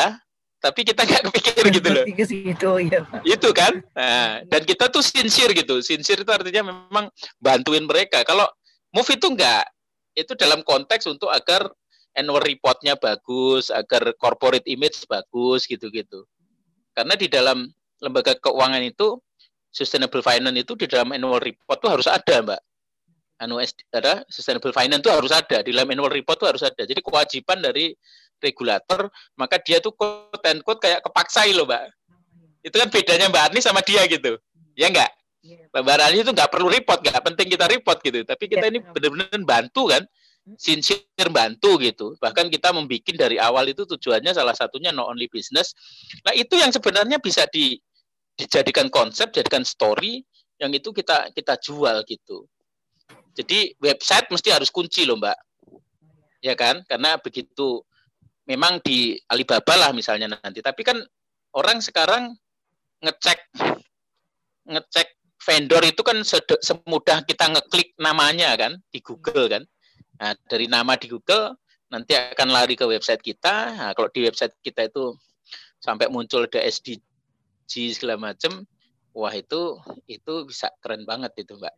tapi 0.62 0.86
kita 0.86 1.02
nggak 1.02 1.26
kepikir 1.26 1.64
gitu 1.74 1.88
loh. 1.90 2.06
Ke 2.06 2.22
situ, 2.22 2.70
ya. 2.86 3.02
Itu 3.26 3.50
kan. 3.50 3.82
Nah, 3.98 4.46
dan 4.46 4.62
kita 4.62 4.86
tuh 4.94 5.02
sincere 5.02 5.50
gitu. 5.58 5.82
Sincere 5.82 6.22
itu 6.22 6.30
artinya 6.30 6.70
memang 6.70 7.10
bantuin 7.42 7.82
mereka. 7.82 8.22
Kalau 8.22 8.46
Move 8.94 9.10
itu 9.10 9.26
enggak, 9.26 9.66
itu 10.14 10.38
dalam 10.38 10.62
konteks 10.62 11.10
untuk 11.10 11.30
agar 11.30 11.66
annual 12.14 12.42
reportnya 12.42 12.94
bagus, 12.94 13.74
agar 13.74 14.14
corporate 14.18 14.66
image 14.70 15.02
bagus 15.10 15.66
gitu-gitu. 15.66 16.26
Karena 16.94 17.18
di 17.18 17.26
dalam 17.26 17.66
lembaga 18.02 18.38
keuangan 18.38 18.82
itu 18.82 19.18
sustainable 19.70 20.22
finance 20.22 20.58
itu 20.62 20.74
di 20.74 20.86
dalam 20.90 21.14
annual 21.14 21.38
report 21.38 21.78
itu 21.78 21.88
harus 21.90 22.06
ada, 22.10 22.42
Mbak. 22.42 22.60
Anu 23.40 23.56
ada 23.56 24.20
sustainable 24.28 24.76
finance 24.76 25.00
itu 25.00 25.08
harus 25.08 25.32
ada 25.32 25.64
di 25.64 25.72
dalam 25.72 25.88
annual 25.88 26.12
report 26.12 26.44
itu 26.44 26.46
harus 26.46 26.62
ada. 26.62 26.82
Jadi 26.84 27.00
kewajiban 27.00 27.64
dari 27.64 27.96
regulator, 28.36 29.08
maka 29.36 29.56
dia 29.60 29.80
tuh 29.80 29.96
quote 29.96 30.44
and 30.44 30.60
quote 30.60 30.80
kayak 30.80 31.00
kepaksai 31.00 31.56
loh, 31.56 31.64
Mbak. 31.64 31.82
Itu 32.60 32.76
kan 32.76 32.88
bedanya 32.92 33.26
Mbak 33.32 33.44
Ani 33.52 33.60
sama 33.64 33.80
dia 33.80 34.04
gitu. 34.04 34.36
Ya 34.76 34.92
enggak? 34.92 35.08
Iya. 35.40 35.72
Mbak 35.72 35.96
Ani 36.04 36.20
itu 36.20 36.32
nggak 36.36 36.50
perlu 36.52 36.68
report, 36.68 37.00
nggak 37.00 37.24
penting 37.32 37.46
kita 37.48 37.66
report 37.68 37.98
gitu. 38.04 38.20
Tapi 38.28 38.44
kita 38.44 38.68
ya, 38.68 38.70
ini 38.76 38.78
benar-benar 38.84 39.40
bantu 39.48 39.88
kan 39.88 40.04
sincere 40.56 41.30
bantu 41.32 41.80
gitu. 41.80 42.16
Bahkan 42.20 42.48
kita 42.48 42.72
membuat 42.72 43.16
dari 43.16 43.36
awal 43.36 43.68
itu 43.72 43.84
tujuannya 43.88 44.32
salah 44.32 44.56
satunya 44.56 44.92
no 44.92 45.08
only 45.08 45.28
business. 45.32 45.72
Nah 46.24 46.32
itu 46.36 46.56
yang 46.56 46.72
sebenarnya 46.72 47.20
bisa 47.20 47.44
di, 47.48 47.76
dijadikan 48.36 48.88
konsep, 48.88 49.32
jadikan 49.32 49.64
story 49.64 50.24
yang 50.60 50.72
itu 50.76 50.92
kita 50.92 51.32
kita 51.32 51.56
jual 51.60 52.04
gitu. 52.04 52.44
Jadi 53.40 53.72
website 53.80 54.28
mesti 54.28 54.52
harus 54.52 54.68
kunci 54.68 55.08
loh 55.08 55.16
mbak, 55.16 55.38
ya 56.44 56.52
kan? 56.52 56.84
Karena 56.84 57.16
begitu 57.16 57.80
memang 58.44 58.84
di 58.84 59.16
Alibaba 59.32 59.74
lah 59.80 59.90
misalnya 59.96 60.28
nanti. 60.28 60.60
Tapi 60.60 60.84
kan 60.84 61.00
orang 61.56 61.80
sekarang 61.80 62.36
ngecek 63.00 63.40
ngecek 64.68 65.08
vendor 65.40 65.82
itu 65.88 66.04
kan 66.04 66.20
semudah 66.60 67.24
kita 67.24 67.48
ngeklik 67.48 67.96
namanya 67.96 68.52
kan 68.60 68.76
di 68.92 69.00
Google 69.00 69.48
kan. 69.48 69.62
Nah, 70.20 70.36
dari 70.44 70.68
nama 70.68 71.00
di 71.00 71.08
Google 71.08 71.56
nanti 71.88 72.12
akan 72.12 72.48
lari 72.52 72.76
ke 72.76 72.84
website 72.84 73.24
kita. 73.24 73.72
Nah, 73.72 73.90
kalau 73.96 74.12
di 74.12 74.28
website 74.28 74.52
kita 74.60 74.92
itu 74.92 75.16
sampai 75.80 76.12
muncul 76.12 76.44
ada 76.44 76.60
SDG 76.60 77.96
segala 77.96 78.20
macam, 78.20 78.68
wah 79.16 79.32
itu 79.32 79.80
itu 80.04 80.44
bisa 80.44 80.68
keren 80.84 81.08
banget 81.08 81.32
itu, 81.40 81.56
Mbak. 81.56 81.74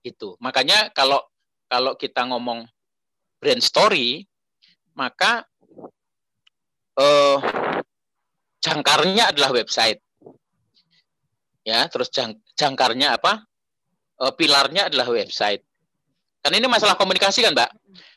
Itu. 0.00 0.36
Makanya 0.40 0.92
kalau 0.96 1.20
kalau 1.70 1.94
kita 1.94 2.26
ngomong 2.26 2.66
brand 3.38 3.62
story, 3.62 4.26
maka 4.96 5.44
eh, 6.98 7.38
jangkarnya 8.60 9.32
adalah 9.32 9.50
website. 9.54 10.00
Ya, 11.64 11.84
terus 11.92 12.08
jang, 12.08 12.40
jangkarnya 12.56 13.20
apa? 13.20 13.44
Eh, 14.20 14.32
pilarnya 14.36 14.92
adalah 14.92 15.08
website. 15.08 15.64
Kan 16.40 16.56
ini 16.56 16.64
masalah 16.68 16.96
komunikasi 16.96 17.44
kan, 17.44 17.52
Mbak? 17.52 17.70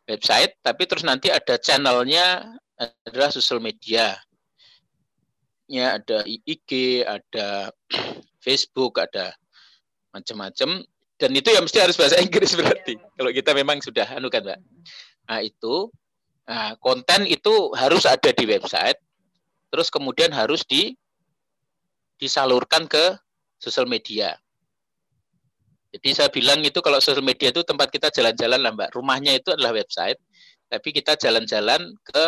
Website, 0.08 0.56
tapi 0.64 0.84
terus 0.88 1.04
nanti 1.04 1.28
ada 1.28 1.60
channelnya 1.60 2.56
adalah 2.80 3.32
sosial 3.32 3.60
media. 3.60 4.16
Ya, 5.68 6.00
ada 6.00 6.24
IG, 6.28 7.04
ada 7.04 7.72
Facebook, 8.44 9.00
ada 9.00 9.36
macam-macam. 10.16 10.84
Dan 11.24 11.32
itu 11.40 11.56
ya 11.56 11.64
mesti 11.64 11.80
harus 11.80 11.96
bahasa 11.96 12.20
Inggris 12.20 12.52
berarti. 12.52 13.00
Ya. 13.00 13.08
Kalau 13.16 13.32
kita 13.32 13.56
memang 13.56 13.80
sudah 13.80 14.04
anu 14.12 14.28
kan, 14.28 14.44
Mbak. 14.44 14.60
Nah, 15.32 15.40
itu 15.40 15.88
nah, 16.44 16.76
konten 16.84 17.24
itu 17.32 17.72
harus 17.80 18.04
ada 18.04 18.28
di 18.36 18.44
website. 18.44 19.00
Terus 19.72 19.88
kemudian 19.88 20.36
harus 20.36 20.68
di 20.68 20.92
disalurkan 22.20 22.92
ke 22.92 23.16
sosial 23.56 23.88
media. 23.88 24.36
Jadi 25.96 26.12
saya 26.12 26.28
bilang 26.28 26.60
itu 26.60 26.84
kalau 26.84 27.00
sosial 27.00 27.24
media 27.24 27.56
itu 27.56 27.64
tempat 27.64 27.88
kita 27.88 28.12
jalan-jalan 28.12 28.60
lah 28.60 28.76
Mbak. 28.76 28.92
Rumahnya 28.92 29.40
itu 29.40 29.56
adalah 29.56 29.72
website, 29.72 30.20
tapi 30.68 30.92
kita 30.92 31.16
jalan-jalan 31.16 31.88
ke 32.04 32.26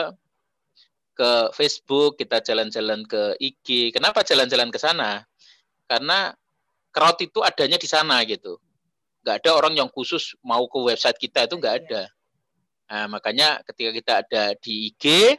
ke 1.19 1.31
Facebook, 1.51 2.15
kita 2.15 2.39
jalan-jalan 2.39 3.03
ke 3.03 3.35
IG. 3.43 3.91
Kenapa 3.91 4.23
jalan-jalan 4.23 4.71
ke 4.71 4.79
sana? 4.79 5.27
Karena 5.83 6.31
crowd 6.95 7.19
itu 7.19 7.43
adanya 7.43 7.75
di 7.75 7.91
sana 7.91 8.23
gitu. 8.23 8.55
Nggak 9.25 9.41
ada 9.41 9.51
orang 9.57 9.73
yang 9.73 9.89
khusus 9.89 10.37
mau 10.45 10.69
ke 10.69 10.77
website 10.77 11.17
kita 11.17 11.49
itu 11.49 11.57
nggak 11.57 11.75
ada. 11.81 12.05
Nah, 12.85 13.09
makanya 13.09 13.65
ketika 13.65 13.89
kita 13.89 14.13
ada 14.21 14.43
di 14.61 14.93
IG, 14.93 15.33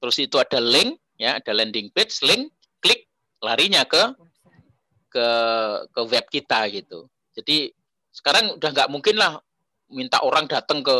terus 0.00 0.16
itu 0.16 0.40
ada 0.40 0.56
link, 0.56 0.96
ya 1.20 1.36
ada 1.36 1.52
landing 1.52 1.92
page, 1.92 2.24
link, 2.24 2.48
klik, 2.80 3.04
larinya 3.44 3.84
ke 3.84 4.16
ke 5.12 5.28
ke 5.92 6.00
web 6.08 6.24
kita 6.32 6.64
gitu. 6.72 7.04
Jadi 7.36 7.68
sekarang 8.08 8.56
udah 8.56 8.70
nggak 8.72 8.88
mungkin 8.88 9.20
lah 9.20 9.36
minta 9.92 10.24
orang 10.24 10.48
datang 10.48 10.80
ke 10.80 10.96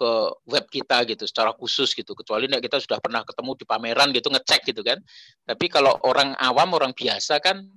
ke 0.00 0.12
web 0.48 0.64
kita 0.72 1.04
gitu 1.04 1.28
secara 1.28 1.52
khusus 1.52 1.92
gitu 1.92 2.16
kecuali 2.16 2.48
nek 2.48 2.64
kita 2.64 2.80
sudah 2.80 2.96
pernah 3.04 3.20
ketemu 3.20 3.52
di 3.52 3.64
pameran 3.68 4.08
gitu 4.16 4.32
ngecek 4.32 4.72
gitu 4.72 4.80
kan 4.80 4.96
tapi 5.44 5.68
kalau 5.68 5.92
orang 6.08 6.32
awam 6.40 6.72
orang 6.72 6.96
biasa 6.96 7.36
kan 7.44 7.68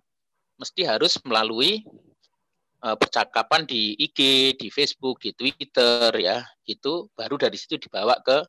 mesti 0.55 0.87
harus 0.87 1.19
melalui 1.27 1.83
uh, 2.83 2.97
percakapan 2.99 3.63
di 3.63 3.95
IG, 3.95 4.53
di 4.59 4.67
Facebook, 4.67 5.23
di 5.23 5.31
Twitter 5.31 6.11
ya, 6.19 6.43
gitu 6.67 7.07
baru 7.15 7.39
dari 7.39 7.55
situ 7.55 7.79
dibawa 7.79 8.19
ke 8.19 8.43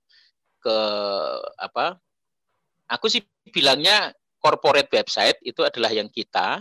ke 0.59 0.77
apa? 1.63 1.97
Aku 2.91 3.07
sih 3.09 3.23
bilangnya 3.55 4.13
corporate 4.43 4.91
website 4.93 5.41
itu 5.41 5.65
adalah 5.65 5.95
yang 5.95 6.11
kita, 6.11 6.61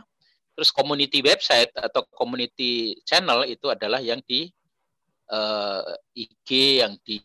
terus 0.56 0.72
community 0.72 1.20
website 1.20 1.74
atau 1.76 2.06
community 2.14 2.96
channel 3.04 3.44
itu 3.44 3.68
adalah 3.68 4.00
yang 4.00 4.24
di 4.24 4.48
uh, 5.34 5.84
eh, 6.16 6.24
IG, 6.30 6.80
yang 6.80 6.94
di 7.04 7.20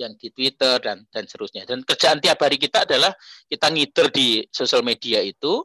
yang 0.00 0.16
di 0.16 0.32
Twitter 0.32 0.80
dan 0.80 1.04
dan 1.12 1.28
seterusnya. 1.28 1.68
Dan 1.68 1.84
kerjaan 1.84 2.18
tiap 2.18 2.40
hari 2.40 2.56
kita 2.56 2.88
adalah 2.88 3.12
kita 3.46 3.68
ngider 3.68 4.08
di 4.10 4.42
sosial 4.48 4.80
media 4.82 5.20
itu, 5.20 5.62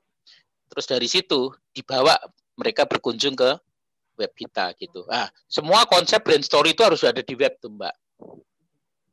terus 0.69 0.85
dari 0.85 1.07
situ 1.07 1.49
dibawa 1.71 2.13
mereka 2.55 2.87
berkunjung 2.87 3.35
ke 3.35 3.55
web 4.15 4.31
kita 4.35 4.71
gitu. 4.79 5.03
Ah, 5.11 5.27
semua 5.47 5.83
konsep 5.85 6.23
brand 6.23 6.43
story 6.43 6.71
itu 6.71 6.81
harus 6.83 7.03
ada 7.03 7.19
di 7.19 7.35
web 7.35 7.53
tuh 7.59 7.71
Mbak. 7.71 7.95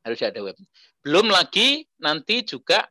Harus 0.02 0.20
ada 0.22 0.38
web. 0.42 0.56
Belum 1.02 1.30
lagi 1.30 1.86
nanti 1.98 2.46
juga 2.46 2.86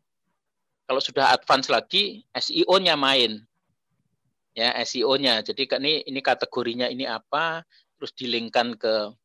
kalau 0.87 0.99
sudah 0.99 1.31
advance 1.31 1.71
lagi 1.71 2.23
SEO-nya 2.35 2.99
main. 2.99 3.39
Ya, 4.51 4.75
SEO-nya. 4.83 5.39
Jadi 5.39 5.63
ini 5.79 6.03
ini 6.03 6.19
kategorinya 6.19 6.91
ini 6.91 7.07
apa, 7.07 7.63
terus 7.95 8.11
dilingkan 8.11 8.75
ke 8.75 9.15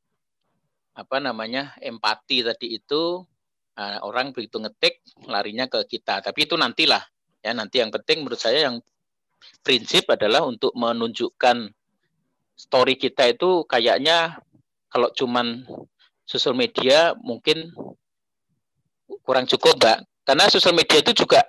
apa 0.96 1.16
namanya 1.20 1.76
empati 1.82 2.40
tadi 2.40 2.80
itu 2.80 3.20
uh, 3.76 3.98
orang 4.00 4.32
begitu 4.32 4.56
ngetik 4.56 5.04
larinya 5.28 5.68
ke 5.68 5.84
kita 5.84 6.24
tapi 6.24 6.48
itu 6.48 6.56
nantilah 6.56 7.04
ya 7.44 7.52
nanti 7.52 7.84
yang 7.84 7.92
penting 7.92 8.24
menurut 8.24 8.40
saya 8.40 8.64
yang 8.64 8.80
prinsip 9.60 10.06
adalah 10.10 10.46
untuk 10.46 10.72
menunjukkan 10.78 11.70
story 12.56 12.96
kita 12.96 13.30
itu 13.34 13.66
kayaknya 13.68 14.40
kalau 14.88 15.12
cuman 15.12 15.66
sosial 16.24 16.56
media 16.56 17.12
mungkin 17.20 17.70
kurang 19.22 19.46
cukup 19.46 19.76
mbak. 19.78 19.98
Karena 20.26 20.50
sosial 20.50 20.74
media 20.74 20.98
itu 20.98 21.14
juga 21.14 21.42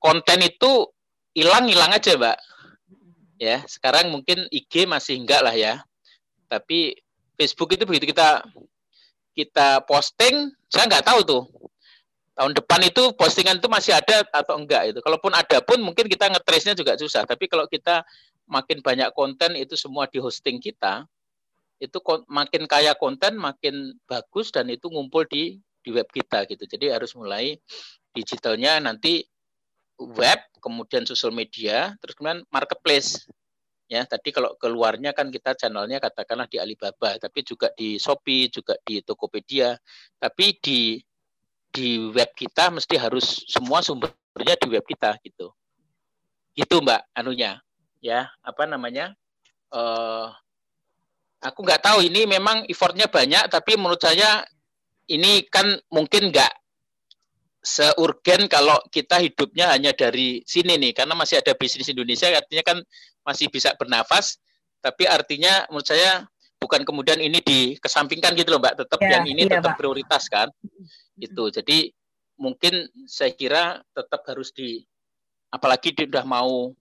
konten 0.00 0.44
itu 0.44 0.90
hilang 1.32 1.70
hilang 1.70 1.92
aja 1.94 2.16
mbak. 2.16 2.38
Ya 3.36 3.62
sekarang 3.68 4.08
mungkin 4.12 4.48
IG 4.48 4.88
masih 4.88 5.20
enggak 5.20 5.44
lah 5.44 5.54
ya. 5.54 5.80
Tapi 6.48 6.96
Facebook 7.36 7.76
itu 7.76 7.84
begitu 7.84 8.12
kita 8.12 8.44
kita 9.36 9.84
posting, 9.84 10.48
saya 10.72 10.88
nggak 10.88 11.04
tahu 11.04 11.20
tuh 11.22 11.42
tahun 12.36 12.52
depan 12.52 12.80
itu 12.84 13.16
postingan 13.16 13.56
itu 13.56 13.68
masih 13.72 13.96
ada 13.96 14.22
atau 14.28 14.60
enggak 14.60 14.92
itu. 14.92 15.00
Kalaupun 15.00 15.32
ada 15.32 15.58
pun 15.64 15.80
mungkin 15.80 16.04
kita 16.04 16.28
ngetrace-nya 16.28 16.76
juga 16.76 16.92
susah. 17.00 17.24
Tapi 17.24 17.48
kalau 17.48 17.64
kita 17.64 18.04
makin 18.44 18.84
banyak 18.84 19.08
konten 19.16 19.56
itu 19.56 19.72
semua 19.74 20.04
di 20.04 20.20
hosting 20.20 20.60
kita, 20.60 21.08
itu 21.80 21.98
makin 22.28 22.68
kaya 22.68 22.92
konten 22.92 23.40
makin 23.40 23.96
bagus 24.04 24.52
dan 24.52 24.68
itu 24.68 24.92
ngumpul 24.92 25.24
di 25.24 25.56
di 25.80 25.90
web 25.96 26.06
kita 26.12 26.44
gitu. 26.44 26.68
Jadi 26.68 26.92
harus 26.92 27.16
mulai 27.16 27.56
digitalnya 28.12 28.84
nanti 28.84 29.24
web, 29.96 30.38
kemudian 30.60 31.08
sosial 31.08 31.32
media, 31.32 31.96
terus 32.04 32.12
kemudian 32.12 32.44
marketplace 32.52 33.24
ya 33.86 34.02
tadi 34.02 34.34
kalau 34.34 34.58
keluarnya 34.58 35.14
kan 35.14 35.30
kita 35.30 35.54
channelnya 35.54 36.02
katakanlah 36.02 36.50
di 36.50 36.58
Alibaba 36.58 37.14
tapi 37.22 37.46
juga 37.46 37.70
di 37.70 38.02
Shopee 38.02 38.50
juga 38.50 38.74
di 38.82 38.98
Tokopedia 38.98 39.78
tapi 40.18 40.58
di 40.58 40.98
di 41.76 42.08
web 42.08 42.32
kita 42.32 42.72
mesti 42.72 42.96
harus 42.96 43.44
semua 43.44 43.84
sumbernya 43.84 44.56
di 44.56 44.66
web 44.72 44.84
kita 44.88 45.20
gitu. 45.20 45.52
Gitu 46.56 46.80
mbak 46.80 47.04
anunya. 47.12 47.60
Ya 48.00 48.32
apa 48.40 48.64
namanya? 48.64 49.12
Uh, 49.68 50.32
aku 51.44 51.60
nggak 51.60 51.84
tahu 51.84 52.00
ini 52.00 52.24
memang 52.24 52.64
effortnya 52.64 53.12
banyak 53.12 53.52
tapi 53.52 53.76
menurut 53.76 54.00
saya 54.00 54.40
ini 55.12 55.44
kan 55.52 55.68
mungkin 55.92 56.32
nggak 56.32 56.52
seurgen 57.66 58.46
kalau 58.46 58.78
kita 58.94 59.18
hidupnya 59.18 59.74
hanya 59.74 59.90
dari 59.90 60.40
sini 60.46 60.78
nih 60.78 60.94
karena 60.94 61.18
masih 61.18 61.42
ada 61.42 61.52
bisnis 61.58 61.90
Indonesia 61.90 62.30
artinya 62.30 62.62
kan 62.62 62.78
masih 63.26 63.50
bisa 63.50 63.74
bernafas, 63.74 64.38
tapi 64.78 65.02
artinya 65.02 65.66
menurut 65.66 65.82
saya 65.90 66.30
bukan 66.56 66.82
kemudian 66.82 67.20
ini 67.20 67.38
dikesampingkan 67.44 68.34
gitu 68.34 68.56
loh 68.56 68.60
Mbak, 68.60 68.74
tetap 68.84 69.00
ya, 69.00 69.20
yang 69.20 69.24
ini 69.28 69.46
iya, 69.46 69.60
tetap 69.60 69.76
Mbak. 69.76 69.80
prioritas 69.80 70.24
kan. 70.28 70.48
Itu. 71.16 71.48
Jadi 71.52 71.92
mungkin 72.36 72.88
saya 73.08 73.32
kira 73.32 73.80
tetap 73.96 74.24
harus 74.28 74.52
di 74.52 74.84
apalagi 75.52 75.96
dia 75.96 76.04
udah 76.08 76.26
mau 76.26 76.72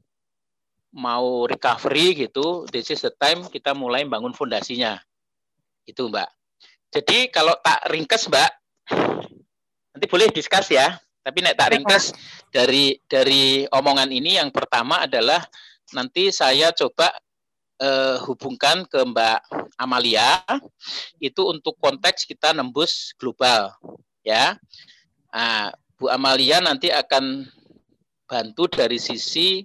mau 0.95 1.43
recovery 1.43 2.28
gitu, 2.28 2.63
this 2.71 2.88
is 2.88 3.03
the 3.03 3.11
time 3.19 3.43
kita 3.51 3.76
mulai 3.76 4.07
bangun 4.07 4.32
fondasinya. 4.32 4.95
Itu 5.84 6.07
Mbak. 6.07 6.30
Jadi 6.95 7.28
kalau 7.28 7.55
tak 7.59 7.91
ringkes 7.91 8.32
Mbak, 8.32 8.51
nanti 9.91 10.05
boleh 10.07 10.32
diskus 10.32 10.71
ya. 10.71 10.95
Tapi 11.26 11.41
nek 11.41 11.57
tak 11.57 11.73
ringkes 11.73 12.13
dari 12.53 12.95
dari 13.09 13.65
omongan 13.67 14.13
ini 14.13 14.38
yang 14.38 14.53
pertama 14.53 15.03
adalah 15.03 15.41
nanti 15.91 16.30
saya 16.30 16.69
coba 16.69 17.09
uh, 17.82 18.17
hubungkan 18.28 18.84
ke 18.88 18.99
Mbak 19.03 19.39
Amalia 19.80 20.43
itu 21.19 21.41
untuk 21.47 21.76
konteks 21.80 22.28
kita 22.28 22.51
nembus 22.55 23.11
global 23.19 23.76
ya. 24.23 24.59
Nah, 25.32 25.71
Bu 25.95 26.11
Amalia 26.11 26.59
nanti 26.59 26.91
akan 26.91 27.47
bantu 28.28 28.67
dari 28.71 28.99
sisi 28.99 29.63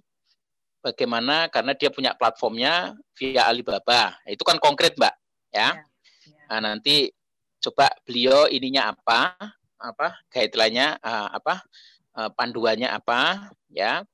bagaimana 0.82 1.50
karena 1.50 1.74
dia 1.74 1.90
punya 1.90 2.14
platformnya 2.14 2.94
via 3.18 3.46
Alibaba. 3.46 4.18
Itu 4.26 4.42
kan 4.46 4.58
konkret, 4.58 4.94
Mbak, 4.98 5.14
ya. 5.54 5.74
ya, 5.74 5.84
ya. 6.26 6.44
Nah, 6.50 6.60
nanti 6.74 7.10
coba 7.60 7.90
beliau 8.06 8.50
ininya 8.50 8.90
apa? 8.94 9.34
apa 9.80 10.20
guideline-nya 10.28 11.00
uh, 11.00 11.32
apa 11.32 11.64
uh, 12.20 12.30
panduannya 12.36 12.92
apa 12.92 13.48
ya. 13.72 14.04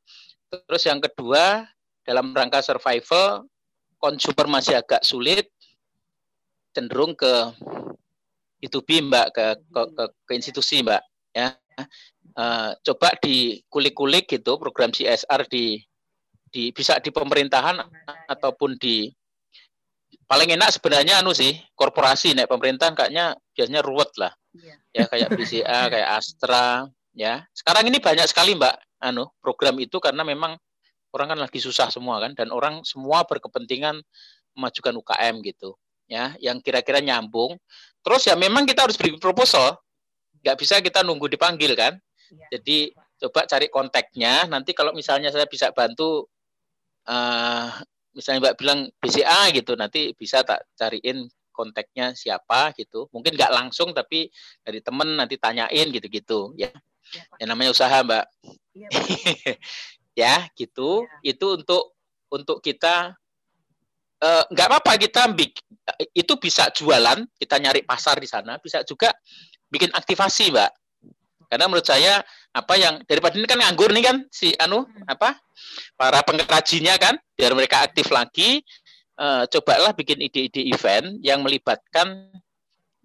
Terus 0.47 0.86
yang 0.86 1.03
kedua 1.03 1.66
dalam 2.07 2.30
rangka 2.30 2.62
survival 2.62 3.51
konsumer 3.97 4.47
masih 4.49 4.78
agak 4.78 5.03
sulit 5.03 5.49
cenderung 6.76 7.16
ke 7.16 7.32
B2B 8.61 9.09
mbak 9.09 9.32
ke 9.32 9.44
ke, 9.72 9.82
ke, 9.97 10.05
ke 10.28 10.32
institusi 10.36 10.84
mbak 10.84 11.01
ya. 11.32 11.57
Uh, 12.36 12.72
coba 12.84 13.16
dikulik-kulik 13.20 14.28
gitu 14.28 14.61
program 14.61 14.92
CSR 14.92 15.49
di 15.49 15.80
di 16.53 16.72
bisa 16.72 16.97
di 17.01 17.12
pemerintahan 17.12 17.80
ataupun 18.28 18.76
di 18.80 19.09
paling 20.24 20.53
enak 20.57 20.72
sebenarnya 20.72 21.20
anu 21.20 21.32
sih 21.32 21.57
korporasi. 21.76 22.36
Naik 22.36 22.49
pemerintahan 22.49 22.97
kayaknya 22.97 23.36
biasanya 23.57 23.80
ruwet 23.84 24.12
lah. 24.20 24.32
Iya. 24.57 24.76
ya 24.92 25.05
kayak 25.05 25.28
BCA 25.36 25.80
kayak 25.92 26.09
Astra 26.16 26.88
ya. 27.12 27.44
Sekarang 27.53 27.84
ini 27.88 28.01
banyak 28.01 28.24
sekali 28.28 28.57
mbak 28.57 28.76
anu 29.01 29.28
program 29.40 29.76
itu 29.80 30.01
karena 30.01 30.24
memang 30.24 30.57
orang 31.14 31.36
kan 31.36 31.38
lagi 31.38 31.59
susah 31.62 31.92
semua 31.92 32.18
kan 32.18 32.32
dan 32.34 32.50
orang 32.50 32.82
semua 32.82 33.22
berkepentingan 33.28 34.02
memajukan 34.57 34.94
UKM 34.96 35.44
gitu 35.44 35.76
ya 36.07 36.34
yang 36.38 36.62
kira-kira 36.62 37.02
nyambung. 37.02 37.59
Terus 38.00 38.22
ya 38.30 38.38
memang 38.38 38.64
kita 38.64 38.86
harus 38.86 38.94
beri 38.94 39.18
proposal. 39.18 39.74
Nggak 40.42 40.57
bisa 40.59 40.74
kita 40.78 41.02
nunggu 41.02 41.26
dipanggil 41.26 41.74
kan. 41.74 41.98
Ya. 42.26 42.59
jadi 42.59 42.90
coba 43.22 43.46
cari 43.46 43.70
kontaknya. 43.70 44.46
Nanti 44.50 44.74
kalau 44.74 44.90
misalnya 44.94 45.30
saya 45.30 45.46
bisa 45.46 45.70
bantu 45.70 46.26
uh, 47.07 47.70
misalnya 48.14 48.50
mbak 48.50 48.57
bilang 48.59 48.88
BCA 48.98 49.52
gitu 49.52 49.76
nanti 49.76 50.16
bisa 50.16 50.40
tak 50.42 50.64
cariin 50.78 51.26
kontaknya 51.50 52.14
siapa 52.14 52.72
gitu. 52.78 53.11
Mungkin 53.11 53.34
nggak 53.34 53.52
langsung 53.52 53.90
tapi 53.96 54.30
dari 54.62 54.80
temen 54.82 55.16
nanti 55.16 55.40
tanyain 55.40 55.88
gitu-gitu 55.90 56.54
ya, 56.54 56.70
ya 57.12 57.22
yang 57.42 57.48
namanya 57.54 57.72
usaha 57.72 57.96
mbak. 58.04 58.24
Ya, 58.76 58.88
ya 60.17 60.49
gitu 60.57 61.05
ya. 61.21 61.37
itu 61.37 61.47
untuk 61.61 61.93
untuk 62.33 62.59
kita 62.64 63.12
eh, 64.25 64.45
nggak 64.49 64.67
uh, 64.67 64.71
apa-apa 64.73 64.97
kita 64.97 65.29
itu 66.17 66.33
bisa 66.41 66.73
jualan 66.73 67.23
kita 67.37 67.61
nyari 67.61 67.85
pasar 67.85 68.17
di 68.17 68.27
sana 68.27 68.57
bisa 68.57 68.81
juga 68.83 69.12
bikin 69.69 69.93
aktivasi 69.93 70.51
mbak 70.51 70.73
karena 71.47 71.71
menurut 71.71 71.87
saya 71.87 72.25
apa 72.51 72.75
yang 72.75 72.99
daripada 73.07 73.39
ini 73.39 73.47
kan 73.47 73.61
nganggur 73.61 73.93
nih 73.95 74.03
kan 74.03 74.17
si 74.33 74.51
anu 74.59 74.83
hmm. 74.83 75.07
apa 75.07 75.39
para 75.95 76.25
pengrajinnya 76.27 76.99
kan 76.99 77.14
biar 77.39 77.55
mereka 77.55 77.87
aktif 77.87 78.11
lagi 78.11 78.64
uh, 79.21 79.47
cobalah 79.47 79.95
bikin 79.95 80.19
ide-ide 80.25 80.67
event 80.75 81.21
yang 81.23 81.45
melibatkan 81.47 82.35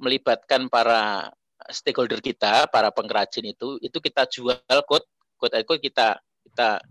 melibatkan 0.01 0.65
para 0.71 1.29
stakeholder 1.69 2.17
kita 2.17 2.65
para 2.73 2.89
pengrajin 2.89 3.45
itu 3.45 3.77
itu 3.83 3.97
kita 4.01 4.25
jual 4.25 4.57
code 4.89 5.05
code 5.37 5.81
kita 5.83 6.17
kita 6.49 6.81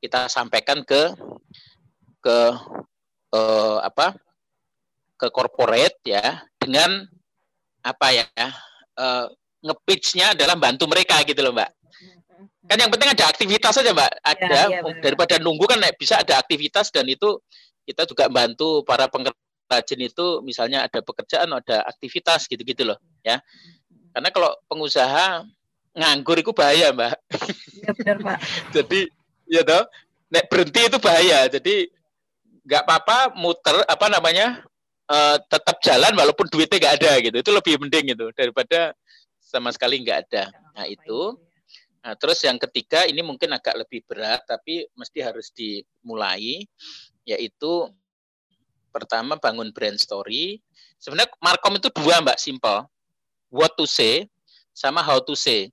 kita 0.00 0.26
sampaikan 0.26 0.82
ke 0.82 1.12
ke 2.20 2.38
uh, 3.36 3.78
apa 3.84 4.16
ke 5.20 5.28
corporate 5.28 6.00
ya 6.04 6.44
dengan 6.56 7.04
apa 7.84 8.06
ya 8.12 8.26
uh, 8.96 9.28
ngepitchnya 9.60 10.32
adalah 10.32 10.56
bantu 10.56 10.88
mereka 10.88 11.20
gitu 11.24 11.40
loh 11.44 11.52
mbak 11.52 11.68
kan 12.68 12.76
yang 12.76 12.92
penting 12.92 13.12
ada 13.12 13.28
aktivitas 13.28 13.72
saja 13.76 13.92
mbak 13.92 14.08
ada 14.24 14.60
ya, 14.68 14.80
ya, 14.80 14.80
daripada 15.00 15.36
nunggu 15.36 15.64
kan 15.68 15.80
bisa 15.96 16.20
ada 16.20 16.40
aktivitas 16.40 16.88
dan 16.92 17.08
itu 17.08 17.40
kita 17.90 18.06
juga 18.06 18.30
bantu 18.30 18.86
para 18.86 19.10
pengrajin 19.10 20.00
itu 20.06 20.38
misalnya 20.46 20.86
ada 20.86 21.02
pekerjaan, 21.02 21.50
ada 21.50 21.82
aktivitas 21.90 22.46
gitu-gitu 22.46 22.86
loh 22.86 22.98
ya. 23.26 23.42
Karena 24.14 24.30
kalau 24.30 24.50
pengusaha 24.70 25.42
nganggur 25.94 26.38
itu 26.38 26.54
bahaya, 26.54 26.94
Mbak. 26.94 27.14
Iya 27.82 27.90
benar, 27.98 28.16
Pak. 28.22 28.38
Jadi 28.78 29.10
ya 29.50 29.66
toh, 29.66 29.84
nek 30.30 30.46
berhenti 30.46 30.80
itu 30.86 30.98
bahaya. 31.02 31.50
Jadi 31.50 31.90
nggak 32.62 32.82
apa-apa 32.86 33.34
muter 33.34 33.82
apa 33.90 34.06
namanya 34.06 34.62
uh, 35.10 35.36
tetap 35.50 35.82
jalan 35.82 36.14
walaupun 36.14 36.46
duitnya 36.46 36.78
nggak 36.78 36.96
ada 37.02 37.12
gitu. 37.18 37.36
Itu 37.42 37.50
lebih 37.50 37.82
mending 37.82 38.14
gitu 38.14 38.30
daripada 38.32 38.94
sama 39.42 39.74
sekali 39.74 39.98
nggak 40.06 40.18
ada. 40.30 40.54
Nah 40.78 40.86
itu. 40.86 41.34
Nah, 42.00 42.16
terus 42.16 42.40
yang 42.40 42.56
ketiga 42.56 43.04
ini 43.04 43.20
mungkin 43.20 43.52
agak 43.52 43.76
lebih 43.76 44.00
berat 44.08 44.40
tapi 44.48 44.88
mesti 44.96 45.20
harus 45.20 45.52
dimulai 45.52 46.64
yaitu 47.28 47.92
pertama 48.88 49.36
bangun 49.36 49.68
brand 49.68 50.00
story. 50.00 50.64
Sebenarnya 50.96 51.28
markom 51.44 51.76
itu 51.76 51.92
dua 51.92 52.24
mbak 52.24 52.40
simple. 52.40 52.88
What 53.52 53.76
to 53.76 53.84
say 53.84 54.32
sama 54.72 55.04
how 55.04 55.20
to 55.20 55.36
say. 55.36 55.68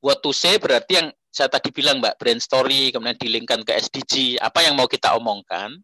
What 0.00 0.24
to 0.24 0.32
say 0.32 0.56
berarti 0.56 1.04
yang 1.04 1.08
saya 1.34 1.50
tadi 1.50 1.74
bilang 1.74 1.98
mbak 1.98 2.14
brand 2.14 2.38
story 2.38 2.94
kemudian 2.94 3.18
dilingkan 3.18 3.66
ke 3.66 3.74
SDG 3.74 4.38
apa 4.38 4.62
yang 4.62 4.78
mau 4.78 4.86
kita 4.86 5.18
omongkan. 5.18 5.74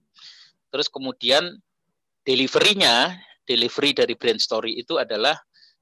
Terus 0.70 0.86
kemudian 0.86 1.58
deliverynya 2.22 3.18
delivery 3.42 3.90
dari 3.90 4.14
brand 4.14 4.38
story 4.38 4.78
itu 4.78 4.94
adalah 5.02 5.34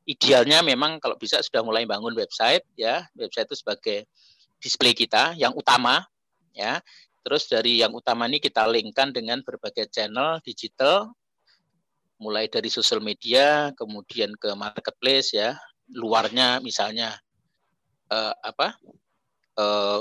idealnya 0.08 0.64
memang 0.64 0.96
kalau 1.04 1.20
bisa 1.20 1.44
sudah 1.44 1.60
mulai 1.60 1.84
bangun 1.84 2.16
website 2.16 2.64
ya. 2.80 3.04
Website 3.12 3.44
itu 3.52 3.60
sebagai 3.60 3.98
display 4.56 4.96
kita 4.96 5.36
yang 5.36 5.52
utama 5.52 6.00
ya. 6.56 6.80
Terus 7.20 7.44
dari 7.52 7.84
yang 7.84 7.92
utama 7.92 8.24
ini 8.24 8.40
kita 8.40 8.64
linkkan 8.64 9.12
dengan 9.12 9.44
berbagai 9.44 9.92
channel 9.92 10.40
digital 10.40 11.12
mulai 12.16 12.48
dari 12.48 12.72
sosial 12.72 13.04
media 13.04 13.68
kemudian 13.76 14.32
ke 14.32 14.48
marketplace 14.56 15.36
ya. 15.36 15.60
Luarnya 15.92 16.56
misalnya 16.64 17.12
eh, 18.08 18.32
apa 18.40 18.80
eh, 19.58 20.00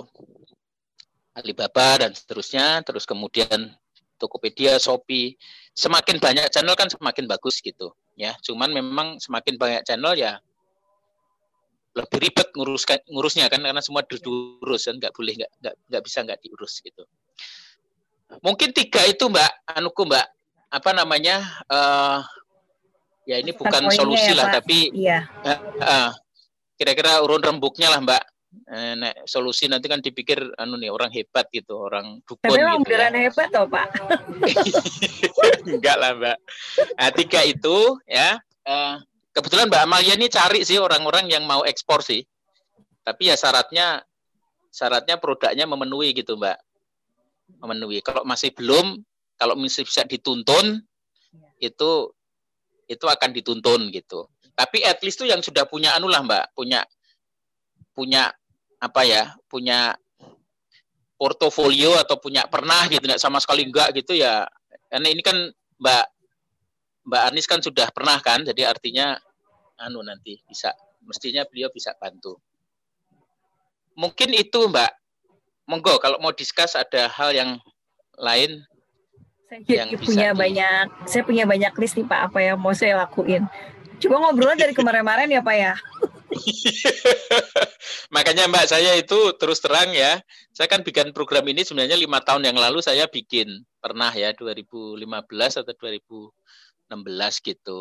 Alibaba 1.37 2.01
dan 2.01 2.11
seterusnya 2.17 2.81
terus 2.81 3.05
kemudian 3.05 3.73
Tokopedia, 4.17 4.81
Shopee, 4.81 5.37
semakin 5.77 6.17
banyak 6.17 6.49
channel 6.49 6.73
kan 6.73 6.89
semakin 6.89 7.29
bagus 7.29 7.61
gitu 7.61 7.93
ya. 8.17 8.33
Cuman 8.41 8.73
memang 8.73 9.21
semakin 9.21 9.61
banyak 9.61 9.85
channel 9.85 10.17
ya 10.17 10.41
lebih 11.97 12.29
ribet 12.29 12.49
ngurus 12.53 12.85
ngurusnya 13.09 13.49
kan 13.49 13.61
karena 13.61 13.81
semua 13.81 14.05
diurus 14.05 14.85
kan 14.85 15.01
nggak 15.01 15.13
boleh 15.17 15.33
nggak 15.33 15.51
nggak 15.61 15.75
nggak 15.89 16.03
bisa 16.05 16.17
nggak 16.25 16.39
diurus 16.41 16.81
gitu. 16.81 17.05
Mungkin 18.41 18.73
tiga 18.73 19.05
itu 19.05 19.29
Mbak 19.29 19.77
Anuku 19.77 20.01
Mbak 20.05 20.27
apa 20.67 20.89
namanya 20.91 21.41
uh, 21.71 22.19
ya 23.23 23.39
ini 23.39 23.55
bukan 23.55 23.87
solusi 23.93 24.35
ya, 24.35 24.37
lah 24.43 24.45
Pak. 24.51 24.55
tapi 24.61 24.77
iya. 24.91 25.23
uh, 25.47 25.59
uh, 25.79 26.09
kira-kira 26.75 27.23
urun 27.23 27.39
rembuknya 27.39 27.87
lah 27.87 28.03
Mbak 28.03 28.23
nek 28.65 29.27
solusi 29.29 29.69
nanti 29.69 29.85
kan 29.85 30.01
dipikir 30.01 30.39
anu 30.57 30.75
nih 30.75 30.89
orang 30.89 31.13
hebat 31.13 31.45
gitu, 31.53 31.77
orang 31.77 32.19
dukun 32.25 32.47
Tapi 32.47 32.59
gitu 32.83 32.93
ya. 32.93 33.09
hebat 33.13 33.47
toh, 33.53 33.65
Pak. 33.69 33.87
Enggak 35.71 35.97
lah, 35.97 36.11
Mbak. 36.17 36.37
Nah, 36.97 37.09
tiga 37.13 37.41
itu 37.45 37.77
ya. 38.09 38.41
Eh, 38.67 38.95
kebetulan 39.31 39.71
Mbak 39.71 39.81
Amalia 39.87 40.13
ini 40.17 40.27
cari 40.27 40.65
sih 40.65 40.81
orang-orang 40.81 41.31
yang 41.31 41.45
mau 41.45 41.63
ekspor 41.63 42.03
sih. 42.03 42.25
Tapi 43.05 43.31
ya 43.31 43.35
syaratnya 43.39 44.03
syaratnya 44.73 45.15
produknya 45.21 45.63
memenuhi 45.63 46.11
gitu, 46.17 46.35
Mbak. 46.35 46.57
Memenuhi. 47.63 48.03
Kalau 48.03 48.27
masih 48.27 48.51
belum, 48.51 48.99
kalau 49.39 49.55
masih 49.55 49.87
bisa 49.87 50.03
dituntun 50.03 50.83
itu 51.57 51.91
itu 52.87 53.05
akan 53.05 53.29
dituntun 53.31 53.91
gitu. 53.91 54.27
Tapi 54.57 54.81
at 54.81 54.99
least 55.05 55.21
tuh 55.21 55.29
yang 55.29 55.39
sudah 55.43 55.69
punya 55.69 55.93
anu 55.93 56.09
lah 56.09 56.25
Mbak, 56.25 56.57
punya 56.57 56.81
punya 57.97 58.29
apa 58.77 59.01
ya 59.05 59.33
punya 59.49 59.97
portofolio 61.17 61.97
atau 61.97 62.21
punya 62.21 62.45
pernah 62.45 62.85
gitu 62.87 63.01
nggak 63.01 63.21
sama 63.21 63.41
sekali 63.41 63.65
enggak 63.65 63.93
gitu 63.97 64.13
ya. 64.13 64.45
Karena 64.87 65.07
ini 65.09 65.21
kan 65.25 65.37
Mbak 65.81 66.05
Mbak 67.09 67.23
Anis 67.33 67.47
kan 67.49 67.59
sudah 67.59 67.89
pernah 67.89 68.21
kan 68.21 68.45
jadi 68.45 68.69
artinya 68.69 69.17
anu 69.81 70.01
nanti 70.05 70.37
bisa 70.45 70.73
mestinya 71.01 71.41
beliau 71.49 71.73
bisa 71.73 71.93
bantu. 71.97 72.37
Mungkin 73.97 74.37
itu 74.37 74.69
Mbak. 74.69 74.91
Monggo 75.67 75.99
kalau 75.99 76.15
mau 76.23 76.31
diskus 76.31 76.79
ada 76.79 77.11
hal 77.11 77.35
yang 77.35 77.51
lain 78.15 78.63
saya 79.47 79.63
yang 79.63 79.89
punya 79.95 80.31
bisa 80.31 80.35
banyak 80.35 80.85
di... 80.87 81.07
saya 81.07 81.23
punya 81.23 81.43
banyak 81.47 81.73
list 81.79 81.95
nih 81.95 82.07
Pak 82.07 82.19
apa 82.31 82.39
yang 82.43 82.57
mau 82.59 82.75
saya 82.75 82.99
lakuin 82.99 83.47
coba 83.97 84.15
ngobrolnya 84.21 84.67
dari 84.67 84.73
kemarin-kemarin 84.73 85.29
ya 85.33 85.41
Pak 85.41 85.55
ya 85.57 85.73
Makanya 88.15 88.47
Mbak 88.51 88.65
saya 88.67 88.95
itu 88.99 89.31
terus 89.39 89.59
terang 89.63 89.91
ya, 89.95 90.19
saya 90.51 90.67
kan 90.67 90.83
bikin 90.83 91.15
program 91.15 91.47
ini 91.47 91.63
sebenarnya 91.63 91.95
lima 91.95 92.19
tahun 92.23 92.47
yang 92.47 92.57
lalu 92.59 92.83
saya 92.83 93.07
bikin 93.07 93.63
pernah 93.79 94.11
ya 94.11 94.35
2015 94.35 94.99
atau 95.63 95.73
2016 96.91 97.47
gitu. 97.47 97.79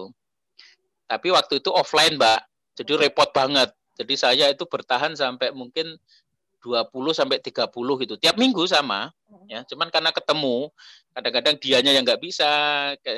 Tapi 1.06 1.28
waktu 1.30 1.62
itu 1.62 1.70
offline 1.70 2.18
Mbak, 2.18 2.40
jadi 2.82 2.92
repot 3.06 3.30
banget. 3.30 3.70
Jadi 3.96 4.14
saya 4.18 4.46
itu 4.52 4.68
bertahan 4.68 5.16
sampai 5.16 5.54
mungkin 5.56 5.96
20 6.66 6.90
sampai 7.14 7.38
30 7.38 7.70
gitu. 8.02 8.14
Tiap 8.18 8.34
minggu 8.34 8.66
sama 8.66 9.14
ya. 9.46 9.62
Cuman 9.70 9.86
karena 9.94 10.10
ketemu 10.10 10.66
kadang-kadang 11.14 11.54
dianya 11.62 11.94
yang 11.94 12.02
nggak 12.02 12.18
bisa, 12.18 12.50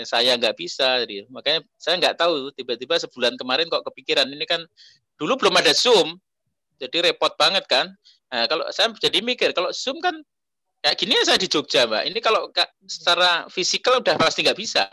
saya 0.05 0.37
nggak 0.37 0.53
bisa. 0.61 1.01
Jadi, 1.09 1.25
makanya 1.33 1.65
saya 1.81 1.97
nggak 1.97 2.21
tahu 2.21 2.53
tiba-tiba 2.53 3.01
sebulan 3.01 3.41
kemarin 3.41 3.73
kok 3.73 3.89
kepikiran 3.89 4.29
ini 4.29 4.45
kan 4.45 4.61
dulu 5.17 5.41
belum 5.41 5.57
ada 5.57 5.73
Zoom, 5.73 6.21
jadi 6.77 7.11
repot 7.11 7.33
banget 7.41 7.65
kan. 7.65 7.89
Nah, 8.29 8.45
kalau 8.45 8.69
saya 8.69 8.93
jadi 8.93 9.25
mikir, 9.25 9.57
kalau 9.57 9.73
Zoom 9.73 9.99
kan 10.05 10.15
kayak 10.85 10.95
gini 11.01 11.17
ya 11.17 11.25
saya 11.27 11.41
di 11.41 11.49
Jogja, 11.49 11.89
Mbak. 11.89 12.05
Ini 12.13 12.19
kalau 12.21 12.53
secara 12.87 13.49
fisikal 13.49 13.99
udah 14.05 14.15
pasti 14.15 14.45
nggak 14.45 14.61
bisa. 14.61 14.85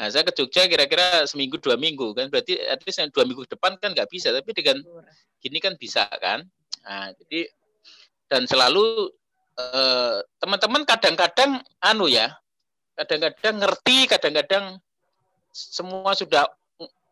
Nah, 0.00 0.08
saya 0.08 0.24
ke 0.24 0.32
Jogja 0.32 0.64
kira-kira 0.64 1.28
seminggu 1.28 1.60
dua 1.60 1.76
minggu 1.76 2.16
kan, 2.16 2.32
berarti 2.32 2.56
at 2.56 2.80
least 2.82 3.04
dua 3.12 3.28
minggu 3.28 3.44
depan 3.44 3.76
kan 3.76 3.92
nggak 3.92 4.08
bisa, 4.08 4.32
tapi 4.32 4.50
dengan 4.56 4.80
gini 5.38 5.60
kan 5.60 5.76
bisa 5.76 6.08
kan. 6.18 6.42
Nah, 6.84 7.12
jadi 7.24 7.40
dan 8.30 8.42
selalu 8.46 9.10
eh, 9.58 10.16
teman-teman 10.38 10.82
kadang-kadang 10.86 11.60
anu 11.82 12.06
ya, 12.06 12.32
kadang-kadang 12.96 13.60
ngerti, 13.60 13.98
kadang-kadang 14.06 14.78
semua 15.50 16.14
sudah 16.14 16.46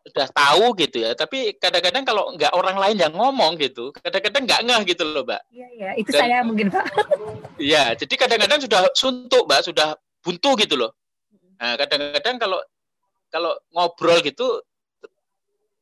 sudah 0.09 0.27
tahu 0.31 0.73
gitu 0.79 1.05
ya. 1.05 1.11
Tapi 1.13 1.53
kadang-kadang 1.59 2.03
kalau 2.07 2.33
nggak 2.33 2.49
orang 2.55 2.77
lain 2.79 2.97
yang 2.97 3.13
ngomong 3.13 3.59
gitu 3.59 3.93
kadang-kadang 3.93 4.47
nggak 4.47 4.61
ngeh 4.65 4.81
gitu 4.95 5.03
loh 5.05 5.23
mbak. 5.27 5.41
Iya 5.53 5.67
iya 5.75 5.89
itu 5.99 6.09
Dan, 6.09 6.21
saya 6.25 6.37
mungkin 6.41 6.67
pak. 6.73 6.85
Iya 7.59 7.93
jadi 7.93 8.13
kadang-kadang 8.15 8.59
sudah 8.63 8.81
suntuk 8.95 9.43
mbak 9.45 9.61
sudah 9.67 9.93
buntu 10.23 10.55
gitu 10.57 10.75
loh. 10.79 10.91
Nah 11.59 11.75
kadang-kadang 11.77 12.39
kalau 12.41 12.59
kalau 13.29 13.53
ngobrol 13.75 14.19
gitu 14.25 14.63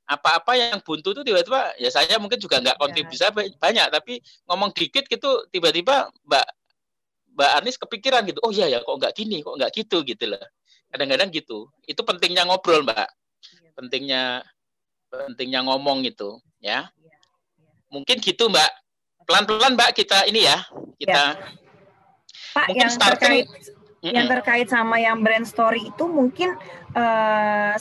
apa-apa 0.07 0.55
yang 0.55 0.79
buntu 0.79 1.11
itu 1.11 1.21
tiba-tiba 1.27 1.75
ya 1.75 1.91
saya 1.91 2.15
mungkin 2.15 2.39
juga 2.39 2.63
nggak 2.63 2.79
kontribusi 2.79 3.21
ya. 3.21 3.31
banyak 3.35 3.87
tapi 3.91 4.23
ngomong 4.47 4.71
dikit 4.71 5.03
gitu 5.11 5.43
tiba-tiba 5.51 6.07
mbak 6.23 6.47
mbak 7.35 7.51
Anies 7.59 7.75
kepikiran 7.75 8.23
gitu 8.23 8.39
oh 8.41 8.51
iya 8.55 8.71
ya 8.71 8.79
kok 8.79 8.95
nggak 8.95 9.13
gini 9.13 9.43
kok 9.43 9.59
nggak 9.59 9.71
gitu 9.75 10.01
gitu 10.07 10.31
loh 10.31 10.45
kadang-kadang 10.87 11.27
gitu 11.35 11.67
itu 11.83 12.01
pentingnya 12.07 12.47
ngobrol 12.47 12.87
mbak 12.87 13.11
pentingnya 13.75 14.47
pentingnya 15.11 15.63
ngomong 15.67 16.03
itu 16.07 16.39
ya. 16.59 16.89
Mungkin 17.87 18.19
gitu 18.19 18.51
Mbak. 18.51 18.71
Pelan-pelan 19.27 19.75
Mbak 19.75 19.91
kita 19.95 20.23
ini 20.27 20.47
ya, 20.47 20.63
kita 20.99 21.35
ya. 21.35 21.55
Pak 22.55 22.65
mungkin 22.71 22.79
yang 22.79 22.91
starting, 22.91 23.43
terkait 23.43 23.45
mm 23.45 24.07
-mm. 24.07 24.13
yang 24.15 24.27
terkait 24.31 24.67
sama 24.71 24.95
yang 25.03 25.19
brand 25.19 25.43
story 25.43 25.91
itu 25.91 26.03
mungkin 26.07 26.55
uh, 26.95 27.75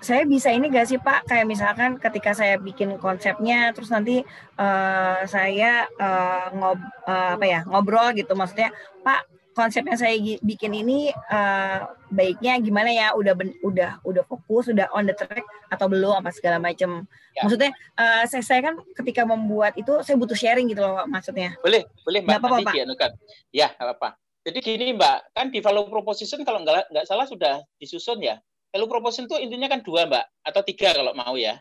saya 0.00 0.22
bisa 0.24 0.48
ini 0.48 0.72
gak 0.72 0.88
sih 0.88 0.98
Pak? 0.98 1.28
Kayak 1.28 1.46
misalkan 1.46 1.90
ketika 2.00 2.32
saya 2.32 2.56
bikin 2.56 2.96
konsepnya 2.96 3.70
terus 3.76 3.92
nanti 3.92 4.24
uh, 4.56 5.20
saya 5.28 5.84
uh, 6.00 6.48
ngob 6.56 6.80
uh, 7.04 7.36
apa 7.36 7.44
ya 7.46 7.60
ngobrol 7.68 8.16
gitu. 8.16 8.32
Maksudnya 8.32 8.72
Pak 9.04 9.28
konsep 9.52 9.82
yang 9.84 9.98
saya 9.98 10.14
bikin 10.40 10.72
ini 10.72 11.12
uh, 11.12 11.84
baiknya 12.08 12.56
gimana 12.64 12.90
ya? 12.90 13.12
Udah 13.12 13.36
ben, 13.36 13.52
udah 13.60 14.00
udah 14.02 14.22
fokus 14.24 14.72
udah 14.72 14.88
on 14.96 15.04
the 15.04 15.14
track 15.14 15.44
atau 15.68 15.86
belum? 15.86 16.24
Apa 16.24 16.32
segala 16.32 16.56
macam 16.56 17.04
ya. 17.36 17.44
maksudnya 17.44 17.70
uh, 18.00 18.24
saya, 18.24 18.42
saya 18.42 18.60
kan 18.72 18.80
ketika 18.96 19.28
membuat 19.28 19.76
itu 19.76 20.00
saya 20.00 20.16
butuh 20.16 20.36
sharing 20.36 20.72
gitu 20.72 20.80
loh 20.80 21.04
maksudnya. 21.04 21.54
Boleh 21.60 21.84
boleh 22.02 22.24
mbak. 22.24 22.40
Apa, 22.40 22.46
-apa, 22.56 22.66
Pak. 22.72 23.10
ya 23.52 23.68
apa 23.76 24.16
jadi 24.48 24.58
gini 24.64 24.96
mbak 24.96 25.36
kan 25.36 25.52
di 25.52 25.60
value 25.60 25.92
proposition 25.92 26.40
kalau 26.40 26.64
nggak 26.64 26.88
nggak 26.88 27.04
salah 27.04 27.28
sudah 27.28 27.60
disusun 27.76 28.16
ya 28.24 28.40
value 28.74 28.90
proposition 28.90 29.26
itu 29.26 29.36
intinya 29.40 29.68
kan 29.70 29.80
dua 29.80 30.04
mbak 30.08 30.24
atau 30.44 30.60
tiga 30.64 30.92
kalau 30.92 31.12
mau 31.16 31.34
ya 31.36 31.60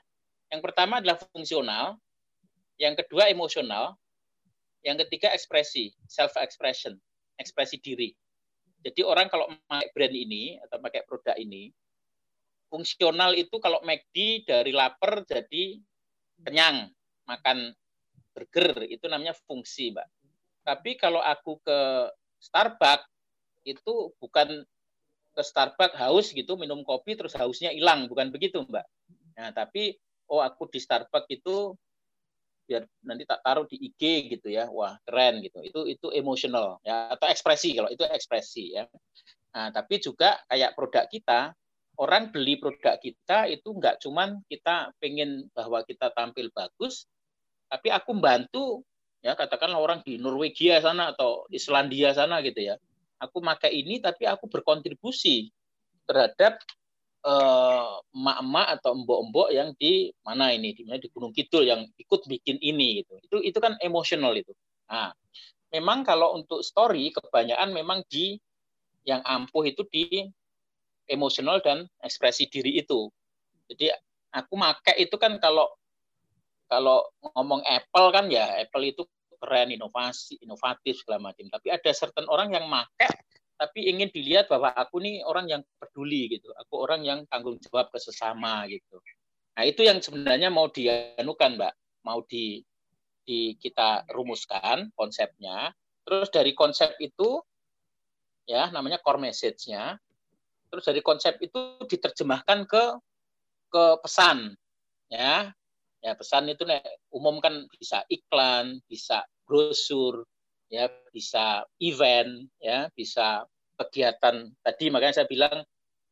yang 0.51 0.59
pertama 0.63 0.99
adalah 0.99 1.19
fungsional 1.31 1.99
yang 2.77 2.93
kedua 2.95 3.27
emosional 3.31 3.95
yang 4.85 4.95
ketiga 5.01 5.33
ekspresi 5.33 5.91
self 6.07 6.35
expression 6.39 6.95
ekspresi 7.37 7.77
diri. 7.79 8.11
Jadi 8.81 9.01
orang 9.05 9.29
kalau 9.29 9.49
pakai 9.69 9.89
brand 9.93 10.15
ini 10.15 10.57
atau 10.61 10.77
pakai 10.81 11.01
produk 11.05 11.37
ini, 11.37 11.69
fungsional 12.69 13.33
itu 13.37 13.57
kalau 13.57 13.81
McD 13.81 14.45
dari 14.45 14.73
lapar 14.73 15.25
jadi 15.25 15.81
kenyang, 16.45 16.89
makan 17.25 17.73
burger 18.33 18.85
itu 18.85 19.05
namanya 19.09 19.33
fungsi, 19.49 19.93
Mbak. 19.93 20.07
Tapi 20.61 20.91
kalau 20.99 21.23
aku 21.23 21.57
ke 21.63 21.79
Starbucks 22.37 23.09
itu 23.65 24.13
bukan 24.21 24.61
ke 25.37 25.45
Starbucks 25.45 25.93
haus 26.01 26.33
gitu 26.33 26.57
minum 26.57 26.81
kopi 26.81 27.13
terus 27.13 27.37
hausnya 27.37 27.69
hilang, 27.69 28.09
bukan 28.09 28.33
begitu, 28.33 28.65
Mbak. 28.65 28.85
Nah, 29.37 29.53
tapi 29.53 29.93
oh 30.33 30.41
aku 30.41 30.65
di 30.73 30.81
Starbucks 30.81 31.29
itu 31.29 31.77
biar 32.65 32.83
nanti 33.05 33.23
tak 33.23 33.45
taruh 33.45 33.69
di 33.69 33.77
IG 33.77 34.33
gitu 34.33 34.49
ya. 34.49 34.65
Wah 34.73 34.97
keren 35.05 35.45
gitu. 35.45 35.61
Itu 35.61 35.85
itu 35.85 36.09
emosional 36.09 36.81
ya. 36.81 37.13
Atau 37.13 37.29
ekspresi 37.29 37.77
kalau 37.77 37.93
itu 37.93 38.01
ekspresi 38.01 38.81
ya. 38.81 38.89
Nah, 39.53 39.69
tapi 39.69 40.01
juga 40.01 40.41
kayak 40.49 40.73
produk 40.73 41.05
kita 41.05 41.53
orang 41.97 42.29
beli 42.29 42.61
produk 42.61 42.97
kita 43.01 43.49
itu 43.49 43.73
nggak 43.73 44.01
cuman 44.05 44.41
kita 44.45 44.93
pengen 45.01 45.49
bahwa 45.51 45.81
kita 45.81 46.13
tampil 46.13 46.53
bagus 46.53 47.09
tapi 47.67 47.89
aku 47.89 48.13
membantu 48.13 48.85
ya 49.25 49.33
katakanlah 49.33 49.81
orang 49.81 49.99
di 50.05 50.21
Norwegia 50.21 50.77
sana 50.79 51.11
atau 51.11 51.49
Islandia 51.49 52.13
sana 52.13 52.39
gitu 52.45 52.69
ya 52.69 52.77
aku 53.17 53.37
pakai 53.41 53.71
ini 53.73 54.01
tapi 54.01 54.25
aku 54.29 54.49
berkontribusi 54.49 55.49
terhadap 56.07 56.61
Eh, 57.27 57.93
emak-emak 58.15 58.79
atau 58.79 58.95
embok-embok 58.95 59.51
yang 59.51 59.75
di 59.75 60.07
mana 60.23 60.55
ini 60.55 60.71
di 60.71 60.87
mana 60.87 60.95
di 60.95 61.11
Gunung 61.11 61.35
Kidul 61.35 61.67
yang 61.67 61.83
ikut 61.99 62.23
bikin 62.23 62.55
ini 62.63 63.03
gitu. 63.03 63.19
Itu 63.19 63.37
itu 63.43 63.59
kan 63.59 63.75
emosional 63.83 64.31
itu. 64.31 64.55
Nah, 64.87 65.11
memang 65.75 66.07
kalau 66.07 66.39
untuk 66.39 66.63
story 66.63 67.11
kebanyakan 67.11 67.75
memang 67.75 67.99
di 68.07 68.39
yang 69.03 69.19
ampuh 69.27 69.67
itu 69.67 69.83
di 69.91 70.23
emosional 71.03 71.59
dan 71.59 71.83
ekspresi 71.99 72.47
diri 72.47 72.79
itu. 72.79 73.11
Jadi 73.67 73.91
aku 74.31 74.53
make 74.55 74.95
itu 74.95 75.19
kan 75.19 75.35
kalau 75.43 75.67
kalau 76.71 77.11
ngomong 77.35 77.59
Apple 77.67 78.07
kan 78.15 78.31
ya 78.31 78.55
Apple 78.55 78.87
itu 78.87 79.03
keren 79.37 79.69
inovasi 79.73 80.41
inovatif 80.41 81.01
segala 81.01 81.31
macam 81.31 81.47
tapi 81.53 81.69
ada 81.69 81.91
certain 81.93 82.25
orang 82.27 82.53
yang 82.53 82.65
make 82.65 83.05
tapi 83.57 83.89
ingin 83.89 84.13
dilihat 84.13 84.45
bahwa 84.45 84.69
aku 84.69 85.01
nih 85.01 85.25
orang 85.25 85.49
yang 85.49 85.61
peduli 85.81 86.37
gitu. 86.37 86.53
Aku 86.61 86.77
orang 86.85 87.01
yang 87.01 87.25
tanggung 87.25 87.57
jawab 87.57 87.89
ke 87.89 87.97
sesama 87.97 88.69
gitu. 88.69 89.01
Nah, 89.57 89.65
itu 89.65 89.81
yang 89.81 89.97
sebenarnya 89.97 90.53
mau 90.53 90.69
dianukan, 90.69 91.57
Mbak. 91.57 91.73
Mau 92.05 92.21
di, 92.29 92.61
di 93.25 93.57
kita 93.57 94.05
rumuskan 94.13 94.93
konsepnya. 94.93 95.73
Terus 96.05 96.29
dari 96.29 96.53
konsep 96.53 96.93
itu 97.01 97.41
ya 98.45 98.69
namanya 98.69 99.01
core 99.01 99.25
message-nya. 99.25 99.97
Terus 100.69 100.85
dari 100.85 101.01
konsep 101.01 101.41
itu 101.41 101.81
diterjemahkan 101.89 102.69
ke 102.69 102.83
ke 103.73 103.83
pesan 104.05 104.53
ya. 105.09 105.49
Ya, 106.07 106.15
pesan 106.15 106.47
itu 106.47 106.63
nih, 106.63 106.79
umum 107.11 107.43
kan 107.43 107.67
bisa 107.67 108.07
iklan, 108.07 108.79
bisa 108.87 109.27
brosur, 109.43 110.23
ya 110.67 110.91
bisa 111.11 111.63
event 111.79 112.47
ya 112.59 112.91
bisa 112.95 113.43
kegiatan. 113.79 114.51
Tadi 114.63 114.85
makanya 114.91 115.23
saya 115.23 115.27
bilang 115.27 115.63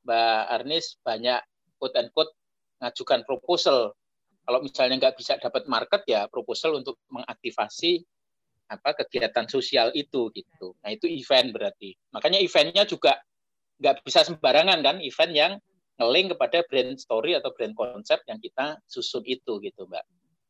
Mbak 0.07 0.41
Arnis 0.51 0.99
banyak 1.03 1.39
quote 1.79 1.95
and 1.99 2.09
quote 2.15 2.31
ngajukan 2.79 3.23
proposal. 3.27 3.95
Kalau 4.45 4.59
misalnya 4.61 4.99
nggak 5.01 5.17
bisa 5.17 5.41
dapat 5.41 5.65
market 5.65 6.05
ya 6.05 6.29
proposal 6.29 6.77
untuk 6.77 7.01
mengaktifasi 7.09 8.05
apa 8.69 8.97
kegiatan 9.05 9.45
sosial 9.49 9.89
itu 9.97 10.29
gitu. 10.33 10.77
Nah 10.85 10.93
itu 10.93 11.09
event 11.09 11.53
berarti. 11.53 11.97
Makanya 12.13 12.41
eventnya 12.41 12.85
juga 12.85 13.17
nggak 13.81 14.05
bisa 14.05 14.23
sembarangan 14.23 14.79
kan 14.85 14.97
event 15.01 15.33
yang 15.33 15.51
ngeling 15.95 16.35
kepada 16.35 16.63
brand 16.67 16.99
story 16.99 17.35
atau 17.39 17.51
brand 17.55 17.71
konsep 17.75 18.19
yang 18.27 18.39
kita 18.39 18.79
susun 18.87 19.23
itu 19.23 19.59
gitu 19.63 19.87
mbak 19.87 20.03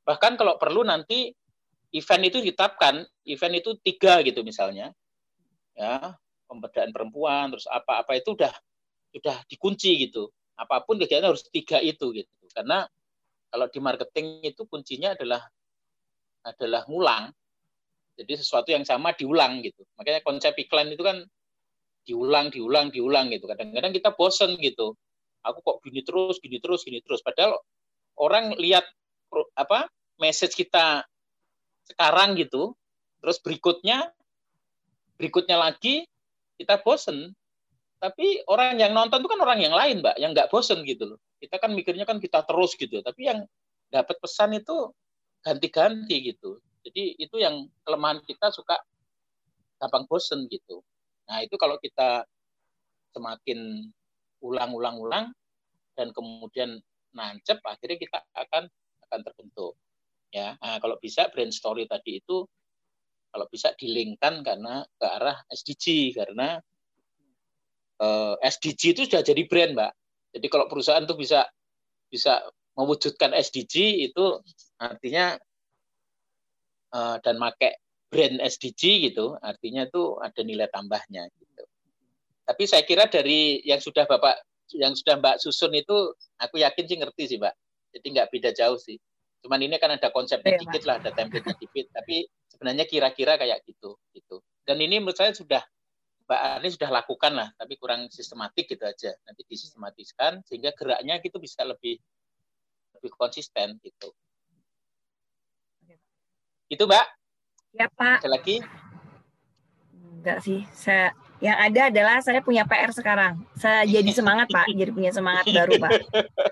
bahkan 0.06 0.38
kalau 0.38 0.56
perlu 0.62 0.86
nanti 0.86 1.34
event 1.96 2.24
itu 2.28 2.38
ditetapkan, 2.44 3.08
event 3.24 3.56
itu 3.56 3.72
tiga 3.80 4.20
gitu 4.22 4.44
misalnya, 4.44 4.92
ya 5.80 6.14
pemberdayaan 6.46 6.92
perempuan, 6.92 7.56
terus 7.56 7.66
apa-apa 7.72 8.20
itu 8.20 8.36
udah 8.36 8.54
udah 9.16 9.38
dikunci 9.48 10.08
gitu. 10.08 10.28
Apa 10.60 10.84
pun 10.84 11.00
kegiatan 11.00 11.32
harus 11.32 11.48
tiga 11.48 11.80
itu 11.80 12.12
gitu. 12.12 12.32
Karena 12.52 12.84
kalau 13.52 13.68
di 13.72 13.80
marketing 13.80 14.44
itu 14.44 14.68
kuncinya 14.68 15.16
adalah 15.16 15.42
adalah 16.44 16.84
ngulang. 16.86 17.32
Jadi 18.16 18.40
sesuatu 18.40 18.72
yang 18.72 18.88
sama 18.88 19.12
diulang 19.12 19.60
gitu. 19.64 19.84
Makanya 20.00 20.24
konsep 20.24 20.56
iklan 20.56 20.92
itu 20.92 21.04
kan 21.04 21.24
diulang, 22.08 22.48
diulang, 22.48 22.88
diulang 22.92 23.28
gitu. 23.32 23.48
Kadang-kadang 23.48 23.92
kita 23.92 24.16
bosen 24.16 24.56
gitu. 24.60 24.96
Aku 25.46 25.62
kok 25.62 25.78
gini 25.86 26.02
terus, 26.02 26.42
gini 26.42 26.58
terus, 26.58 26.82
gini 26.82 27.00
terus. 27.06 27.22
Padahal 27.22 27.62
orang 28.18 28.58
lihat 28.58 28.86
apa 29.54 29.86
message 30.18 30.58
kita 30.58 31.06
sekarang 31.86 32.34
gitu, 32.40 32.74
terus 33.22 33.38
berikutnya, 33.38 34.10
berikutnya 35.22 35.62
lagi 35.62 36.10
kita 36.58 36.82
bosen. 36.82 37.36
Tapi 38.02 38.44
orang 38.50 38.78
yang 38.82 38.92
nonton 38.92 39.22
itu 39.24 39.30
kan 39.30 39.42
orang 39.42 39.60
yang 39.62 39.74
lain, 39.74 40.02
Mbak, 40.04 40.16
yang 40.20 40.32
nggak 40.34 40.50
bosen 40.50 40.82
gitu 40.84 41.16
loh. 41.16 41.20
Kita 41.40 41.62
kan 41.62 41.72
mikirnya 41.74 42.10
kan 42.10 42.18
kita 42.18 42.42
terus 42.44 42.74
gitu, 42.74 43.06
tapi 43.06 43.30
yang 43.30 43.46
dapat 43.94 44.18
pesan 44.18 44.58
itu 44.58 44.92
ganti-ganti 45.46 46.34
gitu. 46.34 46.58
Jadi 46.86 47.18
itu 47.22 47.36
yang 47.38 47.66
kelemahan 47.86 48.22
kita 48.26 48.50
suka 48.50 48.78
gampang 49.82 50.06
bosen 50.10 50.46
gitu. 50.50 50.82
Nah 51.26 51.42
itu 51.42 51.58
kalau 51.58 51.78
kita 51.82 52.26
semakin 53.14 53.90
ulang-ulang-ulang 54.46 55.34
dan 55.98 56.08
kemudian 56.14 56.78
nancep, 57.16 57.58
akhirnya 57.64 57.98
kita 57.98 58.20
akan 58.36 58.68
akan 59.08 59.20
terbentuk. 59.24 59.74
Ya 60.30 60.60
nah, 60.60 60.78
kalau 60.84 61.00
bisa 61.00 61.32
brand 61.32 61.54
story 61.54 61.88
tadi 61.88 62.20
itu 62.20 62.44
kalau 63.32 63.48
bisa 63.52 63.72
dilingkan 63.76 64.44
karena 64.44 64.84
ke 65.00 65.06
arah 65.08 65.38
SDG 65.52 66.16
karena 66.16 66.60
eh, 68.04 68.36
SDG 68.44 68.82
itu 68.96 69.02
sudah 69.08 69.24
jadi 69.24 69.44
brand 69.48 69.72
mbak. 69.76 69.92
Jadi 70.36 70.48
kalau 70.52 70.68
perusahaan 70.68 71.04
tuh 71.08 71.16
bisa 71.16 71.48
bisa 72.12 72.44
mewujudkan 72.76 73.32
SDG 73.32 74.08
itu 74.12 74.26
artinya 74.80 75.40
eh, 76.92 77.18
dan 77.24 77.36
make 77.40 77.80
brand 78.16 78.40
SDG 78.40 79.12
gitu 79.12 79.36
artinya 79.44 79.84
itu 79.84 80.16
ada 80.24 80.42
nilai 80.46 80.72
tambahnya 80.72 81.28
gitu 81.36 81.64
tapi 82.46 82.64
saya 82.70 82.86
kira 82.86 83.10
dari 83.10 83.60
yang 83.66 83.82
sudah 83.82 84.06
bapak 84.06 84.40
yang 84.74 84.94
sudah 84.94 85.18
mbak 85.22 85.38
susun 85.42 85.74
itu 85.74 86.14
aku 86.42 86.62
yakin 86.62 86.86
sih 86.86 86.98
ngerti 86.98 87.24
sih 87.36 87.38
mbak 87.38 87.54
jadi 87.94 88.08
nggak 88.14 88.30
beda 88.34 88.50
jauh 88.54 88.78
sih 88.78 88.98
Cuman 89.46 89.62
ini 89.62 89.78
kan 89.78 89.94
ada 89.94 90.10
konsepnya 90.10 90.58
ya, 90.58 90.66
dikit 90.66 90.90
lah, 90.90 90.98
ada 90.98 91.14
template 91.14 91.54
dikit. 91.62 91.94
Tapi 91.94 92.26
sebenarnya 92.50 92.90
kira-kira 92.90 93.38
kayak 93.38 93.62
gitu, 93.70 93.94
gitu. 94.18 94.42
Dan 94.66 94.82
ini 94.82 94.98
menurut 94.98 95.14
saya 95.14 95.38
sudah 95.38 95.62
Mbak 96.26 96.42
Ani 96.58 96.74
sudah 96.74 96.90
lakukan 96.90 97.38
lah, 97.38 97.54
tapi 97.54 97.78
kurang 97.78 98.10
sistematik 98.10 98.66
gitu 98.66 98.82
aja. 98.82 99.14
Nanti 99.30 99.46
disistematiskan 99.46 100.42
sehingga 100.50 100.74
geraknya 100.74 101.22
gitu 101.22 101.38
bisa 101.38 101.62
lebih 101.62 102.02
lebih 102.98 103.12
konsisten 103.14 103.78
gitu. 103.86 104.10
Itu 106.66 106.90
Mbak? 106.90 107.06
Ya 107.78 107.86
Pak. 107.94 108.26
Ada 108.26 108.30
lagi? 108.34 108.66
Enggak 109.94 110.42
sih, 110.42 110.66
saya 110.74 111.14
yang 111.44 111.58
ada 111.60 111.82
adalah 111.92 112.18
saya 112.24 112.40
punya 112.40 112.64
PR 112.64 112.92
sekarang. 112.96 113.44
Saya 113.60 113.84
jadi 113.84 114.12
semangat 114.16 114.48
Pak, 114.48 114.72
jadi 114.72 114.92
punya 114.92 115.12
semangat 115.12 115.46
baru 115.52 115.76
Pak. 115.80 115.92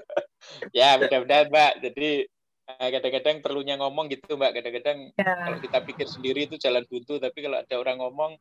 ya 0.77 0.99
mudah-mudahan 0.99 1.47
Mbak. 1.47 1.73
Jadi 1.79 2.27
Nah, 2.63 2.87
kadang-kadang 2.87 3.43
perlunya 3.43 3.75
ngomong 3.75 4.07
gitu 4.07 4.39
mbak. 4.39 4.55
Kadang-kadang 4.55 5.11
ya. 5.19 5.35
kalau 5.35 5.59
kita 5.59 5.77
pikir 5.83 6.07
sendiri 6.07 6.47
itu 6.47 6.55
jalan 6.55 6.87
buntu 6.87 7.19
tapi 7.19 7.43
kalau 7.43 7.59
ada 7.59 7.75
orang 7.75 7.99
ngomong 7.99 8.39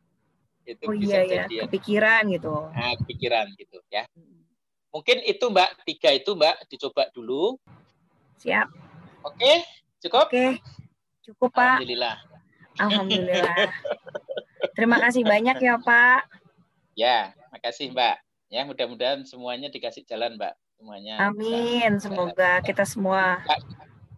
itu 0.62 0.86
oh, 0.86 0.94
bisa 0.94 1.26
iya, 1.26 1.42
jadi 1.42 1.54
ya. 1.58 1.62
kepikiran 1.66 2.22
gitu. 2.30 2.54
Nah, 2.70 2.94
kepikiran 3.02 3.46
gitu 3.58 3.82
ya. 3.90 4.06
Mungkin 4.94 5.26
itu 5.26 5.44
mbak. 5.50 5.74
Tiga 5.82 6.14
itu 6.14 6.38
mbak. 6.38 6.54
Dicoba 6.70 7.10
dulu. 7.10 7.58
Siap. 8.38 8.70
Oke? 9.26 9.66
Cukup? 9.98 10.30
Oke. 10.30 10.62
Cukup 11.26 11.50
pak. 11.50 11.82
Alhamdulillah. 11.82 12.16
Alhamdulillah 12.78 13.56
terima 14.76 14.96
kasih 15.00 15.22
banyak 15.22 15.56
ya 15.60 15.76
pak. 15.80 16.28
Ya 16.96 17.32
makasih 17.52 17.92
mbak. 17.92 18.20
Ya 18.52 18.68
mudah-mudahan 18.68 19.24
semuanya 19.24 19.72
dikasih 19.72 20.04
jalan 20.04 20.36
mbak. 20.36 20.52
Semuanya 20.76 21.30
amin. 21.30 21.96
bisa, 21.96 22.08
semoga 22.08 22.60
kita 22.60 22.84
semua. 22.84 23.40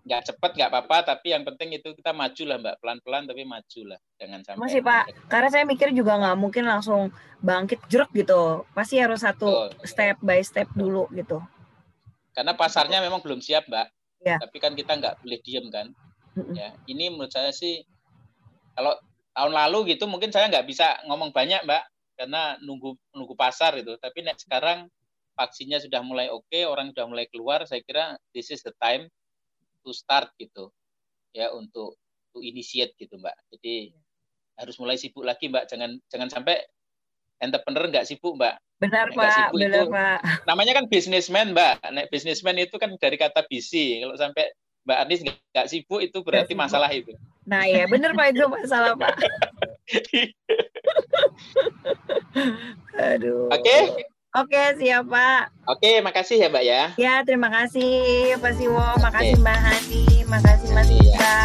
Nggak 0.04 0.22
cepat 0.32 0.50
nggak 0.52 0.70
apa-apa 0.70 1.16
tapi 1.16 1.32
yang 1.32 1.46
penting 1.48 1.78
itu 1.78 1.94
kita 1.94 2.10
maju 2.10 2.42
lah 2.46 2.58
mbak. 2.58 2.74
Pelan-pelan 2.82 3.22
tapi 3.30 3.42
maju 3.46 3.80
lah. 3.94 3.98
Jangan 4.18 4.40
sampai 4.42 4.60
masih 4.62 4.80
pak. 4.82 5.04
karena 5.30 5.48
saya 5.50 5.64
mikir 5.66 5.88
juga 5.94 6.18
nggak 6.18 6.36
mungkin 6.38 6.64
langsung 6.66 7.14
bangkit 7.42 7.78
jeruk 7.86 8.10
gitu. 8.14 8.66
Pasti 8.74 8.98
harus 8.98 9.22
satu 9.22 9.46
oh. 9.46 9.68
step 9.86 10.18
by 10.18 10.42
step 10.42 10.66
dulu 10.74 11.06
gitu. 11.14 11.38
Karena 12.34 12.58
pasarnya 12.58 12.98
memang 12.98 13.22
belum 13.22 13.38
siap 13.38 13.70
mbak. 13.70 13.90
Ya. 14.24 14.40
tapi 14.40 14.56
kan 14.56 14.72
kita 14.72 14.96
nggak 14.96 15.20
boleh 15.20 15.38
diem 15.44 15.66
kan. 15.68 15.86
Ya 16.56 16.74
ini 16.90 17.12
menurut 17.12 17.30
saya 17.30 17.52
sih 17.52 17.84
kalau 18.74 18.96
tahun 19.34 19.52
lalu 19.52 19.94
gitu 19.94 20.06
mungkin 20.06 20.30
saya 20.30 20.46
nggak 20.46 20.64
bisa 20.64 21.02
ngomong 21.10 21.34
banyak 21.34 21.66
mbak 21.66 21.82
karena 22.14 22.56
nunggu 22.62 22.94
nunggu 23.12 23.34
pasar 23.34 23.74
itu. 23.78 23.98
Tapi 23.98 24.22
nek 24.22 24.38
sekarang 24.38 24.86
vaksinnya 25.34 25.82
sudah 25.82 26.00
mulai 26.06 26.30
oke, 26.30 26.46
okay, 26.46 26.64
orang 26.64 26.94
sudah 26.94 27.06
mulai 27.10 27.26
keluar, 27.26 27.66
saya 27.66 27.82
kira 27.82 28.14
this 28.30 28.54
is 28.54 28.62
the 28.62 28.72
time 28.78 29.10
to 29.82 29.90
start 29.90 30.30
gitu. 30.38 30.70
Ya 31.34 31.50
untuk 31.50 31.98
to 32.30 32.38
initiate 32.38 32.94
gitu, 32.94 33.18
Mbak. 33.18 33.34
Jadi 33.58 33.90
harus 34.54 34.78
mulai 34.78 34.94
sibuk 34.94 35.26
lagi, 35.26 35.50
Mbak. 35.50 35.66
Jangan 35.66 35.98
jangan 36.06 36.28
sampai 36.30 36.62
entrepreneur 37.42 37.90
nggak 37.90 38.06
sibuk, 38.06 38.38
Mbak. 38.38 38.54
Benar, 38.78 39.06
Nek 39.10 39.18
Pak. 39.18 39.50
Benar, 39.50 39.86
itu, 39.86 39.90
Pak. 39.90 40.18
Namanya 40.46 40.72
kan 40.78 40.86
businessman, 40.86 41.50
Mbak. 41.50 41.82
Nek 41.90 42.06
businessman 42.14 42.56
itu 42.62 42.78
kan 42.78 42.94
dari 42.94 43.18
kata 43.18 43.42
busy. 43.50 43.98
Kalau 44.06 44.14
sampai 44.14 44.54
Mbak 44.84 44.98
Anies 45.00 45.24
nggak 45.24 45.66
sibuk 45.72 46.00
itu 46.04 46.20
berarti 46.20 46.52
sibuk. 46.52 46.60
masalah 46.60 46.92
itu. 46.92 47.16
Nah 47.48 47.64
ya 47.64 47.88
benar 47.88 48.12
Pak 48.12 48.36
itu 48.36 48.44
masalah 48.48 48.92
Pak. 48.96 49.16
Aduh. 53.16 53.48
Oke. 53.48 53.64
Okay? 53.64 53.82
Oke 54.34 54.50
okay, 54.50 54.66
siap 54.76 55.08
Pak. 55.08 55.42
Oke 55.64 55.80
okay, 55.80 55.96
makasih 56.04 56.36
ya 56.36 56.48
Mbak 56.52 56.64
ya. 56.68 56.82
Ya 57.00 57.14
terima 57.24 57.48
kasih 57.48 58.36
Pak 58.44 58.52
Siwo, 58.60 58.88
makasih 59.00 59.40
okay. 59.40 59.42
Mbak 59.42 59.58
Hani, 59.62 60.04
makasih 60.28 60.68
Mas 60.76 60.90
Ika. 60.92 61.38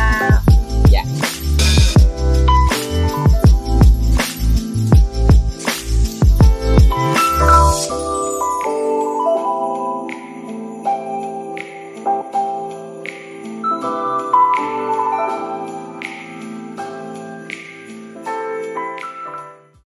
Ya. 0.91 0.99
ya. 0.99 1.03